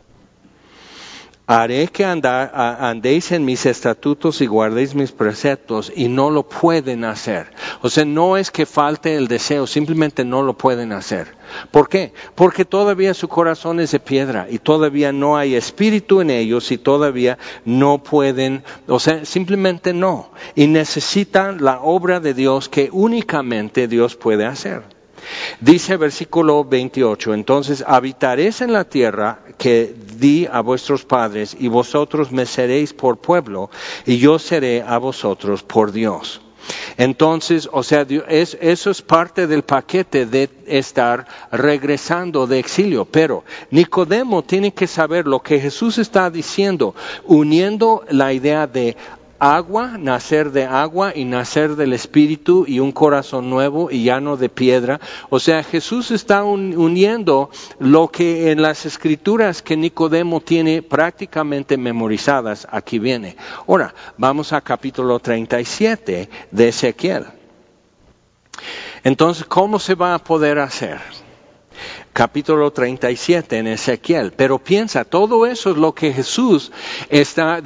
Haré 1.46 1.88
que 1.88 2.04
andéis 2.04 3.32
en 3.32 3.44
mis 3.44 3.66
estatutos 3.66 4.40
y 4.40 4.46
guardéis 4.46 4.94
mis 4.94 5.12
preceptos 5.12 5.92
y 5.94 6.08
no 6.08 6.30
lo 6.30 6.48
pueden 6.48 7.04
hacer. 7.04 7.48
O 7.82 7.90
sea, 7.90 8.04
no 8.04 8.36
es 8.36 8.50
que 8.50 8.64
falte 8.64 9.16
el 9.16 9.28
deseo, 9.28 9.66
simplemente 9.66 10.24
no 10.24 10.42
lo 10.42 10.56
pueden 10.56 10.92
hacer. 10.92 11.36
¿Por 11.70 11.88
qué? 11.88 12.12
Porque 12.34 12.64
todavía 12.64 13.12
su 13.12 13.28
corazón 13.28 13.80
es 13.80 13.90
de 13.92 14.00
piedra 14.00 14.46
y 14.50 14.58
todavía 14.58 15.12
no 15.12 15.36
hay 15.36 15.54
espíritu 15.54 16.22
en 16.22 16.30
ellos 16.30 16.72
y 16.72 16.78
todavía 16.78 17.38
no 17.64 18.02
pueden, 18.02 18.64
o 18.88 18.98
sea, 18.98 19.24
simplemente 19.24 19.92
no. 19.92 20.30
Y 20.54 20.66
necesitan 20.66 21.62
la 21.62 21.80
obra 21.80 22.20
de 22.20 22.32
Dios 22.32 22.70
que 22.70 22.88
únicamente 22.90 23.86
Dios 23.86 24.16
puede 24.16 24.46
hacer. 24.46 24.94
Dice 25.60 25.96
versículo 25.96 26.64
28, 26.64 27.34
entonces 27.34 27.84
habitaréis 27.86 28.60
en 28.60 28.72
la 28.72 28.84
tierra 28.84 29.40
que 29.58 29.94
di 30.16 30.46
a 30.50 30.60
vuestros 30.60 31.04
padres 31.04 31.56
y 31.58 31.68
vosotros 31.68 32.32
me 32.32 32.46
seréis 32.46 32.92
por 32.92 33.18
pueblo 33.18 33.70
y 34.06 34.18
yo 34.18 34.38
seré 34.38 34.82
a 34.82 34.98
vosotros 34.98 35.62
por 35.62 35.92
Dios. 35.92 36.40
Entonces, 36.96 37.68
o 37.72 37.82
sea, 37.82 38.06
eso 38.28 38.90
es 38.90 39.02
parte 39.02 39.46
del 39.46 39.62
paquete 39.62 40.26
de 40.26 40.48
estar 40.66 41.26
regresando 41.50 42.46
de 42.46 42.58
exilio. 42.58 43.04
Pero 43.04 43.44
Nicodemo 43.70 44.42
tiene 44.42 44.72
que 44.72 44.86
saber 44.86 45.26
lo 45.26 45.40
que 45.40 45.60
Jesús 45.60 45.98
está 45.98 46.30
diciendo, 46.30 46.94
uniendo 47.24 48.04
la 48.08 48.32
idea 48.32 48.66
de 48.66 48.96
agua, 49.38 49.96
nacer 49.98 50.52
de 50.52 50.64
agua 50.64 51.12
y 51.14 51.24
nacer 51.24 51.76
del 51.76 51.92
Espíritu 51.92 52.64
y 52.66 52.80
un 52.80 52.92
corazón 52.92 53.50
nuevo 53.50 53.90
y 53.90 54.04
llano 54.04 54.36
de 54.36 54.48
piedra. 54.48 55.00
O 55.30 55.40
sea, 55.40 55.62
Jesús 55.62 56.10
está 56.10 56.44
uniendo 56.44 57.50
lo 57.78 58.08
que 58.08 58.50
en 58.50 58.62
las 58.62 58.86
escrituras 58.86 59.62
que 59.62 59.76
Nicodemo 59.76 60.40
tiene 60.40 60.82
prácticamente 60.82 61.76
memorizadas, 61.76 62.66
aquí 62.70 62.98
viene. 62.98 63.36
Ahora, 63.66 63.94
vamos 64.16 64.52
a 64.52 64.60
capítulo 64.60 65.18
37 65.18 66.28
de 66.50 66.68
Ezequiel. 66.68 67.24
Entonces, 69.02 69.44
¿cómo 69.44 69.78
se 69.78 69.94
va 69.94 70.14
a 70.14 70.18
poder 70.18 70.58
hacer? 70.58 71.23
Capítulo 72.14 72.70
37 72.70 73.58
en 73.58 73.66
Ezequiel. 73.66 74.32
Pero 74.34 74.60
piensa, 74.60 75.04
todo 75.04 75.46
eso 75.46 75.72
es 75.72 75.76
lo 75.76 75.92
que 75.92 76.12
Jesús 76.12 76.70
está 77.10 77.60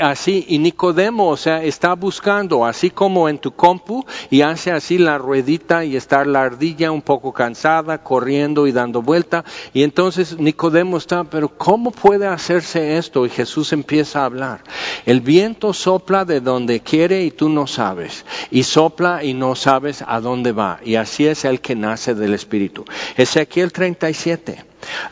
así, 0.00 0.44
y 0.48 0.58
Nicodemo, 0.58 1.28
o 1.28 1.36
sea, 1.36 1.62
está 1.62 1.94
buscando, 1.94 2.66
así 2.66 2.90
como 2.90 3.28
en 3.28 3.38
tu 3.38 3.52
compu, 3.52 4.04
y 4.28 4.42
hace 4.42 4.72
así 4.72 4.98
la 4.98 5.18
ruedita 5.18 5.84
y 5.84 5.96
está 5.96 6.24
la 6.24 6.42
ardilla 6.42 6.90
un 6.90 7.00
poco 7.00 7.32
cansada, 7.32 8.02
corriendo 8.02 8.66
y 8.66 8.72
dando 8.72 9.02
vuelta. 9.02 9.44
Y 9.72 9.84
entonces 9.84 10.36
Nicodemo 10.36 10.96
está, 10.96 11.22
pero 11.22 11.48
¿cómo 11.48 11.92
puede 11.92 12.26
hacerse 12.26 12.98
esto? 12.98 13.24
Y 13.24 13.30
Jesús 13.30 13.72
empieza 13.72 14.22
a 14.22 14.24
hablar. 14.24 14.64
El 15.06 15.20
viento 15.20 15.72
sopla 15.72 16.24
de 16.24 16.40
donde 16.40 16.80
quiere 16.80 17.22
y 17.22 17.30
tú 17.30 17.48
no 17.48 17.68
sabes. 17.68 18.24
Y 18.50 18.64
sopla 18.64 19.22
y 19.22 19.32
no 19.32 19.54
sabes 19.54 20.02
a 20.04 20.20
dónde 20.20 20.50
va. 20.50 20.80
Y 20.84 20.96
así 20.96 21.24
es 21.28 21.44
el 21.44 21.60
que 21.60 21.76
nace 21.76 22.16
del 22.16 22.34
Espíritu. 22.34 22.84
Ezequiel 23.16 23.72
37 23.72 23.91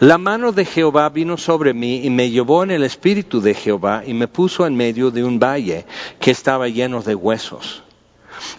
la 0.01 0.19
mano 0.19 0.53
de 0.53 0.65
Jehová 0.65 1.09
vino 1.09 1.37
sobre 1.37 1.75
mí 1.75 2.05
y 2.05 2.11
me 2.11 2.31
llevó 2.31 2.63
en 2.63 2.71
el 2.71 2.83
espíritu 2.83 3.41
de 3.41 3.55
Jehová 3.55 4.03
y 4.07 4.15
me 4.15 4.29
puso 4.29 4.67
en 4.67 4.75
medio 4.77 5.11
de 5.11 5.25
un 5.25 5.39
valle 5.39 5.87
que 6.19 6.31
estaba 6.31 6.69
lleno 6.69 7.03
de 7.03 7.15
huesos. 7.15 7.83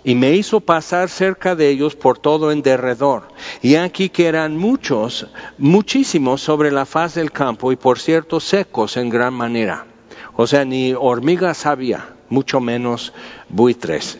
Y 0.04 0.16
me 0.16 0.34
hizo 0.34 0.60
pasar 0.60 1.10
cerca 1.10 1.56
de 1.56 1.70
ellos 1.70 1.96
por 1.96 2.20
todo 2.20 2.52
en 2.52 2.62
derredor. 2.62 3.30
Y 3.62 3.76
aquí 3.76 4.10
que 4.10 4.28
eran 4.28 4.56
muchos, 4.56 5.28
muchísimos 5.58 6.42
sobre 6.42 6.72
la 6.72 6.86
faz 6.86 7.16
del 7.16 7.32
campo 7.32 7.72
y 7.72 7.76
por 7.76 8.00
cierto 8.00 8.40
secos 8.40 8.98
en 8.98 9.10
gran 9.10 9.34
manera. 9.34 9.88
O 10.36 10.46
sea, 10.48 10.66
ni 10.66 10.94
hormigas 10.94 11.66
había, 11.66 12.16
mucho 12.30 12.60
menos 12.60 13.14
buitres. 13.50 14.20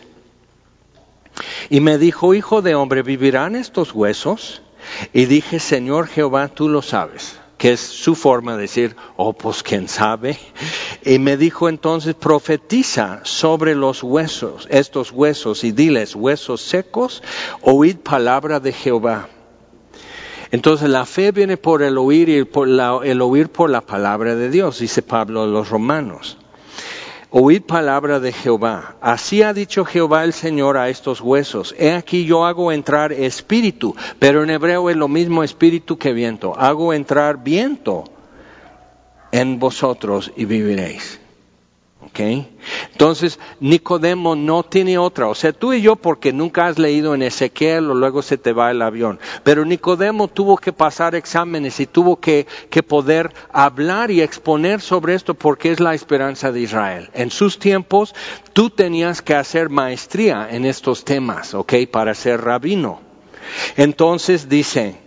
Y 1.70 1.80
me 1.80 1.96
dijo, 1.96 2.34
hijo 2.34 2.60
de 2.60 2.74
hombre, 2.74 3.02
¿vivirán 3.02 3.56
estos 3.56 3.94
huesos? 3.94 4.62
Y 5.12 5.26
dije, 5.26 5.58
Señor 5.58 6.06
Jehová, 6.08 6.48
tú 6.48 6.68
lo 6.68 6.82
sabes, 6.82 7.38
que 7.58 7.72
es 7.72 7.80
su 7.80 8.14
forma 8.14 8.56
de 8.56 8.62
decir, 8.62 8.96
oh, 9.16 9.32
pues 9.32 9.62
quién 9.62 9.88
sabe. 9.88 10.38
Y 11.04 11.18
me 11.18 11.36
dijo 11.36 11.68
entonces, 11.68 12.14
profetiza 12.14 13.20
sobre 13.24 13.74
los 13.74 14.02
huesos, 14.02 14.66
estos 14.70 15.12
huesos, 15.12 15.64
y 15.64 15.72
diles, 15.72 16.14
huesos 16.14 16.60
secos, 16.60 17.22
oíd 17.60 17.96
palabra 17.96 18.60
de 18.60 18.72
Jehová. 18.72 19.28
Entonces 20.50 20.90
la 20.90 21.06
fe 21.06 21.32
viene 21.32 21.56
por 21.56 21.82
el 21.82 21.96
oír 21.96 22.28
y 22.28 22.44
por 22.44 22.68
el 22.68 23.22
oír 23.22 23.48
por 23.48 23.70
la 23.70 23.80
palabra 23.80 24.34
de 24.34 24.50
Dios, 24.50 24.80
dice 24.80 25.00
Pablo 25.00 25.44
a 25.44 25.46
los 25.46 25.70
romanos. 25.70 26.36
Oíd 27.34 27.62
palabra 27.62 28.20
de 28.20 28.30
Jehová. 28.30 28.96
Así 29.00 29.42
ha 29.42 29.54
dicho 29.54 29.86
Jehová 29.86 30.22
el 30.24 30.34
Señor 30.34 30.76
a 30.76 30.90
estos 30.90 31.22
huesos. 31.22 31.74
He 31.78 31.92
aquí 31.92 32.26
yo 32.26 32.44
hago 32.44 32.70
entrar 32.72 33.10
espíritu, 33.10 33.96
pero 34.18 34.42
en 34.42 34.50
hebreo 34.50 34.90
es 34.90 34.96
lo 34.96 35.08
mismo 35.08 35.42
espíritu 35.42 35.96
que 35.96 36.12
viento. 36.12 36.54
Hago 36.58 36.92
entrar 36.92 37.42
viento 37.42 38.04
en 39.30 39.58
vosotros 39.58 40.30
y 40.36 40.44
viviréis. 40.44 41.21
Entonces, 42.92 43.38
Nicodemo 43.60 44.36
no 44.36 44.62
tiene 44.62 44.98
otra. 44.98 45.28
O 45.28 45.34
sea, 45.34 45.52
tú 45.52 45.72
y 45.72 45.80
yo, 45.80 45.96
porque 45.96 46.32
nunca 46.32 46.66
has 46.66 46.78
leído 46.78 47.14
en 47.14 47.22
Ezequiel 47.22 47.90
o 47.90 47.94
luego 47.94 48.22
se 48.22 48.38
te 48.38 48.52
va 48.52 48.70
el 48.70 48.82
avión. 48.82 49.18
Pero 49.42 49.64
Nicodemo 49.64 50.28
tuvo 50.28 50.56
que 50.56 50.72
pasar 50.72 51.14
exámenes 51.14 51.80
y 51.80 51.86
tuvo 51.86 52.20
que, 52.20 52.46
que 52.70 52.82
poder 52.82 53.32
hablar 53.52 54.10
y 54.10 54.20
exponer 54.20 54.80
sobre 54.80 55.14
esto 55.14 55.34
porque 55.34 55.72
es 55.72 55.80
la 55.80 55.94
esperanza 55.94 56.52
de 56.52 56.60
Israel. 56.60 57.10
En 57.14 57.30
sus 57.30 57.58
tiempos, 57.58 58.14
tú 58.52 58.70
tenías 58.70 59.22
que 59.22 59.34
hacer 59.34 59.70
maestría 59.70 60.48
en 60.50 60.64
estos 60.64 61.04
temas, 61.04 61.54
¿ok? 61.54 61.74
Para 61.90 62.14
ser 62.14 62.42
rabino. 62.42 63.00
Entonces 63.76 64.48
dice, 64.48 65.01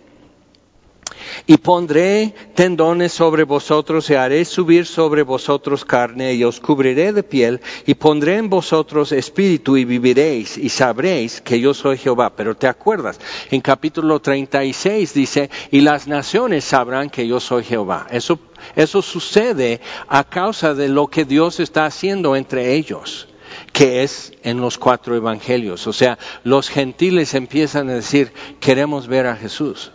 y 1.46 1.58
pondré 1.58 2.34
tendones 2.54 3.12
sobre 3.12 3.44
vosotros 3.44 4.08
y 4.10 4.14
haré 4.14 4.44
subir 4.44 4.86
sobre 4.86 5.22
vosotros 5.22 5.84
carne 5.84 6.34
y 6.34 6.44
os 6.44 6.60
cubriré 6.60 7.12
de 7.12 7.22
piel 7.22 7.60
y 7.86 7.94
pondré 7.94 8.36
en 8.36 8.48
vosotros 8.48 9.12
espíritu 9.12 9.76
y 9.76 9.84
viviréis 9.84 10.58
y 10.58 10.68
sabréis 10.68 11.40
que 11.40 11.60
yo 11.60 11.74
soy 11.74 11.98
Jehová. 11.98 12.34
Pero 12.36 12.56
te 12.56 12.68
acuerdas, 12.68 13.20
en 13.50 13.60
capítulo 13.60 14.20
36 14.20 15.14
dice, 15.14 15.50
y 15.70 15.80
las 15.80 16.06
naciones 16.06 16.64
sabrán 16.64 17.10
que 17.10 17.26
yo 17.26 17.40
soy 17.40 17.64
Jehová. 17.64 18.06
Eso, 18.10 18.38
eso 18.74 19.02
sucede 19.02 19.80
a 20.08 20.24
causa 20.24 20.74
de 20.74 20.88
lo 20.88 21.06
que 21.08 21.24
Dios 21.24 21.60
está 21.60 21.86
haciendo 21.86 22.36
entre 22.36 22.74
ellos 22.74 23.28
que 23.72 24.02
es 24.02 24.32
en 24.42 24.60
los 24.60 24.78
cuatro 24.78 25.14
evangelios. 25.14 25.86
O 25.86 25.92
sea, 25.92 26.18
los 26.44 26.68
gentiles 26.68 27.34
empiezan 27.34 27.88
a 27.90 27.94
decir, 27.94 28.32
queremos 28.58 29.06
ver 29.06 29.26
a 29.26 29.36
Jesús. 29.36 29.92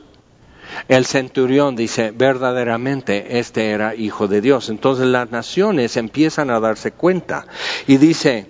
El 0.88 1.06
centurión 1.06 1.76
dice, 1.76 2.12
verdaderamente 2.12 3.40
este 3.40 3.72
era 3.72 3.96
hijo 3.96 4.28
de 4.28 4.42
Dios. 4.42 4.70
Entonces 4.70 5.08
las 5.08 5.32
naciones 5.32 5.98
empiezan 5.98 6.50
a 6.50 6.60
darse 6.60 6.92
cuenta. 6.92 7.46
Y 7.88 7.98
dice, 7.98 8.48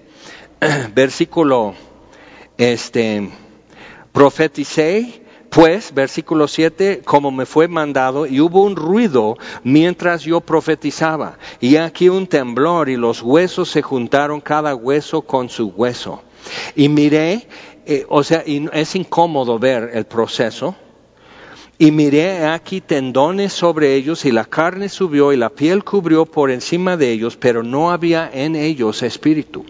versículo, 0.95 1.73
este, 2.57 3.29
profeticé, 4.11 5.23
pues, 5.49 5.93
versículo 5.93 6.47
7, 6.47 7.01
como 7.03 7.29
me 7.29 7.45
fue 7.45 7.67
mandado, 7.67 8.25
y 8.25 8.39
hubo 8.39 8.63
un 8.63 8.75
ruido 8.75 9.37
mientras 9.63 10.23
yo 10.23 10.39
profetizaba, 10.39 11.37
y 11.59 11.75
aquí 11.75 12.07
un 12.07 12.25
temblor, 12.27 12.87
y 12.87 12.95
los 12.95 13.21
huesos 13.21 13.69
se 13.69 13.81
juntaron 13.81 14.39
cada 14.39 14.75
hueso 14.75 15.23
con 15.23 15.49
su 15.49 15.67
hueso. 15.67 16.23
Y 16.75 16.87
miré, 16.87 17.47
eh, 17.85 18.05
o 18.07 18.23
sea, 18.23 18.43
y 18.45 18.69
es 18.71 18.95
incómodo 18.95 19.59
ver 19.59 19.91
el 19.93 20.05
proceso, 20.05 20.75
y 21.81 21.89
miré 21.89 22.45
aquí 22.45 22.79
tendones 22.79 23.53
sobre 23.53 23.95
ellos 23.95 24.25
y 24.25 24.31
la 24.31 24.45
carne 24.45 24.87
subió 24.87 25.33
y 25.33 25.35
la 25.35 25.49
piel 25.49 25.83
cubrió 25.83 26.27
por 26.27 26.51
encima 26.51 26.95
de 26.95 27.09
ellos, 27.09 27.37
pero 27.37 27.63
no 27.63 27.89
había 27.89 28.29
en 28.31 28.55
ellos 28.55 29.01
espíritu. 29.01 29.65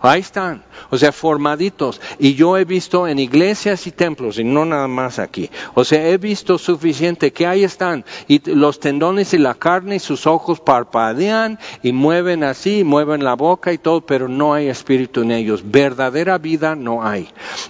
Ahí 0.00 0.20
están, 0.20 0.62
o 0.90 0.98
sea, 0.98 1.12
formaditos. 1.12 2.00
Y 2.18 2.34
yo 2.34 2.56
he 2.56 2.64
visto 2.64 3.08
en 3.08 3.18
iglesias 3.18 3.86
y 3.86 3.92
templos, 3.92 4.38
y 4.38 4.44
no 4.44 4.64
nada 4.64 4.88
más 4.88 5.18
aquí. 5.18 5.50
O 5.74 5.84
sea, 5.84 6.06
he 6.08 6.18
visto 6.18 6.58
suficiente 6.58 7.32
que 7.32 7.46
ahí 7.46 7.64
están. 7.64 8.04
Y 8.28 8.40
los 8.50 8.80
tendones 8.80 9.32
y 9.34 9.38
la 9.38 9.54
carne 9.54 9.96
y 9.96 10.00
sus 10.00 10.26
ojos 10.26 10.60
parpadean 10.60 11.58
y 11.82 11.92
mueven 11.92 12.44
así, 12.44 12.84
mueven 12.84 13.24
la 13.24 13.34
boca 13.34 13.72
y 13.72 13.78
todo, 13.78 14.00
pero 14.02 14.28
no 14.28 14.54
hay 14.54 14.68
espíritu 14.68 15.22
en 15.22 15.32
ellos. 15.32 15.62
Verdadera 15.64 16.38
vida 16.38 16.76
no 16.76 17.06
hay. 17.06 17.28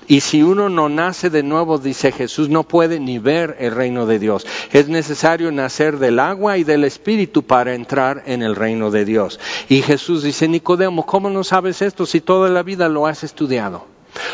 Y 0.09 0.21
si 0.21 0.43
uno 0.43 0.69
no 0.69 0.89
nace 0.89 1.31
de 1.31 1.43
nuevo, 1.43 1.79
dice 1.79 2.13
Jesús, 2.13 2.49
no 2.49 2.65
puede 2.65 3.01
ni 3.01 3.19
ver 3.19 3.57
el 3.61 3.73
reino 3.73 4.07
de 4.07 4.19
Dios. 4.19 4.47
Es 4.73 4.89
necesario 4.89 5.53
nacer 5.53 5.99
del 5.99 6.19
agua 6.19 6.59
y 6.59 6.65
del 6.65 6.85
espíritu 6.85 7.43
para 7.43 7.75
entrar 7.75 8.23
en 8.27 8.43
el 8.43 8.57
reino 8.57 8.91
de 8.91 9.05
Dios. 9.05 9.39
Y 9.69 9.83
Jesús 9.83 10.23
dice, 10.23 10.49
Nicodemo, 10.49 11.07
¿cómo 11.07 11.31
no 11.31 11.45
sabes 11.45 11.83
esto 11.83 12.07
si 12.17 12.23
toda 12.23 12.49
la 12.49 12.63
vida 12.63 12.89
lo 12.89 13.07
has 13.07 13.25
estudiado. 13.25 13.85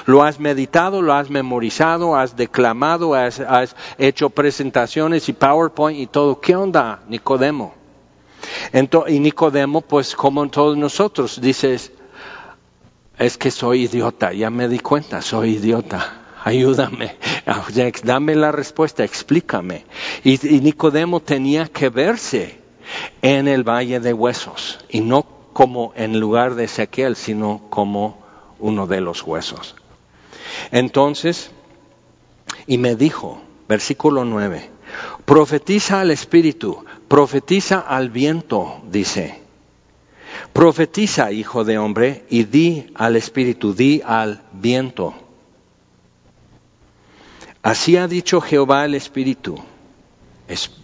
Lo 0.06 0.22
has 0.22 0.38
meditado, 0.38 1.02
lo 1.02 1.14
has 1.14 1.30
memorizado, 1.30 2.14
has 2.14 2.36
declamado, 2.36 3.14
has, 3.14 3.74
hecho 3.98 4.30
presentaciones 4.30 5.28
y 5.28 5.32
PowerPoint 5.32 5.98
y 5.98 6.06
todo. 6.06 6.40
¿Qué 6.40 6.54
onda, 6.54 7.00
Nicodemo? 7.08 7.74
y 9.08 9.18
Nicodemo, 9.18 9.80
pues 9.80 10.14
como 10.14 10.48
todos 10.48 10.76
nosotros, 10.76 11.40
dices, 11.40 11.90
es 13.18 13.36
que 13.36 13.50
soy 13.50 13.86
idiota, 13.86 14.32
ya 14.32 14.50
me 14.50 14.68
di 14.68 14.78
cuenta, 14.78 15.20
soy 15.20 15.56
idiota. 15.56 16.20
Ayúdame, 16.44 17.16
dame 18.04 18.36
la 18.36 18.52
respuesta, 18.52 19.02
explícame. 19.02 19.86
Y, 20.22 20.38
Nicodemo 20.60 21.18
tenía 21.18 21.66
que 21.66 21.88
verse 21.88 22.60
en 23.22 23.48
el 23.48 23.64
valle 23.64 23.98
de 23.98 24.12
huesos, 24.12 24.78
y 24.88 25.00
no 25.00 25.41
como 25.52 25.92
en 25.96 26.18
lugar 26.18 26.54
de 26.54 26.64
Ezequiel, 26.64 27.16
sino 27.16 27.62
como 27.70 28.22
uno 28.58 28.86
de 28.86 29.00
los 29.00 29.22
huesos. 29.22 29.74
Entonces, 30.70 31.50
y 32.66 32.78
me 32.78 32.96
dijo, 32.96 33.40
versículo 33.68 34.24
9, 34.24 34.70
profetiza 35.24 36.00
al 36.00 36.10
Espíritu, 36.10 36.84
profetiza 37.08 37.80
al 37.80 38.10
viento, 38.10 38.80
dice. 38.90 39.40
Profetiza, 40.52 41.32
hijo 41.32 41.64
de 41.64 41.78
hombre, 41.78 42.24
y 42.28 42.44
di 42.44 42.86
al 42.94 43.16
Espíritu, 43.16 43.74
di 43.74 44.02
al 44.04 44.42
viento. 44.52 45.14
Así 47.62 47.96
ha 47.96 48.08
dicho 48.08 48.40
Jehová 48.40 48.84
el 48.84 48.94
Espíritu, 48.94 49.62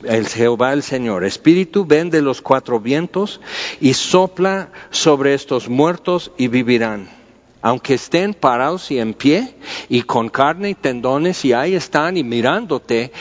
el 0.04 0.26
Jehová 0.26 0.72
el 0.72 0.82
Señor. 0.82 1.24
Espíritu, 1.24 1.84
ven 1.84 2.10
de 2.10 2.22
los 2.22 2.42
cuatro 2.42 2.80
vientos 2.80 3.40
y 3.80 3.94
sopla 3.94 4.70
sobre 4.90 5.34
estos 5.34 5.68
muertos 5.68 6.32
y 6.36 6.48
vivirán 6.48 7.18
aunque 7.60 7.94
estén 7.94 8.34
parados 8.34 8.90
y 8.90 8.98
en 8.98 9.14
pie 9.14 9.54
y 9.88 10.02
con 10.02 10.28
carne 10.28 10.70
y 10.70 10.74
tendones 10.74 11.44
y 11.44 11.52
ahí 11.52 11.74
están 11.74 12.16
y 12.16 12.24
mirándote, 12.24 13.12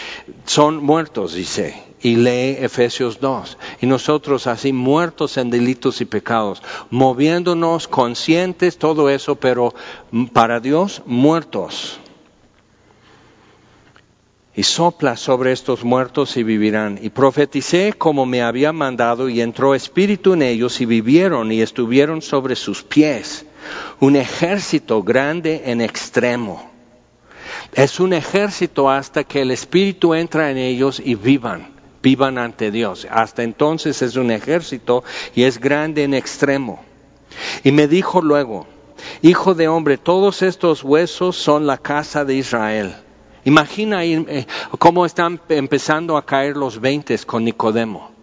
son 0.45 0.84
muertos, 0.84 1.34
dice. 1.34 1.84
Y 2.00 2.16
lee 2.16 2.58
Efesios 2.60 3.20
2. 3.20 3.58
Y 3.82 3.88
nosotros 3.88 4.45
así 4.45 4.72
muertos 4.72 5.38
en 5.38 5.50
delitos 5.50 6.00
y 6.00 6.06
pecados, 6.06 6.62
moviéndonos 6.91 7.88
conscientes, 7.88 8.78
todo 8.78 9.10
eso, 9.10 9.36
pero 9.36 9.74
para 10.32 10.60
Dios 10.60 11.02
muertos. 11.08 12.00
Y 14.58 14.64
sopla 14.64 15.16
sobre 15.16 15.53
estos 15.53 15.86
muertos 15.86 16.36
y 16.36 16.43
vivirán. 16.43 16.99
Y 17.01 17.12
profeticé 17.12 17.93
como 17.97 18.26
me 18.26 18.41
había 18.41 18.74
mandado 18.74 19.30
y 19.30 19.39
entró 19.39 19.74
espíritu 19.74 20.34
en 20.34 20.41
ellos 20.41 20.82
y 20.82 20.86
vivieron 20.86 21.51
y 21.53 21.62
estuvieron 21.62 22.22
sobre 22.22 22.58
sus 22.58 22.84
pies 22.84 23.45
un 23.99 24.16
ejército 24.16 25.03
grande 25.03 25.64
en 25.66 25.82
extremo. 25.82 26.72
Es 27.74 27.99
un 27.99 28.14
ejército 28.14 28.89
hasta 28.89 29.24
que 29.24 29.41
el 29.41 29.51
Espíritu 29.51 30.14
entra 30.14 30.51
en 30.51 30.58
ellos 30.58 31.01
y 31.03 31.16
vivan, 31.16 31.70
vivan 32.01 32.38
ante 32.38 32.72
Dios. 32.72 33.08
Hasta 33.10 33.43
entonces 33.43 34.01
es 34.01 34.16
un 34.16 34.32
ejército 34.32 35.03
y 35.36 35.43
es 35.43 35.60
grande 35.60 36.03
en 36.03 36.14
extremo. 36.14 36.84
Y 37.64 37.72
me 37.72 37.88
dijo 37.88 38.22
luego, 38.22 38.68
Hijo 39.22 39.53
de 39.53 39.68
hombre, 39.68 39.97
todos 39.97 40.41
estos 40.41 40.84
huesos 40.84 41.36
son 41.36 41.68
la 41.68 41.78
casa 41.78 42.26
de 42.26 42.36
Israel. 42.36 42.95
Imagina 43.48 44.04
eh, 44.04 44.45
cómo 44.78 45.06
están 45.06 45.39
empezando 45.48 46.18
a 46.18 46.26
caer 46.26 46.58
los 46.58 46.82
veintes 46.82 47.26
con 47.26 47.45
Nicodemo 47.45 48.18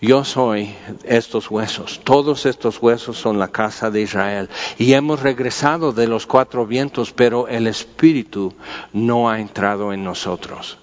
yo 0.00 0.24
soy 0.24 0.72
estos 1.02 1.50
huesos, 1.50 2.00
todos 2.04 2.46
estos 2.46 2.80
huesos 2.80 3.18
son 3.18 3.38
la 3.40 3.48
casa 3.48 3.90
de 3.90 4.02
Israel. 4.02 4.48
Y 4.78 4.92
hemos 4.92 5.20
regresado 5.20 5.92
de 5.92 6.06
los 6.06 6.24
cuatro 6.24 6.66
vientos, 6.66 7.12
pero 7.12 7.48
el 7.48 7.66
Espíritu 7.66 8.54
no 8.92 9.28
ha 9.28 9.40
entrado 9.40 9.92
en 9.92 10.04
nosotros. 10.04 10.78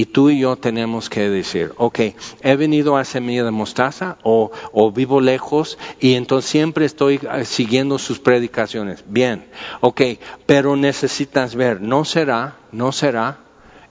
Y 0.00 0.06
tú 0.06 0.30
y 0.30 0.38
yo 0.38 0.56
tenemos 0.56 1.10
que 1.10 1.28
decir, 1.28 1.74
ok, 1.76 2.00
he 2.40 2.56
venido 2.56 2.96
a 2.96 3.04
Semilla 3.04 3.44
de 3.44 3.50
Mostaza 3.50 4.16
o, 4.22 4.50
o, 4.72 4.90
vivo 4.90 5.20
lejos 5.20 5.76
y 6.00 6.14
entonces 6.14 6.50
siempre 6.50 6.86
estoy 6.86 7.20
eh, 7.22 7.44
siguiendo 7.44 7.98
sus 7.98 8.18
predicaciones. 8.18 9.04
Bien, 9.06 9.44
ok, 9.82 10.00
pero 10.46 10.74
necesitas 10.74 11.54
ver, 11.54 11.82
no 11.82 12.06
será, 12.06 12.56
no 12.72 12.92
será 12.92 13.40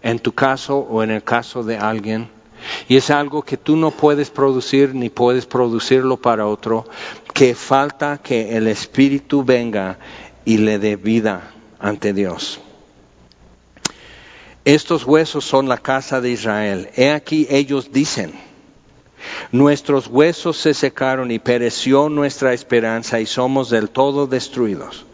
en 0.01 0.17
tu 0.17 0.31
caso 0.31 0.79
o 0.79 1.03
en 1.03 1.11
el 1.11 1.21
caso 1.21 1.61
de 1.61 1.77
alguien 1.77 2.31
y 2.87 2.95
es 2.95 3.11
algo 3.11 3.43
que 3.43 3.57
tú 3.57 3.75
no 3.75 3.91
puedes 3.91 4.31
producir 4.31 4.95
ni 4.95 5.11
puedes 5.11 5.45
producirlo 5.45 6.17
para 6.17 6.47
otro, 6.47 6.87
que 7.35 7.53
falta 7.53 8.17
que 8.17 8.57
el 8.57 8.65
Espíritu 8.65 9.43
venga 9.43 9.99
y 10.43 10.57
le 10.57 10.79
dé 10.79 10.95
vida 10.95 11.51
ante 11.79 12.13
Dios. 12.13 12.59
Estos 14.69 15.03
huesos 15.03 15.45
son 15.45 15.67
la 15.67 15.79
casa 15.79 16.21
de 16.21 16.29
Israel. 16.29 16.91
He 16.95 17.09
aquí 17.09 17.47
ellos 17.49 17.91
dicen, 17.91 18.31
nuestros 19.51 20.05
huesos 20.05 20.57
se 20.57 20.75
secaron 20.75 21.31
y 21.31 21.39
pereció 21.39 22.07
nuestra 22.07 22.53
esperanza 22.53 23.19
y 23.19 23.25
somos 23.25 23.71
del 23.71 23.89
todo 23.89 24.27
destruidos. 24.27 25.07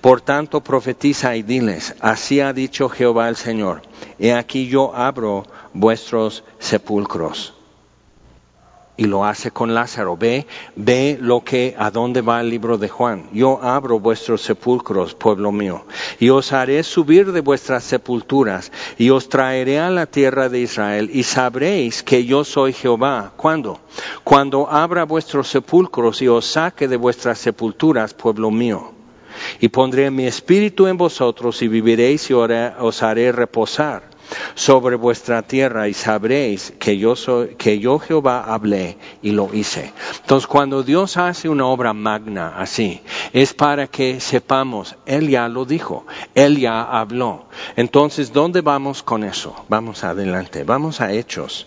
Por 0.00 0.22
tanto, 0.22 0.62
profetiza 0.62 1.36
y 1.36 1.42
diles, 1.42 1.94
así 2.00 2.40
ha 2.40 2.54
dicho 2.54 2.88
Jehová 2.88 3.28
el 3.28 3.36
Señor, 3.36 3.82
he 4.18 4.32
aquí 4.32 4.68
yo 4.68 4.94
abro 4.96 5.44
vuestros 5.74 6.42
sepulcros. 6.58 7.52
Y 8.96 9.06
lo 9.06 9.24
hace 9.24 9.50
con 9.50 9.74
Lázaro. 9.74 10.16
Ve, 10.16 10.46
ve 10.76 11.18
lo 11.20 11.42
que, 11.42 11.74
a 11.76 11.90
dónde 11.90 12.20
va 12.20 12.40
el 12.40 12.48
libro 12.48 12.78
de 12.78 12.88
Juan. 12.88 13.28
Yo 13.32 13.60
abro 13.60 13.98
vuestros 13.98 14.42
sepulcros, 14.42 15.14
pueblo 15.14 15.50
mío, 15.50 15.84
y 16.20 16.28
os 16.28 16.52
haré 16.52 16.82
subir 16.84 17.32
de 17.32 17.40
vuestras 17.40 17.82
sepulturas, 17.82 18.70
y 18.96 19.10
os 19.10 19.28
traeré 19.28 19.80
a 19.80 19.90
la 19.90 20.06
tierra 20.06 20.48
de 20.48 20.60
Israel, 20.60 21.10
y 21.12 21.24
sabréis 21.24 22.04
que 22.04 22.24
yo 22.24 22.44
soy 22.44 22.72
Jehová. 22.72 23.32
¿Cuándo? 23.36 23.80
Cuando 24.22 24.70
abra 24.70 25.04
vuestros 25.04 25.48
sepulcros 25.48 26.22
y 26.22 26.28
os 26.28 26.46
saque 26.46 26.86
de 26.86 26.96
vuestras 26.96 27.38
sepulturas, 27.38 28.14
pueblo 28.14 28.52
mío. 28.52 28.92
Y 29.58 29.68
pondré 29.68 30.12
mi 30.12 30.26
espíritu 30.26 30.86
en 30.86 30.96
vosotros, 30.96 31.60
y 31.62 31.68
viviréis 31.68 32.30
y 32.30 32.34
os 32.34 33.02
haré 33.02 33.32
reposar 33.32 34.13
sobre 34.54 34.96
vuestra 34.96 35.42
tierra 35.42 35.88
y 35.88 35.94
sabréis 35.94 36.72
que 36.78 36.98
yo 36.98 37.16
soy, 37.16 37.56
que 37.56 37.78
yo 37.78 37.98
Jehová 37.98 38.44
hablé 38.44 38.96
y 39.22 39.30
lo 39.30 39.52
hice. 39.52 39.92
Entonces 40.20 40.46
cuando 40.46 40.82
Dios 40.82 41.16
hace 41.16 41.48
una 41.48 41.66
obra 41.66 41.92
magna 41.92 42.54
así, 42.56 43.00
es 43.32 43.54
para 43.54 43.86
que 43.86 44.20
sepamos, 44.20 44.96
Él 45.06 45.28
ya 45.28 45.48
lo 45.48 45.64
dijo, 45.64 46.06
Él 46.34 46.58
ya 46.58 46.82
habló. 46.82 47.46
Entonces, 47.76 48.32
¿dónde 48.32 48.60
vamos 48.60 49.02
con 49.02 49.24
eso? 49.24 49.54
Vamos 49.68 50.04
adelante, 50.04 50.64
vamos 50.64 51.00
a 51.00 51.12
Hechos 51.12 51.66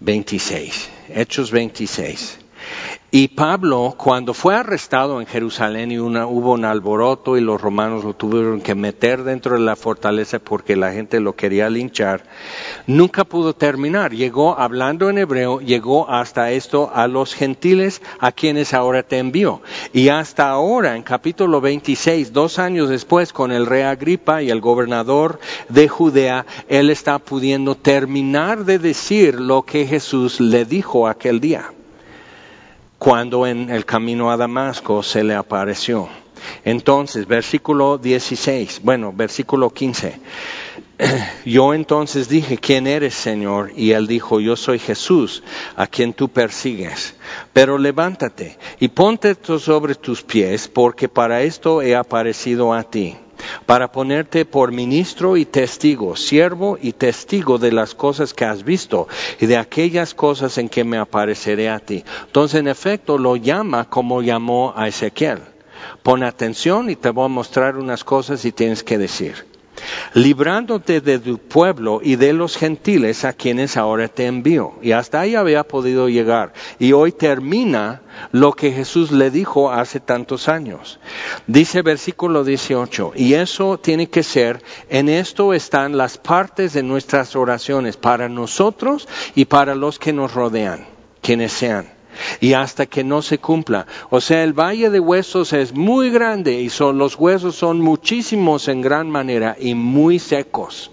26, 0.00 0.90
Hechos 1.08 1.50
26. 1.50 2.38
Y 3.14 3.28
Pablo, 3.28 3.94
cuando 3.98 4.32
fue 4.32 4.54
arrestado 4.54 5.20
en 5.20 5.26
Jerusalén 5.26 5.92
y 5.92 5.98
hubo 5.98 6.52
un 6.52 6.64
alboroto 6.64 7.36
y 7.36 7.42
los 7.42 7.60
romanos 7.60 8.04
lo 8.04 8.14
tuvieron 8.14 8.62
que 8.62 8.74
meter 8.74 9.22
dentro 9.22 9.52
de 9.52 9.60
la 9.60 9.76
fortaleza 9.76 10.38
porque 10.38 10.76
la 10.76 10.92
gente 10.92 11.20
lo 11.20 11.36
quería 11.36 11.68
linchar, 11.68 12.24
nunca 12.86 13.24
pudo 13.24 13.54
terminar. 13.54 14.14
Llegó, 14.14 14.58
hablando 14.58 15.10
en 15.10 15.18
hebreo, 15.18 15.60
llegó 15.60 16.08
hasta 16.08 16.52
esto 16.52 16.90
a 16.94 17.06
los 17.06 17.34
gentiles 17.34 18.00
a 18.18 18.32
quienes 18.32 18.72
ahora 18.72 19.02
te 19.02 19.18
envió. 19.18 19.60
Y 19.92 20.08
hasta 20.08 20.48
ahora, 20.48 20.96
en 20.96 21.02
capítulo 21.02 21.60
26, 21.60 22.32
dos 22.32 22.58
años 22.58 22.88
después, 22.88 23.34
con 23.34 23.52
el 23.52 23.66
rey 23.66 23.82
Agripa 23.82 24.42
y 24.42 24.48
el 24.48 24.62
gobernador 24.62 25.38
de 25.68 25.86
Judea, 25.86 26.46
él 26.66 26.88
está 26.88 27.18
pudiendo 27.18 27.74
terminar 27.74 28.64
de 28.64 28.78
decir 28.78 29.38
lo 29.38 29.64
que 29.64 29.84
Jesús 29.84 30.40
le 30.40 30.64
dijo 30.64 31.06
aquel 31.06 31.40
día 31.40 31.72
cuando 33.02 33.48
en 33.48 33.68
el 33.68 33.84
camino 33.84 34.30
a 34.30 34.36
Damasco 34.36 35.02
se 35.02 35.24
le 35.24 35.34
apareció. 35.34 36.08
Entonces, 36.64 37.26
versículo 37.26 37.98
16, 37.98 38.80
bueno, 38.84 39.12
versículo 39.12 39.70
15. 39.70 40.20
Yo 41.44 41.74
entonces 41.74 42.28
dije, 42.28 42.58
¿quién 42.58 42.86
eres, 42.86 43.14
Señor? 43.14 43.72
Y 43.74 43.90
él 43.90 44.06
dijo, 44.06 44.38
yo 44.38 44.54
soy 44.54 44.78
Jesús, 44.78 45.42
a 45.74 45.88
quien 45.88 46.12
tú 46.12 46.28
persigues. 46.28 47.16
Pero 47.52 47.76
levántate 47.76 48.56
y 48.78 48.86
ponte 48.86 49.34
sobre 49.58 49.96
tus 49.96 50.22
pies, 50.22 50.68
porque 50.68 51.08
para 51.08 51.42
esto 51.42 51.82
he 51.82 51.96
aparecido 51.96 52.72
a 52.72 52.84
ti 52.84 53.16
para 53.66 53.92
ponerte 53.92 54.44
por 54.44 54.72
ministro 54.72 55.36
y 55.36 55.44
testigo, 55.44 56.16
siervo 56.16 56.78
y 56.80 56.92
testigo 56.92 57.58
de 57.58 57.72
las 57.72 57.94
cosas 57.94 58.34
que 58.34 58.44
has 58.44 58.64
visto 58.64 59.08
y 59.40 59.46
de 59.46 59.56
aquellas 59.56 60.14
cosas 60.14 60.58
en 60.58 60.68
que 60.68 60.84
me 60.84 60.98
apareceré 60.98 61.70
a 61.70 61.78
ti. 61.78 62.04
Entonces, 62.26 62.60
en 62.60 62.68
efecto, 62.68 63.18
lo 63.18 63.36
llama 63.36 63.88
como 63.88 64.22
llamó 64.22 64.72
a 64.76 64.88
Ezequiel. 64.88 65.40
Pon 66.02 66.22
atención 66.22 66.90
y 66.90 66.96
te 66.96 67.10
voy 67.10 67.26
a 67.26 67.28
mostrar 67.28 67.76
unas 67.76 68.04
cosas 68.04 68.44
y 68.44 68.52
tienes 68.52 68.82
que 68.82 68.98
decir 68.98 69.51
librándote 70.14 71.00
de 71.00 71.18
tu 71.18 71.38
pueblo 71.38 72.00
y 72.02 72.16
de 72.16 72.32
los 72.32 72.56
gentiles 72.56 73.24
a 73.24 73.32
quienes 73.32 73.76
ahora 73.76 74.08
te 74.08 74.26
envío. 74.26 74.74
Y 74.82 74.92
hasta 74.92 75.20
ahí 75.20 75.34
había 75.34 75.64
podido 75.64 76.08
llegar. 76.08 76.52
Y 76.78 76.92
hoy 76.92 77.12
termina 77.12 78.02
lo 78.30 78.52
que 78.52 78.72
Jesús 78.72 79.10
le 79.10 79.30
dijo 79.30 79.70
hace 79.72 80.00
tantos 80.00 80.48
años. 80.48 80.98
Dice 81.46 81.82
versículo 81.82 82.44
18, 82.44 83.12
y 83.16 83.34
eso 83.34 83.78
tiene 83.78 84.08
que 84.08 84.22
ser, 84.22 84.62
en 84.88 85.08
esto 85.08 85.54
están 85.54 85.96
las 85.96 86.18
partes 86.18 86.72
de 86.72 86.82
nuestras 86.82 87.34
oraciones 87.36 87.96
para 87.96 88.28
nosotros 88.28 89.08
y 89.34 89.46
para 89.46 89.74
los 89.74 89.98
que 89.98 90.12
nos 90.12 90.34
rodean. 90.34 90.86
quienes 91.22 91.52
sean 91.52 92.01
y 92.40 92.52
hasta 92.54 92.86
que 92.86 93.04
no 93.04 93.22
se 93.22 93.38
cumpla. 93.38 93.86
O 94.10 94.20
sea, 94.20 94.42
el 94.44 94.52
valle 94.52 94.90
de 94.90 95.00
huesos 95.00 95.52
es 95.52 95.72
muy 95.72 96.10
grande 96.10 96.60
y 96.60 96.70
son, 96.70 96.98
los 96.98 97.16
huesos 97.16 97.56
son 97.56 97.80
muchísimos 97.80 98.68
en 98.68 98.80
gran 98.80 99.10
manera 99.10 99.56
y 99.58 99.74
muy 99.74 100.18
secos. 100.18 100.90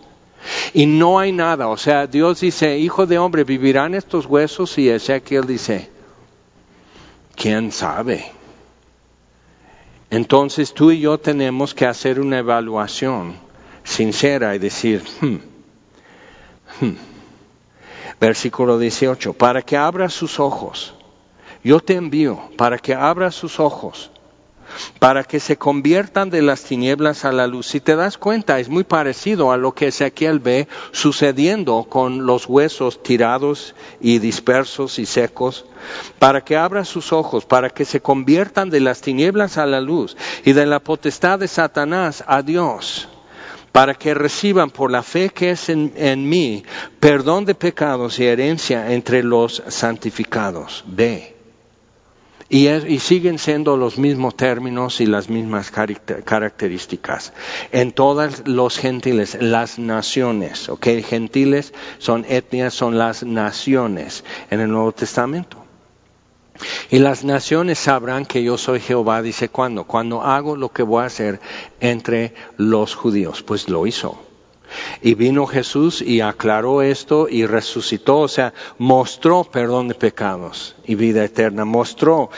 Y 0.74 0.86
no 0.86 1.20
hay 1.20 1.32
nada. 1.32 1.68
O 1.68 1.78
sea, 1.78 2.08
Dios 2.08 2.42
dice, 2.42 2.78
hijo 2.78 3.06
de 3.06 3.18
hombre, 3.18 3.44
¿vivirán 3.44 3.96
estos 3.96 4.26
huesos? 4.26 4.78
Y 4.78 4.90
Ezequiel 4.90 5.46
dice, 5.46 5.90
¿quién 7.36 7.72
sabe? 7.72 8.32
Entonces 10.10 10.74
tú 10.74 10.92
y 10.92 11.02
yo 11.02 11.20
tenemos 11.20 11.74
que 11.74 11.86
hacer 11.86 12.20
una 12.20 12.40
evaluación 12.40 13.36
sincera 13.84 14.56
y 14.56 14.60
decir, 14.60 15.04
hmm, 15.22 15.36
hmm". 16.82 16.96
versículo 18.20 18.80
18, 18.80 19.34
para 19.34 19.62
que 19.62 19.78
abra 19.78 20.10
sus 20.10 20.40
ojos 20.40 20.96
yo 21.64 21.80
te 21.80 21.96
envío 21.96 22.40
para 22.58 22.78
que 22.78 22.94
abra 22.94 23.32
sus 23.32 23.60
ojos, 23.60 24.12
para 25.00 25.24
que 25.24 25.40
se 25.40 25.58
conviertan 25.58 26.30
de 26.30 26.42
las 26.42 26.64
tinieblas 26.64 27.26
a 27.26 27.32
la 27.32 27.48
luz. 27.48 27.68
Si 27.68 27.80
te 27.80 27.96
das 27.96 28.18
cuenta, 28.18 28.60
es 28.60 28.70
muy 28.70 28.84
parecido 28.84 29.52
a 29.52 29.58
lo 29.58 29.74
que 29.74 29.88
Ezequiel 29.88 30.40
ve 30.40 30.68
sucediendo 30.92 31.86
con 31.90 32.26
los 32.26 32.48
huesos 32.48 33.04
tirados 33.04 33.76
y 34.00 34.20
dispersos 34.20 35.00
y 35.00 35.06
secos, 35.06 35.66
para 36.18 36.42
que 36.42 36.56
abra 36.56 36.86
sus 36.86 37.12
ojos, 37.12 37.46
para 37.46 37.70
que 37.70 37.86
se 37.86 38.02
conviertan 38.02 38.70
de 38.70 38.80
las 38.80 39.02
tinieblas 39.02 39.58
a 39.58 39.66
la 39.66 39.82
luz 39.82 40.16
y 40.46 40.54
de 40.54 40.66
la 40.66 40.80
potestad 40.80 41.40
de 41.40 41.48
Satanás 41.48 42.24
a 42.28 42.42
Dios 42.42 43.08
para 43.72 43.94
que 43.94 44.16
reciban 44.16 44.72
por 44.72 44.90
la 44.90 45.04
fe 45.04 45.30
que 45.30 45.52
es 45.52 45.70
en, 45.70 45.94
en, 45.96 46.28
mí 46.28 46.64
perdón 47.00 47.46
de 47.46 47.54
pecados 47.54 48.18
y 48.18 48.26
herencia 48.26 48.92
entre 48.94 49.22
los 49.22 49.62
santificados. 49.68 50.84
Ve. 50.88 51.39
Y, 52.52 53.00
siguen 53.00 53.38
siendo 53.38 53.78
los 53.78 54.00
mismos 54.00 54.36
términos 54.36 55.02
y 55.02 55.06
las 55.06 55.30
mismas 55.30 55.72
características. 55.72 57.32
En 57.72 57.92
todas 57.92 58.48
los 58.48 58.80
gentiles, 58.80 59.38
las 59.40 59.78
naciones, 59.78 60.68
¿ok? 60.68 60.88
Gentiles 61.08 61.74
son 62.00 62.26
etnias, 62.28 62.74
son 62.74 62.98
las 62.98 63.24
naciones 63.24 64.24
en 64.50 64.62
el 64.62 64.72
Nuevo 64.72 64.92
Testamento. 64.92 65.64
Y 66.90 67.00
las 67.00 67.24
naciones 67.24 67.80
sabrán 67.80 68.26
que 68.26 68.44
yo 68.44 68.58
soy 68.58 68.80
Jehová, 68.80 69.22
dice 69.22 69.50
cuándo, 69.50 69.86
cuando 69.86 70.24
hago 70.24 70.56
lo 70.56 70.70
que 70.70 70.84
voy 70.84 71.04
a 71.04 71.06
hacer 71.06 71.40
entre 71.80 72.34
los 72.58 72.96
judíos, 72.96 73.44
pues 73.44 73.70
lo 73.70 73.86
hizo. 73.86 74.29
Y 75.02 75.16
vino 75.16 75.46
Jesús 75.46 76.02
y 76.02 76.22
aclaró 76.22 76.82
esto 76.82 77.28
y 77.30 77.46
resucitó, 77.46 78.20
o 78.20 78.28
sea, 78.28 78.54
mostró 78.78 79.44
perdón 79.44 79.88
de 79.88 79.96
pecados 79.96 80.76
y 80.86 80.96
vida 80.96 81.24
eterna, 81.24 81.66
mostró 81.66 82.30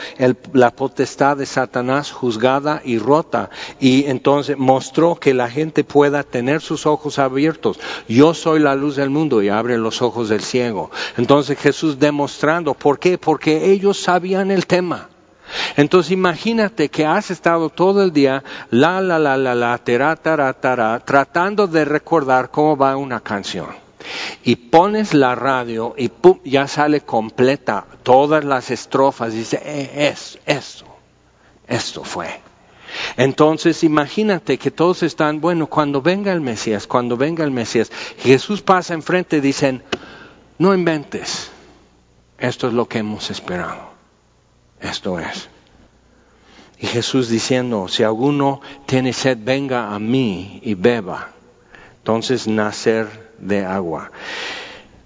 la 0.52 0.70
potestad 0.70 1.38
de 1.38 1.46
Satanás 1.46 2.12
juzgada 2.12 2.82
y 2.84 2.98
rota 2.98 3.50
y 3.80 4.04
entonces 4.04 4.58
mostró 4.58 5.16
que 5.16 5.32
la 5.34 5.48
gente 5.48 5.84
pueda 5.84 6.22
tener 6.22 6.60
sus 6.60 6.86
ojos 6.86 7.18
abiertos. 7.18 7.80
Yo 8.08 8.34
soy 8.34 8.60
la 8.60 8.74
luz 8.74 8.96
del 8.96 9.10
mundo 9.10 9.42
y 9.42 9.48
abre 9.48 9.78
los 9.78 10.02
ojos 10.02 10.28
del 10.28 10.42
ciego. 10.42 10.90
Entonces 11.16 11.58
Jesús 11.58 11.98
demostrando, 11.98 12.74
¿por 12.74 12.98
qué? 12.98 13.18
Porque 13.18 13.70
ellos 13.70 13.98
sabían 13.98 14.50
el 14.50 14.66
tema. 14.66 15.08
Entonces 15.76 16.12
imagínate 16.12 16.88
que 16.88 17.06
has 17.06 17.30
estado 17.30 17.70
todo 17.70 18.02
el 18.02 18.12
día 18.12 18.42
la 18.70 19.00
la 19.00 19.18
la 19.18 19.36
la 19.36 19.54
la 19.54 19.78
tera 19.78 20.16
tara 20.16 20.52
tara 20.54 21.00
tratando 21.00 21.66
de 21.66 21.84
recordar 21.84 22.50
cómo 22.50 22.76
va 22.76 22.96
una 22.96 23.20
canción. 23.20 23.82
Y 24.44 24.56
pones 24.56 25.14
la 25.14 25.34
radio 25.34 25.94
y 25.96 26.08
¡pum! 26.08 26.40
ya 26.44 26.66
sale 26.66 27.02
completa 27.02 27.86
todas 28.02 28.44
las 28.44 28.70
estrofas 28.70 29.32
y 29.32 29.38
dice, 29.38 29.62
eh, 29.64 30.08
es, 30.08 30.38
eso, 30.46 30.86
esto 31.68 32.02
fue. 32.02 32.40
Entonces 33.16 33.84
imagínate 33.84 34.58
que 34.58 34.70
todos 34.70 35.02
están, 35.02 35.40
bueno, 35.40 35.66
cuando 35.66 36.02
venga 36.02 36.32
el 36.32 36.40
Mesías, 36.40 36.86
cuando 36.86 37.16
venga 37.16 37.44
el 37.44 37.50
Mesías, 37.50 37.90
Jesús 38.18 38.60
pasa 38.60 38.94
enfrente 38.94 39.38
y 39.38 39.40
dicen, 39.40 39.82
no 40.58 40.74
inventes, 40.74 41.50
esto 42.38 42.68
es 42.68 42.74
lo 42.74 42.88
que 42.88 42.98
hemos 42.98 43.30
esperado. 43.30 43.91
Esto 44.82 45.18
es. 45.18 45.48
Y 46.78 46.86
Jesús 46.86 47.28
diciendo, 47.28 47.86
si 47.86 48.02
alguno 48.02 48.60
tiene 48.86 49.12
sed, 49.12 49.38
venga 49.40 49.94
a 49.94 49.98
mí 50.00 50.60
y 50.64 50.74
beba. 50.74 51.30
Entonces 51.98 52.48
nacer 52.48 53.32
de 53.38 53.64
agua. 53.64 54.10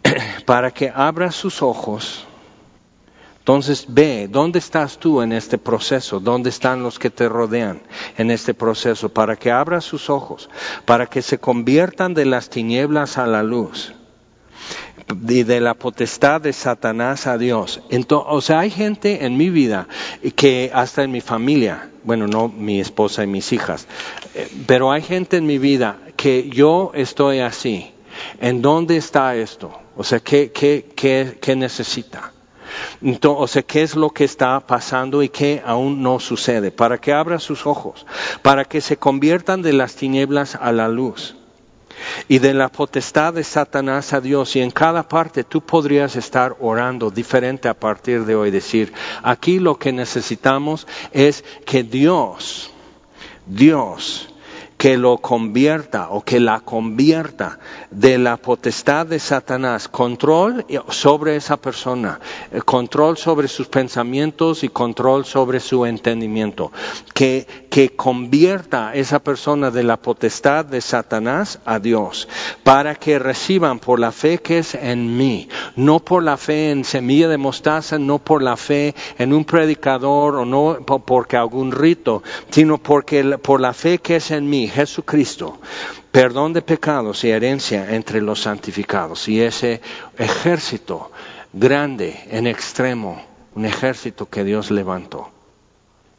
Para 0.46 0.70
que 0.70 0.90
abra 0.94 1.30
sus 1.30 1.60
ojos. 1.60 2.24
Entonces 3.40 3.84
ve, 3.88 4.26
¿dónde 4.28 4.58
estás 4.58 4.98
tú 4.98 5.20
en 5.20 5.32
este 5.32 5.58
proceso? 5.58 6.18
¿Dónde 6.18 6.48
están 6.48 6.82
los 6.82 6.98
que 6.98 7.10
te 7.10 7.28
rodean 7.28 7.82
en 8.16 8.30
este 8.30 8.54
proceso? 8.54 9.10
Para 9.10 9.36
que 9.36 9.52
abra 9.52 9.80
sus 9.82 10.08
ojos, 10.08 10.48
para 10.84 11.06
que 11.06 11.20
se 11.20 11.38
conviertan 11.38 12.14
de 12.14 12.24
las 12.24 12.48
tinieblas 12.48 13.18
a 13.18 13.26
la 13.26 13.42
luz 13.42 13.92
y 15.28 15.42
de 15.44 15.60
la 15.60 15.74
potestad 15.74 16.40
de 16.40 16.52
Satanás 16.52 17.26
a 17.26 17.38
Dios. 17.38 17.80
Entonces, 17.90 18.28
o 18.30 18.40
sea, 18.40 18.60
hay 18.60 18.70
gente 18.70 19.24
en 19.24 19.36
mi 19.36 19.50
vida 19.50 19.86
que 20.34 20.70
hasta 20.74 21.04
en 21.04 21.12
mi 21.12 21.20
familia, 21.20 21.90
bueno, 22.04 22.26
no 22.26 22.48
mi 22.48 22.80
esposa 22.80 23.22
y 23.22 23.26
mis 23.26 23.52
hijas, 23.52 23.86
eh, 24.34 24.48
pero 24.66 24.90
hay 24.90 25.02
gente 25.02 25.36
en 25.36 25.46
mi 25.46 25.58
vida 25.58 25.98
que 26.16 26.48
yo 26.48 26.90
estoy 26.94 27.40
así. 27.40 27.92
¿En 28.40 28.62
dónde 28.62 28.96
está 28.96 29.36
esto? 29.36 29.78
O 29.96 30.02
sea, 30.02 30.20
¿qué, 30.20 30.50
qué, 30.50 30.86
qué, 31.40 31.56
necesita? 31.56 32.32
Entonces, 33.02 33.42
o 33.42 33.46
sea, 33.46 33.62
¿qué 33.62 33.82
es 33.82 33.94
lo 33.94 34.10
que 34.10 34.24
está 34.24 34.58
pasando 34.60 35.22
y 35.22 35.28
qué 35.28 35.62
aún 35.64 36.02
no 36.02 36.18
sucede? 36.18 36.70
Para 36.70 36.98
que 36.98 37.12
abra 37.12 37.38
sus 37.38 37.66
ojos, 37.66 38.06
para 38.42 38.64
que 38.64 38.80
se 38.80 38.96
conviertan 38.96 39.62
de 39.62 39.74
las 39.74 39.94
tinieblas 39.96 40.54
a 40.54 40.72
la 40.72 40.88
luz 40.88 41.36
y 42.28 42.38
de 42.38 42.54
la 42.54 42.68
potestad 42.68 43.34
de 43.34 43.44
Satanás 43.44 44.12
a 44.12 44.20
Dios. 44.20 44.56
Y 44.56 44.60
en 44.60 44.70
cada 44.70 45.08
parte 45.08 45.44
tú 45.44 45.60
podrías 45.60 46.16
estar 46.16 46.56
orando 46.60 47.10
diferente 47.10 47.68
a 47.68 47.74
partir 47.74 48.24
de 48.24 48.34
hoy. 48.34 48.50
Decir, 48.50 48.92
aquí 49.22 49.58
lo 49.58 49.78
que 49.78 49.92
necesitamos 49.92 50.86
es 51.12 51.44
que 51.64 51.82
Dios, 51.82 52.70
Dios, 53.46 54.28
que 54.76 54.98
lo 54.98 55.18
convierta 55.18 56.08
o 56.10 56.22
que 56.22 56.38
la 56.38 56.60
convierta 56.60 57.58
de 57.90 58.18
la 58.18 58.36
potestad 58.36 59.06
de 59.06 59.18
Satanás, 59.18 59.88
control 59.88 60.66
sobre 60.90 61.36
esa 61.36 61.56
persona, 61.56 62.20
eh, 62.52 62.60
control 62.60 63.16
sobre 63.16 63.48
sus 63.48 63.68
pensamientos 63.68 64.64
y 64.64 64.68
control 64.68 65.24
sobre 65.24 65.60
su 65.60 65.86
entendimiento, 65.86 66.72
que, 67.14 67.46
que 67.70 67.96
convierta 67.96 68.94
esa 68.94 69.18
persona 69.20 69.70
de 69.70 69.82
la 69.82 69.96
potestad 69.96 70.64
de 70.66 70.80
Satanás 70.80 71.58
a 71.64 71.78
Dios, 71.78 72.28
para 72.62 72.94
que 72.96 73.18
reciban 73.18 73.78
por 73.78 73.98
la 73.98 74.12
fe 74.12 74.38
que 74.38 74.58
es 74.58 74.74
en 74.74 75.16
mí, 75.16 75.48
no 75.74 76.00
por 76.00 76.22
la 76.22 76.36
fe 76.36 76.70
en 76.70 76.84
semilla 76.84 77.28
de 77.28 77.38
mostaza, 77.38 77.98
no 77.98 78.18
por 78.18 78.42
la 78.42 78.56
fe 78.56 78.94
en 79.18 79.32
un 79.32 79.44
predicador 79.44 80.36
o 80.36 80.44
no 80.44 80.78
porque 80.84 81.36
algún 81.36 81.72
rito, 81.72 82.22
sino 82.50 82.78
porque 82.78 83.38
por 83.38 83.60
la 83.60 83.72
fe 83.72 83.98
que 83.98 84.16
es 84.16 84.30
en 84.30 84.48
mí 84.50 84.65
Jesucristo, 84.68 85.58
perdón 86.10 86.52
de 86.52 86.62
pecados 86.62 87.24
y 87.24 87.30
herencia 87.30 87.94
entre 87.94 88.20
los 88.20 88.42
santificados. 88.42 89.28
Y 89.28 89.40
ese 89.40 89.80
ejército 90.18 91.10
grande, 91.52 92.26
en 92.30 92.46
extremo, 92.46 93.22
un 93.54 93.64
ejército 93.64 94.28
que 94.28 94.44
Dios 94.44 94.70
levantó. 94.70 95.30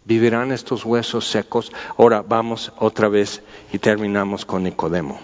¿Vivirán 0.05 0.51
estos 0.51 0.85
huesos 0.85 1.27
secos? 1.27 1.71
Ahora 1.97 2.21
vamos 2.21 2.71
otra 2.77 3.09
vez 3.09 3.41
y 3.73 3.77
terminamos 3.77 4.45
con 4.45 4.63
Nicodemo. 4.63 5.19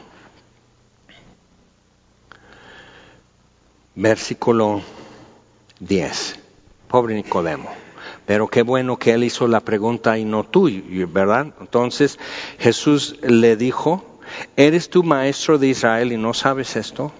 Versículo 3.95 4.81
10. 5.79 6.39
Pobre 6.87 7.15
Nicodemo. 7.15 7.82
Pero 8.25 8.47
qué 8.47 8.61
bueno 8.61 8.97
que 8.97 9.11
él 9.11 9.23
hizo 9.23 9.47
la 9.47 9.59
pregunta 9.59 10.17
y 10.17 10.25
no 10.25 10.43
tú, 10.43 10.69
¿verdad? 11.09 11.53
Entonces 11.59 12.19
Jesús 12.59 13.17
le 13.21 13.55
dijo, 13.57 14.19
¿eres 14.55 14.89
tú 14.89 15.03
maestro 15.03 15.57
de 15.57 15.67
Israel 15.67 16.11
y 16.11 16.17
no 16.17 16.33
sabes 16.33 16.75
esto? 16.75 17.11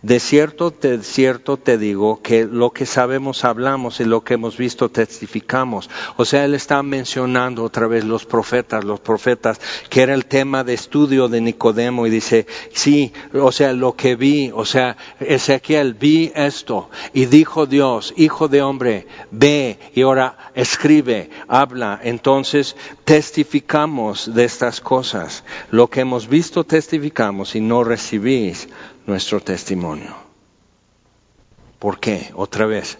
De 0.00 0.18
cierto, 0.20 0.70
te 0.70 1.78
digo 1.78 2.20
que 2.22 2.44
lo 2.44 2.70
que 2.70 2.86
sabemos 2.86 3.44
hablamos 3.44 4.00
y 4.00 4.04
lo 4.04 4.22
que 4.22 4.34
hemos 4.34 4.56
visto 4.56 4.88
testificamos. 4.88 5.90
O 6.16 6.24
sea, 6.24 6.44
él 6.44 6.54
está 6.54 6.82
mencionando 6.82 7.62
otra 7.62 7.86
vez 7.86 8.04
los 8.04 8.24
profetas, 8.24 8.84
los 8.84 9.00
profetas, 9.00 9.60
que 9.90 10.02
era 10.02 10.14
el 10.14 10.26
tema 10.26 10.64
de 10.64 10.74
estudio 10.74 11.28
de 11.28 11.40
Nicodemo 11.40 12.06
y 12.06 12.10
dice, 12.10 12.46
sí, 12.72 13.12
o 13.34 13.52
sea, 13.52 13.72
lo 13.72 13.94
que 13.94 14.16
vi, 14.16 14.50
o 14.54 14.64
sea, 14.64 14.96
Ezequiel, 15.20 15.94
vi 15.94 16.32
esto 16.34 16.90
y 17.12 17.26
dijo 17.26 17.66
Dios, 17.66 18.14
hijo 18.16 18.48
de 18.48 18.62
hombre, 18.62 19.06
ve 19.30 19.78
y 19.94 20.02
ahora 20.02 20.52
escribe, 20.54 21.30
habla. 21.48 22.00
Entonces, 22.02 22.76
testificamos 23.04 24.34
de 24.34 24.44
estas 24.44 24.80
cosas. 24.80 25.44
Lo 25.70 25.88
que 25.88 26.00
hemos 26.00 26.28
visto 26.28 26.64
testificamos 26.64 27.54
y 27.54 27.60
no 27.60 27.84
recibís 27.84 28.68
nuestro 29.06 29.40
testimonio. 29.40 30.14
¿Por 31.78 31.98
qué? 31.98 32.30
Otra 32.34 32.66
vez, 32.66 32.98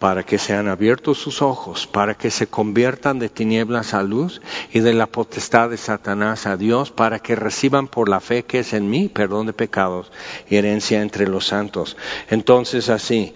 para 0.00 0.24
que 0.24 0.38
sean 0.38 0.66
abiertos 0.66 1.18
sus 1.18 1.42
ojos, 1.42 1.86
para 1.86 2.14
que 2.14 2.30
se 2.30 2.46
conviertan 2.46 3.18
de 3.18 3.28
tinieblas 3.28 3.92
a 3.92 4.02
luz 4.02 4.40
y 4.72 4.80
de 4.80 4.94
la 4.94 5.06
potestad 5.06 5.68
de 5.70 5.76
Satanás 5.76 6.46
a 6.46 6.56
Dios, 6.56 6.90
para 6.90 7.18
que 7.18 7.36
reciban 7.36 7.86
por 7.86 8.08
la 8.08 8.18
fe 8.18 8.44
que 8.44 8.60
es 8.60 8.72
en 8.72 8.88
mí 8.88 9.08
perdón 9.08 9.46
de 9.46 9.52
pecados 9.52 10.10
y 10.48 10.56
herencia 10.56 11.02
entre 11.02 11.28
los 11.28 11.46
santos. 11.46 11.96
Entonces 12.30 12.88
así, 12.88 13.34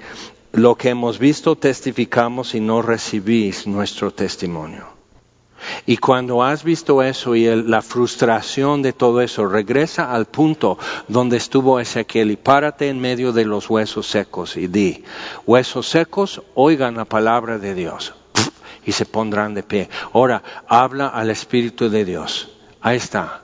lo 0.53 0.77
que 0.77 0.89
hemos 0.89 1.19
visto 1.19 1.55
testificamos 1.55 2.55
y 2.55 2.61
no 2.61 2.81
recibís 2.81 3.67
nuestro 3.67 4.11
testimonio. 4.13 4.94
Y 5.87 5.97
cuando 5.99 6.43
has 6.43 6.65
visto 6.65 7.03
eso 7.03 7.35
y 7.35 7.45
la 7.63 7.83
frustración 7.83 8.83
de 8.83 8.93
todo 8.93 9.21
eso, 9.21 9.47
regresa 9.47 10.13
al 10.13 10.27
punto 10.27 10.79
donde 11.09 11.37
estuvo 11.37 11.81
Ezequiel 11.81 12.31
y 12.31 12.37
párate 12.37 12.89
en 12.89 13.01
medio 13.01 13.33
de 13.33 13.45
los 13.45 13.69
huesos 13.69 14.07
secos 14.07 14.57
y 14.57 14.67
di, 14.67 15.05
huesos 15.47 15.89
secos, 15.89 16.43
oigan 16.55 16.97
la 16.97 17.05
palabra 17.05 17.59
de 17.59 17.75
Dios 17.75 18.15
y 18.85 18.93
se 18.93 19.07
pondrán 19.07 19.55
de 19.55 19.63
pie. 19.63 19.89
Ahora, 20.13 20.43
habla 20.69 21.09
al 21.09 21.31
Espíritu 21.31 21.89
de 21.89 22.05
Dios. 22.05 22.51
Ahí 22.81 22.97
está. 22.97 23.43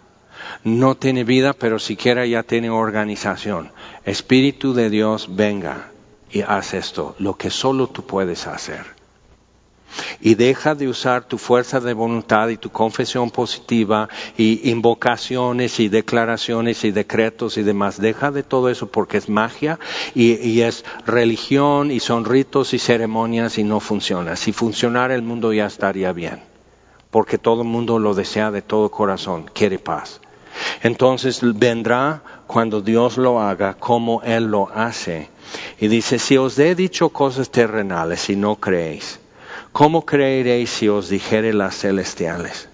No 0.64 0.96
tiene 0.96 1.24
vida, 1.24 1.54
pero 1.54 1.78
siquiera 1.78 2.26
ya 2.26 2.42
tiene 2.42 2.70
organización. 2.70 3.72
Espíritu 4.04 4.74
de 4.74 4.90
Dios, 4.90 5.34
venga 5.34 5.90
y 6.30 6.42
haz 6.42 6.74
esto, 6.74 7.14
lo 7.18 7.36
que 7.36 7.50
solo 7.50 7.88
tú 7.88 8.02
puedes 8.02 8.46
hacer 8.46 8.99
y 10.20 10.34
deja 10.34 10.74
de 10.74 10.88
usar 10.88 11.24
tu 11.24 11.38
fuerza 11.38 11.80
de 11.80 11.95
voluntad 11.95 12.49
y 12.49 12.57
tu 12.57 12.70
confesión 12.70 13.30
positiva 13.30 14.09
y 14.36 14.70
invocaciones 14.70 15.80
y 15.80 15.88
declaraciones 15.88 16.84
y 16.84 16.91
decretos 16.91 17.57
y 17.59 17.62
demás. 17.62 18.01
Deja 18.01 18.30
de 18.30 18.43
todo 18.43 18.68
eso 18.68 18.91
porque 18.91 19.18
es 19.18 19.28
magia 19.28 19.78
y, 20.14 20.61
es 20.61 20.84
religión 21.07 21.91
y 21.91 22.01
son 22.01 22.24
ritos 22.24 22.74
y 22.74 22.78
ceremonias 22.78 23.59
y 23.59 23.64
no 23.64 23.80
funciona. 23.80 24.36
Si 24.36 24.53
funcionara 24.53 25.14
el 25.14 25.22
mundo 25.22 25.53
ya 25.53 25.66
estaría 25.66 26.12
bien 26.12 26.41
porque 27.11 27.38
todo 27.38 27.62
el 27.62 27.68
mundo 27.68 27.99
lo 27.99 28.14
desea 28.14 28.51
de 28.51 28.62
todo 28.62 28.91
corazón, 28.91 29.51
quiere 29.53 29.78
paz. 29.78 30.20
Entonces 30.82 31.41
vendrá 31.43 32.22
cuando 32.47 32.80
Dios 32.80 33.16
lo 33.16 33.41
haga 33.41 33.74
como 33.74 34.22
Él 34.22 34.45
lo 34.45 34.68
hace. 34.72 35.28
Y 35.80 35.88
dice, 35.88 36.18
si 36.18 36.36
os 36.36 36.59
he 36.59 36.74
dicho 36.74 37.09
cosas 37.09 37.51
terrenales 37.51 38.30
y 38.30 38.36
no 38.36 38.57
creéis, 38.57 39.18
¿cómo 39.72 40.04
creeréis 40.04 40.70
si 40.70 40.88
os 40.88 41.08
dijere 41.08 41.52
las 41.52 41.76
celestiales? 41.76 42.68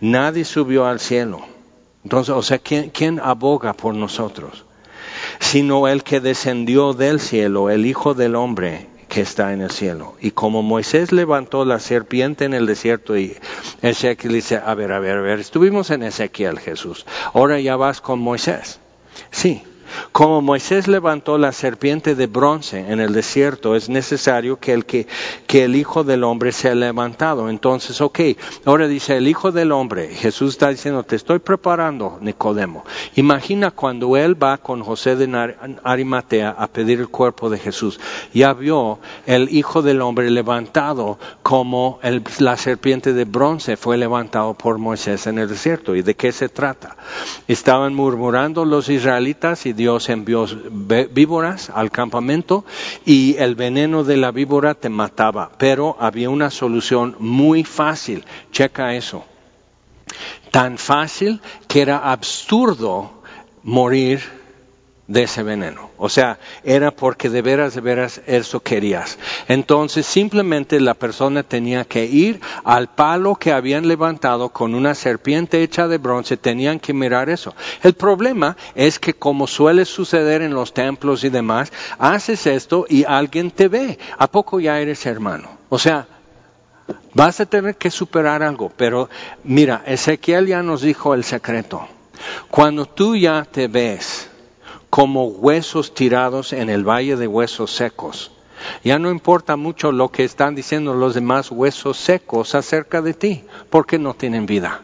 Nadie 0.00 0.44
subió 0.44 0.86
al 0.86 1.00
cielo. 1.00 1.42
Entonces, 2.04 2.34
o 2.34 2.42
sea, 2.42 2.58
¿quién, 2.58 3.20
aboga 3.20 3.72
por 3.72 3.94
nosotros? 3.94 4.64
Sino 5.38 5.88
el 5.88 6.02
que 6.02 6.20
descendió 6.20 6.94
del 6.94 7.20
cielo, 7.20 7.70
el 7.70 7.86
Hijo 7.86 8.14
del 8.14 8.34
Hombre 8.34 8.88
que 9.08 9.20
está 9.20 9.52
en 9.52 9.60
el 9.60 9.70
cielo. 9.70 10.16
Y 10.20 10.30
como 10.30 10.62
Moisés 10.62 11.12
levantó 11.12 11.64
la 11.64 11.78
serpiente 11.78 12.46
en 12.46 12.54
el 12.54 12.66
desierto 12.66 13.16
y 13.16 13.36
Ezequiel 13.82 14.32
dice, 14.32 14.56
a 14.64 14.74
ver, 14.74 14.90
a 14.90 15.00
ver, 15.00 15.18
a 15.18 15.20
ver, 15.20 15.38
estuvimos 15.38 15.90
en 15.90 16.02
Ezequiel 16.02 16.58
Jesús, 16.58 17.04
ahora 17.34 17.60
ya 17.60 17.76
vas 17.76 18.00
con 18.00 18.20
Moisés. 18.20 18.80
Sí, 19.30 19.62
como 20.12 20.42
Moisés 20.42 20.88
levantó 20.88 21.38
la 21.38 21.52
serpiente 21.52 22.14
de 22.14 22.26
bronce 22.26 22.92
en 22.92 23.00
el 23.00 23.12
desierto, 23.12 23.76
es 23.76 23.88
necesario 23.88 24.58
que 24.58 24.72
el, 24.72 24.84
que, 24.84 25.06
el 25.52 25.76
Hijo 25.76 26.04
del 26.04 26.24
Hombre 26.24 26.52
sea 26.52 26.74
levantado. 26.74 27.48
Entonces, 27.48 28.00
ok, 28.00 28.20
ahora 28.64 28.88
dice 28.88 29.16
el 29.16 29.28
Hijo 29.28 29.52
del 29.52 29.72
Hombre, 29.72 30.08
Jesús 30.08 30.50
está 30.50 30.68
diciendo, 30.68 31.02
te 31.02 31.16
estoy 31.16 31.38
preparando, 31.38 32.18
Nicodemo. 32.20 32.84
Imagina 33.16 33.70
cuando 33.70 34.16
él 34.16 34.40
va 34.40 34.58
con 34.58 34.82
José 34.82 35.16
de 35.16 35.54
Arimatea 35.82 36.50
a 36.50 36.66
pedir 36.66 37.00
el 37.00 37.08
cuerpo 37.08 37.50
de 37.50 37.58
Jesús. 37.58 38.00
Ya 38.32 38.52
vio 38.52 38.98
el 39.26 39.52
Hijo 39.54 39.82
del 39.82 40.00
Hombre 40.00 40.30
levantado 40.30 41.18
como 41.42 42.00
la 42.38 42.56
serpiente 42.56 43.12
de 43.12 43.24
bronce 43.24 43.76
fue 43.76 43.96
levantado 43.96 44.54
por 44.54 44.78
Moisés 44.78 45.26
en 45.26 45.38
el 45.38 45.48
desierto. 45.48 45.94
¿Y 45.94 46.02
de 46.02 46.14
qué 46.14 46.32
se 46.32 46.48
trata? 46.48 46.96
Estaban 47.48 47.94
murmurando 47.94 48.64
los 48.64 48.88
israelitas 48.88 49.66
y 49.66 49.72
Dios 49.82 50.08
envió 50.10 50.46
víboras 51.10 51.68
al 51.70 51.90
campamento 51.90 52.64
y 53.04 53.34
el 53.38 53.56
veneno 53.56 54.04
de 54.04 54.16
la 54.16 54.30
víbora 54.30 54.74
te 54.74 54.88
mataba. 54.88 55.50
Pero 55.58 55.96
había 55.98 56.30
una 56.30 56.52
solución 56.52 57.16
muy 57.18 57.64
fácil. 57.64 58.24
Checa 58.52 58.94
eso. 58.94 59.24
Tan 60.52 60.78
fácil 60.78 61.40
que 61.66 61.82
era 61.82 62.12
absurdo 62.12 63.10
morir 63.64 64.20
de 65.06 65.24
ese 65.24 65.42
veneno. 65.42 65.90
O 65.98 66.08
sea, 66.08 66.38
era 66.64 66.90
porque 66.90 67.28
de 67.28 67.42
veras, 67.42 67.74
de 67.74 67.80
veras 67.80 68.20
eso 68.26 68.60
querías. 68.60 69.18
Entonces 69.48 70.06
simplemente 70.06 70.80
la 70.80 70.94
persona 70.94 71.42
tenía 71.42 71.84
que 71.84 72.04
ir 72.04 72.40
al 72.64 72.88
palo 72.88 73.34
que 73.34 73.52
habían 73.52 73.88
levantado 73.88 74.50
con 74.50 74.74
una 74.74 74.94
serpiente 74.94 75.62
hecha 75.62 75.88
de 75.88 75.98
bronce, 75.98 76.36
tenían 76.36 76.78
que 76.78 76.92
mirar 76.92 77.28
eso. 77.28 77.54
El 77.82 77.94
problema 77.94 78.56
es 78.74 78.98
que 78.98 79.14
como 79.14 79.46
suele 79.46 79.84
suceder 79.84 80.42
en 80.42 80.54
los 80.54 80.72
templos 80.72 81.24
y 81.24 81.28
demás, 81.28 81.72
haces 81.98 82.46
esto 82.46 82.86
y 82.88 83.04
alguien 83.04 83.50
te 83.50 83.68
ve. 83.68 83.98
¿A 84.18 84.28
poco 84.28 84.60
ya 84.60 84.80
eres 84.80 85.04
hermano? 85.04 85.48
O 85.68 85.78
sea, 85.78 86.06
vas 87.14 87.40
a 87.40 87.46
tener 87.46 87.76
que 87.76 87.90
superar 87.90 88.42
algo. 88.42 88.72
Pero 88.76 89.08
mira, 89.44 89.82
Ezequiel 89.86 90.46
ya 90.46 90.62
nos 90.62 90.82
dijo 90.82 91.14
el 91.14 91.24
secreto. 91.24 91.86
Cuando 92.50 92.86
tú 92.86 93.16
ya 93.16 93.44
te 93.44 93.66
ves, 93.66 94.28
como 94.92 95.24
huesos 95.24 95.94
tirados 95.94 96.52
en 96.52 96.68
el 96.68 96.86
valle 96.86 97.16
de 97.16 97.26
huesos 97.26 97.74
secos. 97.74 98.30
Ya 98.84 98.98
no 98.98 99.10
importa 99.10 99.56
mucho 99.56 99.90
lo 99.90 100.10
que 100.10 100.22
están 100.22 100.54
diciendo 100.54 100.92
los 100.92 101.14
demás 101.14 101.50
huesos 101.50 101.96
secos 101.96 102.54
acerca 102.54 103.00
de 103.00 103.14
ti, 103.14 103.42
porque 103.70 103.98
no 103.98 104.12
tienen 104.12 104.44
vida. 104.44 104.82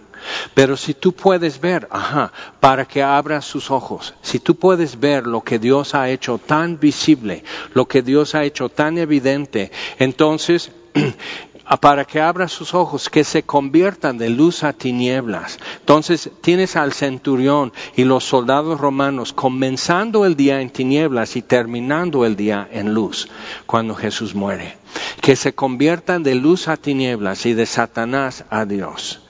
Pero 0.55 0.79
si 0.79 0.95
tú 0.95 1.13
puedes 1.13 1.61
ver, 1.61 1.89
ajá, 1.91 2.33
para 2.59 2.87
que 2.87 3.03
abras 3.03 3.45
sus 3.45 3.71
ojos, 3.71 4.15
si 4.23 4.39
tú 4.39 4.55
puedes 4.55 4.99
ver 4.99 5.27
lo 5.27 5.43
que 5.43 5.59
Dios 5.59 5.95
ha 5.95 6.09
hecho 6.09 6.39
tan 6.39 6.81
visible, 6.81 7.45
lo 7.75 7.85
que 7.85 8.01
Dios 8.01 8.35
ha 8.35 8.45
hecho 8.45 8.71
tan 8.71 8.97
evidente, 8.97 9.71
entonces 9.99 10.73
para 11.77 12.07
que 12.07 12.21
abra 12.21 12.49
sus 12.49 12.73
ojos, 12.73 13.11
que 13.11 13.25
se 13.25 13.43
conviertan 13.43 14.16
de 14.16 14.31
luz 14.31 14.64
a 14.64 14.73
tinieblas. 14.73 15.59
Entonces 15.81 16.31
tienes 16.41 16.77
al 16.77 16.95
centurión 16.95 17.73
y 17.95 18.05
los 18.05 18.25
soldados 18.25 18.81
romanos 18.81 19.35
comenzando 19.35 20.25
el 20.25 20.35
día 20.35 20.62
en 20.62 20.71
tinieblas 20.71 21.37
y 21.37 21.43
terminando 21.43 22.25
el 22.25 22.37
día 22.37 22.66
en 22.73 22.95
luz 22.95 23.29
cuando 23.66 23.95
Jesús 23.95 24.35
muere. 24.35 24.79
Que 25.21 25.37
se 25.37 25.55
conviertan 25.55 26.23
de 26.23 26.35
luz 26.35 26.69
a 26.69 26.79
tinieblas 26.79 27.45
y 27.45 27.53
de 27.53 27.66
Satanás 27.66 28.45
a 28.49 28.64
Dios. 28.64 29.21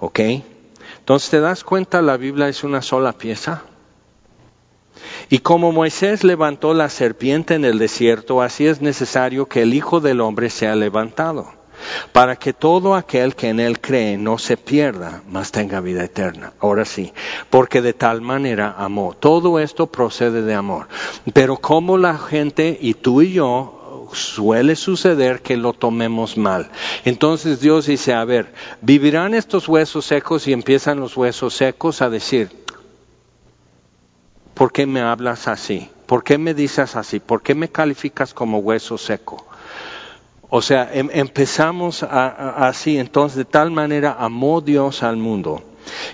¿Ok? 0.00 0.20
Entonces 0.98 1.30
te 1.30 1.40
das 1.40 1.62
cuenta, 1.62 2.02
la 2.02 2.16
Biblia 2.16 2.48
es 2.48 2.64
una 2.64 2.82
sola 2.82 3.12
pieza. 3.12 3.62
Y 5.30 5.38
como 5.38 5.70
Moisés 5.70 6.24
levantó 6.24 6.74
la 6.74 6.88
serpiente 6.88 7.54
en 7.54 7.64
el 7.64 7.78
desierto, 7.78 8.42
así 8.42 8.66
es 8.66 8.80
necesario 8.80 9.46
que 9.46 9.62
el 9.62 9.74
Hijo 9.74 10.00
del 10.00 10.20
Hombre 10.20 10.50
sea 10.50 10.74
levantado 10.74 11.63
para 12.12 12.36
que 12.36 12.52
todo 12.52 12.94
aquel 12.94 13.34
que 13.34 13.48
en 13.48 13.60
él 13.60 13.80
cree 13.80 14.16
no 14.16 14.38
se 14.38 14.56
pierda, 14.56 15.22
mas 15.28 15.52
tenga 15.52 15.80
vida 15.80 16.04
eterna. 16.04 16.52
Ahora 16.60 16.84
sí, 16.84 17.12
porque 17.50 17.82
de 17.82 17.92
tal 17.92 18.20
manera 18.20 18.74
amó. 18.78 19.14
Todo 19.18 19.58
esto 19.58 19.86
procede 19.86 20.42
de 20.42 20.54
amor. 20.54 20.88
Pero 21.32 21.56
como 21.56 21.98
la 21.98 22.18
gente 22.18 22.78
y 22.80 22.94
tú 22.94 23.22
y 23.22 23.32
yo 23.32 23.80
suele 24.12 24.76
suceder 24.76 25.42
que 25.42 25.56
lo 25.56 25.72
tomemos 25.72 26.36
mal. 26.36 26.70
Entonces 27.04 27.60
Dios 27.60 27.86
dice, 27.86 28.12
a 28.12 28.24
ver, 28.24 28.52
vivirán 28.80 29.34
estos 29.34 29.68
huesos 29.68 30.06
secos 30.06 30.46
y 30.46 30.52
empiezan 30.52 31.00
los 31.00 31.16
huesos 31.16 31.54
secos 31.54 32.02
a 32.02 32.10
decir, 32.10 32.50
¿por 34.54 34.72
qué 34.72 34.86
me 34.86 35.00
hablas 35.00 35.48
así? 35.48 35.90
¿Por 36.06 36.22
qué 36.22 36.38
me 36.38 36.54
dices 36.54 36.96
así? 36.96 37.20
¿Por 37.20 37.42
qué 37.42 37.54
me 37.54 37.68
calificas 37.68 38.34
como 38.34 38.58
hueso 38.58 38.98
seco? 38.98 39.46
O 40.56 40.62
sea, 40.62 40.88
em, 40.92 41.10
empezamos 41.12 42.04
así, 42.04 42.96
entonces 42.96 43.38
de 43.38 43.44
tal 43.44 43.72
manera 43.72 44.14
amó 44.16 44.60
Dios 44.60 45.02
al 45.02 45.16
mundo 45.16 45.64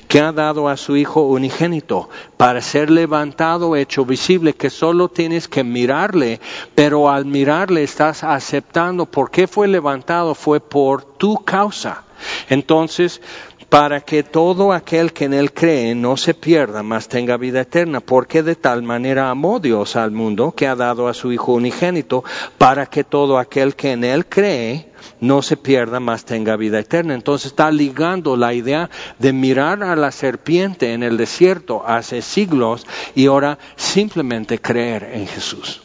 que 0.08 0.18
ha 0.18 0.32
dado 0.32 0.70
a 0.70 0.78
su 0.78 0.96
Hijo 0.96 1.20
unigénito 1.20 2.08
para 2.38 2.62
ser 2.62 2.90
levantado, 2.90 3.76
hecho 3.76 4.06
visible, 4.06 4.54
que 4.54 4.70
solo 4.70 5.10
tienes 5.10 5.46
que 5.46 5.62
mirarle, 5.62 6.40
pero 6.74 7.10
al 7.10 7.26
mirarle 7.26 7.82
estás 7.82 8.24
aceptando 8.24 9.04
por 9.04 9.30
qué 9.30 9.46
fue 9.46 9.68
levantado, 9.68 10.34
fue 10.34 10.58
por 10.58 11.09
tu 11.20 11.36
causa. 11.44 12.04
Entonces, 12.48 13.20
para 13.68 14.00
que 14.00 14.22
todo 14.22 14.72
aquel 14.72 15.12
que 15.12 15.26
en 15.26 15.34
él 15.34 15.52
cree 15.52 15.94
no 15.94 16.16
se 16.16 16.32
pierda, 16.32 16.82
mas 16.82 17.08
tenga 17.08 17.36
vida 17.36 17.60
eterna, 17.60 18.00
porque 18.00 18.42
de 18.42 18.56
tal 18.56 18.82
manera 18.82 19.28
amó 19.28 19.60
Dios 19.60 19.96
al 19.96 20.12
mundo 20.12 20.52
que 20.52 20.66
ha 20.66 20.74
dado 20.74 21.08
a 21.08 21.14
su 21.14 21.30
Hijo 21.30 21.52
unigénito, 21.52 22.24
para 22.56 22.86
que 22.86 23.04
todo 23.04 23.38
aquel 23.38 23.76
que 23.76 23.92
en 23.92 24.02
él 24.02 24.24
cree 24.26 24.90
no 25.20 25.42
se 25.42 25.58
pierda, 25.58 26.00
mas 26.00 26.24
tenga 26.24 26.56
vida 26.56 26.78
eterna. 26.78 27.12
Entonces 27.12 27.52
está 27.52 27.70
ligando 27.70 28.34
la 28.34 28.54
idea 28.54 28.88
de 29.18 29.34
mirar 29.34 29.84
a 29.84 29.96
la 29.96 30.12
serpiente 30.12 30.94
en 30.94 31.02
el 31.02 31.18
desierto 31.18 31.84
hace 31.86 32.22
siglos 32.22 32.86
y 33.14 33.26
ahora 33.26 33.58
simplemente 33.76 34.58
creer 34.58 35.10
en 35.12 35.26
Jesús. 35.26 35.82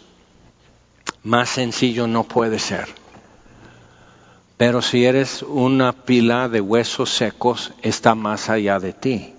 Más 1.24 1.50
sencillo 1.50 2.08
no 2.08 2.24
puede 2.24 2.58
ser. 2.58 3.05
Pero 4.58 4.82
si 4.82 5.06
eres 5.06 5.41
una 5.41 5.91
pila 5.91 6.47
de 6.47 6.62
huesos 6.62 7.10
secos, 7.10 7.74
está 7.82 8.16
más 8.16 8.49
allá 8.49 8.80
de 8.80 8.93
ti, 8.93 9.34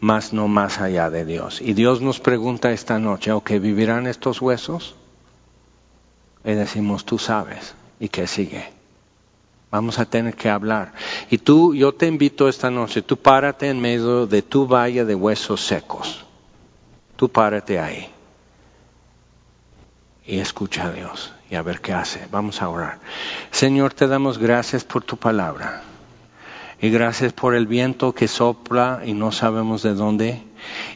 más 0.00 0.32
no 0.32 0.48
más 0.48 0.80
allá 0.80 1.08
de 1.08 1.24
Dios. 1.24 1.60
Y 1.60 1.72
Dios 1.72 2.00
nos 2.00 2.18
pregunta 2.18 2.72
esta 2.72 2.98
noche, 2.98 3.30
¿ok, 3.30 3.50
vivirán 3.60 4.08
estos 4.08 4.42
huesos? 4.42 4.96
Y 6.44 6.52
decimos, 6.52 7.04
tú 7.04 7.18
sabes, 7.18 7.74
¿y 8.00 8.08
qué 8.08 8.26
sigue? 8.26 8.72
Vamos 9.70 10.00
a 10.00 10.04
tener 10.04 10.34
que 10.34 10.50
hablar. 10.50 10.92
Y 11.30 11.38
tú, 11.38 11.74
yo 11.74 11.94
te 11.94 12.06
invito 12.06 12.48
esta 12.48 12.70
noche, 12.70 13.02
tú 13.02 13.16
párate 13.16 13.68
en 13.68 13.80
medio 13.80 14.26
de 14.26 14.42
tu 14.42 14.66
valle 14.66 15.04
de 15.04 15.14
huesos 15.14 15.64
secos. 15.64 16.24
Tú 17.16 17.28
párate 17.28 17.78
ahí. 17.78 18.08
Y 20.24 20.38
escucha 20.38 20.88
a 20.88 20.92
Dios 20.92 21.35
y 21.50 21.54
a 21.54 21.62
ver 21.62 21.80
qué 21.80 21.92
hace. 21.92 22.26
Vamos 22.30 22.62
a 22.62 22.68
orar. 22.68 22.98
Señor, 23.50 23.92
te 23.92 24.06
damos 24.06 24.38
gracias 24.38 24.84
por 24.84 25.02
tu 25.04 25.16
palabra. 25.16 25.82
Y 26.80 26.90
gracias 26.90 27.32
por 27.32 27.54
el 27.54 27.66
viento 27.66 28.12
que 28.12 28.28
sopla 28.28 29.02
y 29.04 29.14
no 29.14 29.32
sabemos 29.32 29.82
de 29.82 29.94
dónde. 29.94 30.42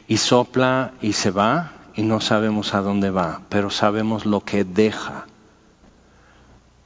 Y 0.09 0.19
sopla 0.19 0.93
y 1.01 1.13
se 1.15 1.31
va 1.31 1.73
y 1.95 2.03
no 2.03 2.21
sabemos 2.21 2.75
a 2.75 2.81
dónde 2.81 3.11
va, 3.11 3.43
pero 3.49 3.71
sabemos 3.71 4.27
lo 4.27 4.41
que 4.45 4.65
deja. 4.65 5.27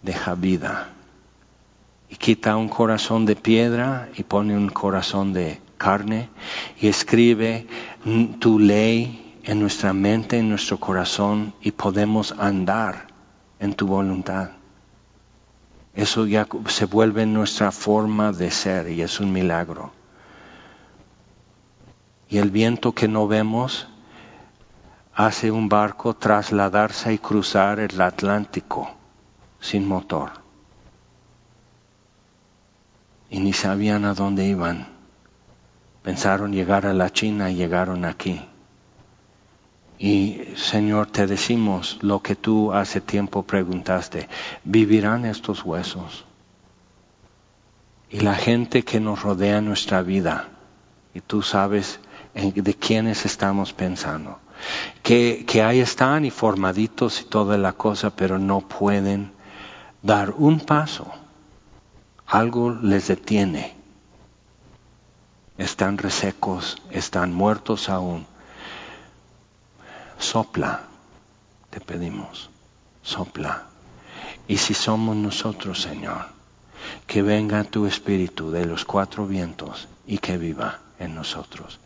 Deja 0.02 0.34
vida. 0.34 0.90
Y 2.10 2.16
quita 2.16 2.56
un 2.56 2.68
corazón 2.68 3.26
de 3.26 3.34
piedra 3.34 4.08
y 4.16 4.22
pone 4.22 4.56
un 4.56 4.68
corazón 4.68 5.32
de 5.32 5.60
carne 5.78 6.28
y 6.80 6.88
escribe 6.88 7.66
tu 8.38 8.58
ley 8.58 9.38
en 9.42 9.60
nuestra 9.60 9.92
mente, 9.92 10.38
en 10.38 10.48
nuestro 10.48 10.78
corazón 10.78 11.54
y 11.60 11.72
podemos 11.72 12.32
andar 12.38 13.13
en 13.64 13.74
tu 13.74 13.86
voluntad. 13.86 14.50
Eso 15.94 16.26
ya 16.26 16.46
se 16.68 16.84
vuelve 16.84 17.24
nuestra 17.24 17.72
forma 17.72 18.30
de 18.30 18.50
ser 18.50 18.90
y 18.90 19.00
es 19.00 19.20
un 19.20 19.32
milagro. 19.32 19.92
Y 22.28 22.38
el 22.38 22.50
viento 22.50 22.92
que 22.92 23.08
no 23.08 23.26
vemos 23.26 23.88
hace 25.14 25.50
un 25.50 25.68
barco 25.68 26.14
trasladarse 26.14 27.14
y 27.14 27.18
cruzar 27.18 27.80
el 27.80 27.98
Atlántico 28.00 28.90
sin 29.60 29.88
motor. 29.88 30.32
Y 33.30 33.40
ni 33.40 33.54
sabían 33.54 34.04
a 34.04 34.12
dónde 34.12 34.46
iban. 34.46 34.88
Pensaron 36.02 36.52
llegar 36.52 36.84
a 36.84 36.92
la 36.92 37.10
China 37.10 37.50
y 37.50 37.54
llegaron 37.54 38.04
aquí. 38.04 38.46
Y 39.98 40.42
Señor, 40.56 41.06
te 41.06 41.26
decimos 41.26 41.98
lo 42.02 42.20
que 42.20 42.34
tú 42.34 42.72
hace 42.72 43.00
tiempo 43.00 43.44
preguntaste, 43.44 44.28
¿vivirán 44.64 45.24
estos 45.24 45.64
huesos? 45.64 46.24
Y 48.10 48.20
la 48.20 48.34
gente 48.34 48.82
que 48.82 49.00
nos 49.00 49.22
rodea 49.22 49.60
nuestra 49.60 50.02
vida, 50.02 50.48
y 51.14 51.20
tú 51.20 51.42
sabes 51.42 52.00
de 52.34 52.74
quiénes 52.74 53.24
estamos 53.24 53.72
pensando, 53.72 54.40
que, 55.02 55.44
que 55.46 55.62
ahí 55.62 55.80
están 55.80 56.24
y 56.24 56.30
formaditos 56.30 57.20
y 57.20 57.24
toda 57.24 57.56
la 57.56 57.72
cosa, 57.72 58.10
pero 58.10 58.38
no 58.38 58.60
pueden 58.60 59.32
dar 60.02 60.32
un 60.32 60.60
paso. 60.60 61.12
Algo 62.26 62.72
les 62.72 63.08
detiene. 63.08 63.74
Están 65.56 65.98
resecos, 65.98 66.78
están 66.90 67.32
muertos 67.32 67.88
aún 67.88 68.26
sopla, 70.18 70.82
te 71.70 71.80
pedimos, 71.80 72.50
sopla. 73.02 73.64
Y 74.46 74.58
si 74.58 74.74
somos 74.74 75.16
nosotros, 75.16 75.80
Señor, 75.82 76.26
que 77.06 77.22
venga 77.22 77.64
tu 77.64 77.86
espíritu 77.86 78.50
de 78.50 78.66
los 78.66 78.84
cuatro 78.84 79.26
vientos 79.26 79.88
y 80.06 80.18
que 80.18 80.36
viva 80.36 80.80
en 80.98 81.14
nosotros. 81.14 81.80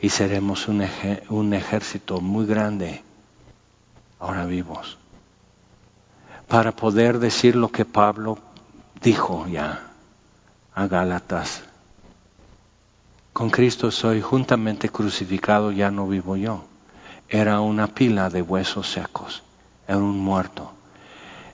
Y 0.00 0.10
seremos 0.10 0.68
un, 0.68 0.86
un 1.30 1.54
ejército 1.54 2.20
muy 2.20 2.46
grande, 2.46 3.02
ahora 4.18 4.44
vivos, 4.46 4.98
para 6.46 6.72
poder 6.72 7.18
decir 7.18 7.56
lo 7.56 7.70
que 7.70 7.84
Pablo 7.84 8.38
dijo 9.02 9.46
ya 9.48 9.90
a 10.74 10.86
Gálatas. 10.86 11.64
Con 13.32 13.50
Cristo 13.50 13.90
soy 13.90 14.20
juntamente 14.20 14.90
crucificado, 14.90 15.72
ya 15.72 15.90
no 15.90 16.06
vivo 16.06 16.36
yo 16.36 16.64
era 17.34 17.60
una 17.60 17.88
pila 17.88 18.30
de 18.30 18.42
huesos 18.42 18.88
secos, 18.88 19.42
era 19.88 19.98
un 19.98 20.20
muerto, 20.20 20.70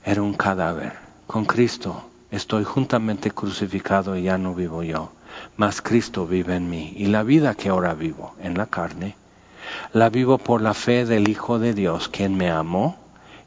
era 0.05 0.21
un 0.21 0.35
cadáver. 0.35 0.93
Con 1.27 1.47
Cristo 1.47 2.05
estoy 2.31 2.65
juntamente 2.65 3.31
crucificado 3.31 4.15
y 4.15 4.25
ya 4.25 4.37
no 4.37 4.55
vivo 4.55 4.83
yo, 4.83 5.11
mas 5.57 5.81
Cristo 5.81 6.27
vive 6.27 6.57
en 6.57 6.69
mí. 6.69 6.93
Y 6.97 7.07
la 7.07 7.23
vida 7.23 7.55
que 7.55 7.71
ahora 7.71 7.95
vivo 7.95 8.35
en 8.43 8.59
la 8.59 8.67
carne, 8.67 9.17
la 9.95 10.11
vivo 10.11 10.37
por 10.37 10.61
la 10.61 10.75
fe 10.75 11.07
del 11.07 11.31
Hijo 11.31 11.59
de 11.59 11.73
Dios, 11.73 12.11
quien 12.11 12.37
me 12.37 12.51
amó 12.51 12.99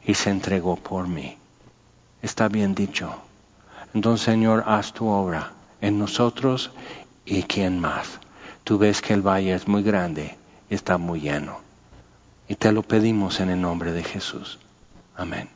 y 0.04 0.14
se 0.14 0.30
entregó 0.30 0.74
por 0.74 1.06
mí. 1.06 1.36
Está 2.20 2.48
bien 2.48 2.74
dicho. 2.74 3.14
Entonces, 3.94 4.24
Señor, 4.24 4.64
haz 4.66 4.92
tu 4.92 5.06
obra 5.06 5.52
en 5.80 6.00
nosotros 6.00 6.72
y 7.24 7.44
quién 7.44 7.78
más. 7.78 8.18
Tú 8.64 8.76
ves 8.76 9.00
que 9.02 9.14
el 9.14 9.22
valle 9.22 9.54
es 9.54 9.68
muy 9.68 9.84
grande 9.84 10.36
está 10.68 10.98
muy 10.98 11.20
lleno. 11.20 11.63
Y 12.48 12.56
te 12.56 12.72
lo 12.72 12.82
pedimos 12.82 13.40
en 13.40 13.50
el 13.50 13.60
nombre 13.60 13.92
de 13.92 14.04
Jesús. 14.04 14.58
Amén. 15.16 15.48